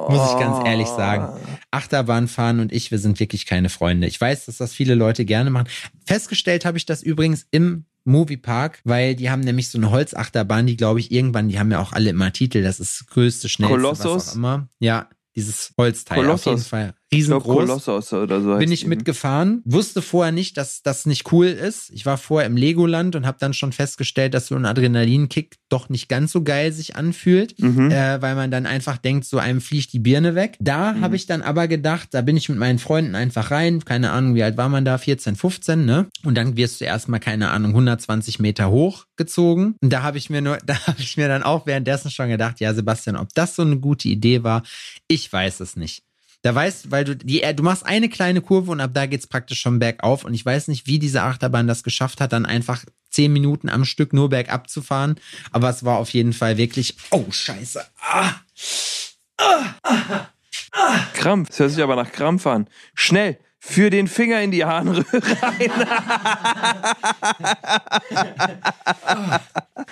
muss 0.09 0.33
ich 0.33 0.39
ganz 0.39 0.67
ehrlich 0.67 0.87
sagen. 0.89 1.41
Achterbahnfahren 1.71 2.61
und 2.61 2.73
ich, 2.73 2.91
wir 2.91 2.99
sind 2.99 3.19
wirklich 3.19 3.47
keine 3.47 3.69
Freunde. 3.69 4.07
Ich 4.07 4.21
weiß, 4.21 4.47
dass 4.47 4.59
das 4.59 4.73
viele 4.73 4.95
Leute 4.95 5.25
gerne 5.25 5.51
machen. 5.51 5.69
Festgestellt 6.07 6.65
habe 6.65 6.79
ich 6.79 6.87
das 6.87 7.03
übrigens 7.03 7.47
im 7.51 7.87
Moviepark, 8.05 8.81
weil 8.85 9.17
die 9.17 9.31
haben 9.31 9.41
nämlich 9.41 9.71
so 9.71 9.79
eine 9.79 9.91
Holzachterbahn, 9.91 10.67
die 10.67 10.77
glaube 10.77 11.01
ich 11.01 11.11
irgendwann, 11.11 11.49
die 11.49 11.59
haben 11.59 11.71
ja 11.71 11.81
auch 11.81 11.93
alle 11.93 12.11
immer 12.11 12.33
Titel, 12.33 12.63
das 12.63 12.79
ist 12.79 13.01
das 13.01 13.07
größte, 13.09 13.49
schnellste, 13.49 13.83
was 13.83 13.99
Kolossus? 14.01 14.29
auch 14.29 14.35
immer. 14.37 14.69
Ja, 14.79 15.09
dieses 15.35 15.73
Holzteil 15.79 16.19
Kolossus. 16.19 16.47
auf 16.47 16.53
jeden 16.53 16.65
Fall. 16.69 16.95
Ich 17.19 17.27
glaub, 17.27 17.45
Riesengroß. 17.47 18.13
Oder 18.13 18.41
so. 18.41 18.57
Bin 18.59 18.73
ich 18.73 18.81
die. 18.81 18.87
mitgefahren, 18.89 19.63
wusste 19.65 20.03
vorher 20.03 20.33
nicht, 20.33 20.57
dass 20.57 20.83
das 20.83 21.07
nicht 21.07 21.33
cool 21.33 21.47
ist. 21.47 21.91
Ich 21.91 22.07
war 22.07 22.19
vorher 22.19 22.47
im 22.49 22.57
Legoland 22.57 23.17
und 23.17 23.27
habe 23.27 23.39
dann 23.41 23.55
schon 23.55 23.73
festgestellt, 23.73 24.35
dass 24.35 24.47
so 24.49 24.55
ein 24.57 24.65
Adrenalinkick 24.67 25.57
doch 25.69 25.89
nicht 25.89 26.09
ganz 26.09 26.33
so 26.33 26.43
geil 26.43 26.73
sich 26.73 26.97
anfühlt, 26.97 27.59
Mhm. 27.61 27.91
äh, 27.91 28.21
weil 28.23 28.35
man 28.35 28.51
dann 28.51 28.67
einfach 28.67 28.99
denkt, 28.99 29.25
so 29.25 29.39
einem 29.39 29.61
fliegt 29.61 29.93
die 29.93 29.99
Birne 29.99 30.35
weg. 30.35 30.57
Da 30.61 30.97
habe 31.01 31.17
ich 31.17 31.27
dann 31.27 31.43
aber 31.43 31.69
gedacht, 31.69 32.09
da 32.13 32.23
bin 32.23 32.37
ich 32.37 32.49
mit 32.49 32.59
meinen 32.59 32.79
Freunden 32.79 33.15
einfach 33.15 33.51
rein, 33.51 33.85
keine 33.85 34.11
Ahnung, 34.11 34.35
wie 34.35 34.43
alt 34.43 34.57
war 34.57 34.69
man 34.69 34.85
da, 34.85 34.99
14, 34.99 35.37
15, 35.37 35.85
ne? 35.85 36.07
Und 36.25 36.37
dann 36.37 36.57
wirst 36.57 36.81
du 36.81 36.85
erstmal, 36.85 37.21
keine 37.21 37.51
Ahnung, 37.51 37.71
120 37.73 38.39
Meter 38.41 38.71
hochgezogen. 38.71 39.77
Und 39.81 39.91
da 39.93 40.03
habe 40.03 40.19
ich 40.19 40.31
mir 40.31 40.41
nur, 40.43 40.59
da 40.67 40.79
habe 40.87 41.01
ich 41.01 41.17
mir 41.17 41.29
dann 41.29 41.43
auch 41.43 41.67
währenddessen 41.67 42.11
schon 42.11 42.29
gedacht, 42.29 42.61
ja, 42.61 42.73
Sebastian, 42.75 43.17
ob 43.17 43.29
das 43.35 43.57
so 43.57 43.63
eine 43.63 43.79
gute 43.79 44.09
Idee 44.09 44.43
war, 44.43 44.63
ich 45.09 45.33
weiß 45.33 45.61
es 45.61 45.77
nicht. 45.77 46.03
Da 46.45 46.55
weißt, 46.55 46.91
weil 46.91 47.05
du 47.05 47.17
die, 47.17 47.41
du 47.57 47.63
machst 47.63 47.87
eine 47.87 48.11
kleine 48.11 48.43
Kurve 48.43 48.71
und 48.71 48.79
ab 48.79 48.91
da 48.93 49.07
geht's 49.07 49.27
praktisch 49.27 49.61
schon 49.61 49.79
bergauf. 49.79 50.27
Und 50.27 50.35
ich 50.35 50.45
weiß 50.45 50.69
nicht, 50.69 50.87
wie 50.87 50.99
diese 50.99 51.23
Achterbahn 51.23 51.67
das 51.67 51.83
geschafft 51.83 52.21
hat, 52.21 52.35
dann 52.35 52.45
einfach 52.45 52.85
zehn 53.09 53.33
Minuten 53.33 53.71
am 53.71 53.87
Stück 53.87 54.13
nur 54.13 54.29
bergab 54.29 54.69
zu 54.69 54.83
fahren. 54.83 55.17
Aber 55.53 55.71
es 55.71 55.87
war 55.87 55.97
auf 55.97 56.11
jeden 56.11 56.35
Fall 56.35 56.59
wirklich, 56.59 56.97
oh 57.11 57.25
Scheiße. 57.31 57.83
Ah. 57.99 58.35
Krampf. 61.15 61.49
Das 61.49 61.61
hört 61.61 61.71
sich 61.71 61.83
aber 61.83 61.97
nach 61.97 62.13
Krampf 62.13 62.47
an. 62.47 62.69
Schnell. 62.93 63.39
Für 63.67 63.89
den 63.89 64.09
Finger 64.09 64.43
in 64.43 64.51
die 64.51 64.65
Harnröhre 64.65 65.07
rein. 65.43 65.71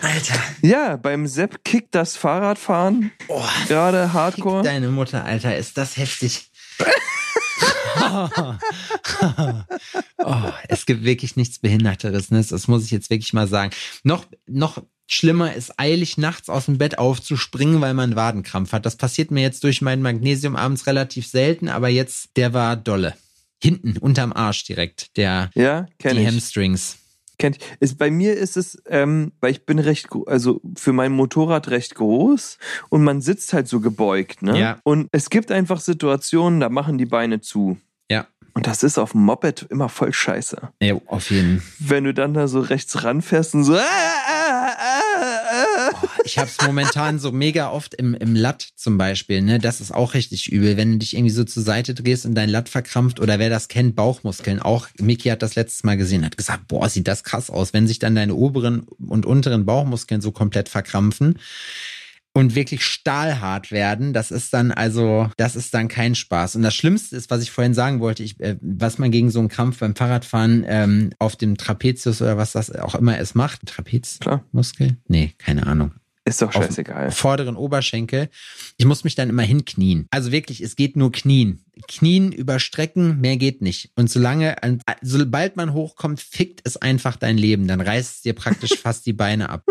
Alter, 0.03 0.35
Ja, 0.61 0.97
beim 0.97 1.27
Sepp 1.27 1.65
kickt 1.65 1.95
das 1.95 2.17
Fahrradfahren. 2.17 3.13
oh, 3.29 3.43
Gerade 3.69 4.13
Hardcore. 4.13 4.63
deine 4.63 4.89
Mutter, 4.89 5.25
Alter, 5.25 5.57
ist 5.57 5.79
das 5.79 5.97
heftig. 5.97 6.51
oh, 10.19 10.35
es 10.69 10.87
gibt 10.87 11.05
wirklich 11.05 11.37
nichts 11.37 11.59
Behinderteres, 11.59 12.31
ne? 12.31 12.45
Das 12.49 12.69
muss 12.69 12.85
ich 12.85 12.91
jetzt 12.91 13.11
wirklich 13.11 13.33
mal 13.33 13.49
sagen. 13.49 13.73
Noch, 14.05 14.27
noch 14.47 14.83
schlimmer 15.07 15.55
ist 15.55 15.79
eilig 15.79 16.19
nachts 16.19 16.49
aus 16.49 16.67
dem 16.67 16.79
Bett 16.79 16.99
aufzuspringen, 16.99 17.81
weil 17.81 17.95
man 17.95 18.17
Wadenkrampf 18.17 18.73
hat. 18.73 18.87
Das 18.87 18.97
passiert 18.97 19.31
mir 19.31 19.43
jetzt 19.43 19.65
durch 19.65 19.83
mein 19.83 20.03
Magnesium 20.03 20.57
abends 20.57 20.87
relativ 20.87 21.27
selten, 21.27 21.69
aber 21.69 21.89
jetzt, 21.89 22.31
der 22.37 22.53
war 22.53 22.77
dolle. 22.77 23.15
Hinten, 23.63 23.97
unterm 23.99 24.33
Arsch 24.33 24.65
direkt, 24.65 25.17
der, 25.17 25.51
Ja, 25.55 25.87
kenn 25.99 26.17
die 26.17 26.23
ich. 26.23 26.29
Hamstrings. 26.29 26.97
Kennt 27.39 27.57
ich. 27.57 27.63
Ist, 27.81 27.99
bei 27.99 28.11
mir 28.11 28.37
ist 28.37 28.57
es, 28.57 28.83
ähm, 28.89 29.33
weil 29.41 29.53
ich 29.53 29.65
bin 29.65 29.79
recht, 29.79 30.09
also 30.27 30.61
für 30.77 30.93
mein 30.93 31.13
Motorrad 31.13 31.69
recht 31.69 31.95
groß 31.95 32.59
und 32.89 33.05
man 33.05 33.21
sitzt 33.21 33.53
halt 33.53 33.69
so 33.69 33.81
gebeugt, 33.81 34.43
ne? 34.43 34.59
Ja. 34.59 34.79
Und 34.85 35.09
es 35.13 35.31
gibt 35.31 35.51
einfach 35.53 35.81
Situationen, 35.81 36.61
da 36.61 36.69
machen 36.69 36.99
die 36.99 37.07
Beine 37.07 37.41
zu. 37.41 37.79
Ja. 38.11 38.27
Und 38.55 38.67
das 38.67 38.83
ist 38.83 38.99
auf 38.99 39.13
dem 39.13 39.23
Moped 39.23 39.67
immer 39.71 39.89
voll 39.89 40.13
scheiße. 40.13 40.71
Ja, 40.83 40.95
auf 41.07 41.31
jeden 41.31 41.63
Wenn 41.79 42.05
du 42.05 42.13
dann 42.13 42.35
da 42.35 42.49
so 42.49 42.61
rechts 42.61 43.03
ranfährst 43.03 43.55
und 43.55 43.65
so. 43.65 43.75
Ah, 43.77 43.81
ah, 43.81 44.67
ah, 44.77 44.92
Ich 46.25 46.39
hab's 46.39 46.59
momentan 46.65 47.19
so 47.19 47.33
mega 47.33 47.71
oft 47.71 47.95
im, 47.95 48.15
im 48.15 48.35
Latt 48.35 48.69
zum 48.77 48.99
Beispiel, 48.99 49.43
ne? 49.43 49.59
Das 49.59 49.81
ist 49.81 49.93
auch 49.93 50.15
richtig 50.15 50.51
übel, 50.51 50.77
wenn 50.77 50.93
du 50.93 50.99
dich 50.99 51.15
irgendwie 51.15 51.33
so 51.33 51.45
zur 51.45 51.63
Seite 51.63 51.95
drehst 51.95 52.27
und 52.27 52.35
dein 52.35 52.49
Latt 52.49 52.69
verkrampft 52.69 53.21
oder 53.21 53.39
wer 53.39 53.51
das 53.51 53.69
kennt, 53.69 53.97
Bauchmuskeln. 53.97 54.61
Auch 54.61 54.89
Miki 55.01 55.29
hat 55.29 55.43
das 55.43 55.55
letztes 55.55 55.85
Mal 55.85 55.97
gesehen, 55.97 56.25
hat 56.25 56.37
gesagt, 56.37 56.69
boah, 56.69 56.89
sieht 56.89 57.09
das 57.09 57.25
krass 57.25 57.51
aus, 57.51 57.73
wenn 57.73 57.87
sich 57.87 57.99
dann 57.99 58.15
deine 58.15 58.35
oberen 58.35 58.87
und 59.07 59.27
unteren 59.27 59.67
Bauchmuskeln 59.67 60.21
so 60.21 60.33
komplett 60.33 60.69
verkrampfen 60.69 61.39
und 62.35 62.55
wirklich 62.55 62.85
stahlhart 62.85 63.71
werden, 63.71 64.13
das 64.13 64.31
ist 64.31 64.55
dann 64.55 64.73
also, 64.73 65.31
das 65.37 65.55
ist 65.55 65.75
dann 65.75 65.89
kein 65.89 66.15
Spaß. 66.15 66.57
Und 66.57 66.63
das 66.63 66.75
Schlimmste 66.75 67.15
ist, 67.15 67.31
was 67.31 67.43
ich 67.43 67.51
vorhin 67.51 67.75
sagen 67.75 68.01
wollte, 68.01 68.23
ich, 68.23 68.41
äh, 68.41 68.57
was 68.63 68.99
man 68.99 69.11
gegen 69.11 69.31
so 69.31 69.39
einen 69.39 69.49
Krampf 69.49 69.81
beim 69.81 69.95
Fahrradfahren 69.95 70.65
ähm, 70.67 71.11
auf 71.19 71.37
dem 71.37 71.59
Trapezius 71.59 72.23
oder 72.23 72.39
was 72.39 72.53
das 72.53 72.71
auch 72.71 72.95
immer 72.95 73.19
es 73.19 73.35
macht, 73.35 73.67
Trapezmuskel? 73.67 74.97
Nee, 75.09 75.35
keine 75.39 75.67
Ahnung 75.67 75.93
Ist 76.25 76.41
doch 76.41 76.53
scheißegal. 76.53 77.11
vorderen 77.11 77.57
Oberschenkel. 77.57 78.29
Ich 78.77 78.85
muss 78.85 79.03
mich 79.03 79.17
dann 79.17 79.29
immer 79.29 79.43
hinknien. 79.43 80.07
Also 80.11 80.31
wirklich, 80.31 80.61
es 80.61 80.77
geht 80.77 80.97
nur 80.97 81.11
knien. 81.11 81.65
Knien 81.89 82.31
überstrecken, 82.31 83.21
mehr 83.21 83.37
geht 83.37 83.61
nicht. 83.61 83.91
Und 83.97 84.09
solange, 84.09 84.57
sobald 85.01 85.57
man 85.57 85.73
hochkommt, 85.73 86.21
fickt 86.21 86.61
es 86.65 86.77
einfach 86.77 87.17
dein 87.17 87.37
Leben. 87.37 87.67
Dann 87.67 87.81
reißt 87.81 88.17
es 88.17 88.23
dir 88.23 88.35
praktisch 88.35 88.75
fast 88.83 89.05
die 89.07 89.13
Beine 89.13 89.49
ab. 89.49 89.65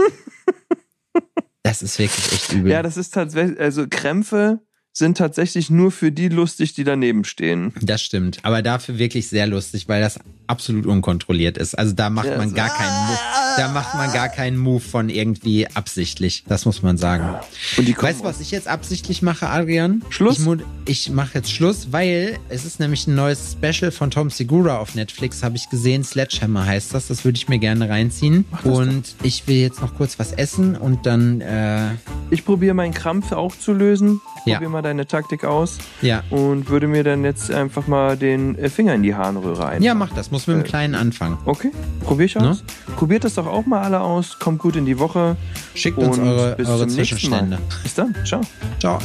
Das 1.63 1.81
ist 1.81 1.99
wirklich 1.99 2.33
echt 2.33 2.51
übel. 2.51 2.71
Ja, 2.71 2.83
das 2.83 2.97
ist 2.97 3.13
tatsächlich, 3.13 3.59
also 3.59 3.87
Krämpfe 3.87 4.59
sind 4.93 5.17
tatsächlich 5.17 5.69
nur 5.69 5.91
für 5.91 6.11
die 6.11 6.27
lustig, 6.29 6.73
die 6.73 6.83
daneben 6.83 7.23
stehen. 7.23 7.73
Das 7.81 8.01
stimmt. 8.01 8.39
Aber 8.43 8.61
dafür 8.61 8.97
wirklich 8.97 9.29
sehr 9.29 9.47
lustig, 9.47 9.87
weil 9.87 10.01
das 10.01 10.19
absolut 10.47 10.85
unkontrolliert 10.85 11.57
ist. 11.57 11.75
Also 11.75 11.93
da 11.93 12.09
macht 12.09 12.27
Ja, 12.27 12.37
man 12.37 12.49
so- 12.49 12.55
gar 12.55 12.69
keinen 12.69 13.07
Move. 13.07 13.17
Da 13.57 13.67
macht 13.71 13.95
man 13.95 14.11
gar 14.13 14.27
keinen 14.29 14.57
Move 14.57 14.81
von 14.81 15.09
irgendwie 15.09 15.67
absichtlich. 15.67 16.43
Das 16.47 16.65
muss 16.65 16.81
man 16.83 16.97
sagen. 16.97 17.35
Und 17.77 17.87
die 17.87 17.95
Weißt 17.97 18.19
du, 18.19 18.23
was 18.25 18.41
ich 18.41 18.51
jetzt 18.51 18.67
absichtlich 18.67 19.21
mache, 19.21 19.47
Adrian? 19.47 20.03
Schluss? 20.09 20.39
Ich, 20.85 21.07
ich 21.07 21.09
mache 21.11 21.31
jetzt 21.35 21.51
Schluss, 21.51 21.91
weil 21.91 22.37
es 22.49 22.65
ist 22.65 22.79
nämlich 22.81 23.07
ein 23.07 23.15
neues 23.15 23.53
Special 23.53 23.91
von 23.91 24.11
Tom 24.11 24.29
Segura 24.29 24.77
auf 24.77 24.95
Netflix, 24.95 25.41
habe 25.43 25.55
ich 25.55 25.69
gesehen. 25.69 26.03
Sledgehammer 26.03 26.65
heißt 26.65 26.93
das. 26.93 27.07
Das 27.07 27.23
würde 27.23 27.37
ich 27.37 27.47
mir 27.47 27.59
gerne 27.59 27.87
reinziehen. 27.89 28.43
Und 28.65 29.03
ich 29.23 29.47
will 29.47 29.57
jetzt 29.57 29.81
noch 29.81 29.95
kurz 29.95 30.19
was 30.19 30.33
essen 30.33 30.75
und 30.75 31.05
dann, 31.05 31.39
äh, 31.41 31.91
Ich 32.29 32.43
probiere 32.43 32.73
meinen 32.73 32.93
Krampf 32.93 33.31
auch 33.31 33.55
zu 33.57 33.71
lösen. 33.73 34.19
Ja. 34.45 34.55
Probier 34.55 34.69
mal 34.69 34.81
deine 34.81 35.05
Taktik 35.05 35.43
aus 35.45 35.77
ja. 36.01 36.23
und 36.29 36.69
würde 36.69 36.87
mir 36.87 37.03
dann 37.03 37.23
jetzt 37.23 37.51
einfach 37.51 37.87
mal 37.87 38.17
den 38.17 38.57
äh, 38.57 38.69
Finger 38.69 38.95
in 38.95 39.03
die 39.03 39.13
Harnröhre 39.15 39.67
ein. 39.67 39.83
Ja, 39.83 39.93
mach 39.93 40.11
das. 40.13 40.31
Muss 40.31 40.47
mit 40.47 40.57
dem 40.57 40.61
Äh, 40.61 40.67
Kleinen 40.67 40.95
anfangen. 40.95 41.37
Okay, 41.45 41.71
probier 42.03 42.25
ich 42.25 42.37
aus. 42.37 42.63
Probiert 42.95 43.23
das 43.23 43.35
doch 43.35 43.47
auch 43.47 43.65
mal 43.65 43.81
alle 43.81 44.01
aus. 44.01 44.39
Kommt 44.39 44.59
gut 44.59 44.75
in 44.75 44.85
die 44.85 44.97
Woche. 44.99 45.35
Schickt 45.75 45.97
uns 45.97 46.17
eure, 46.17 46.55
bis 46.55 46.67
eure 46.67 46.87
zum. 46.87 46.89
Zwischenstände. 46.89 47.59
Bis 47.83 47.93
dann. 47.95 48.15
Ciao. 48.25 48.41
Ciao. 48.79 48.99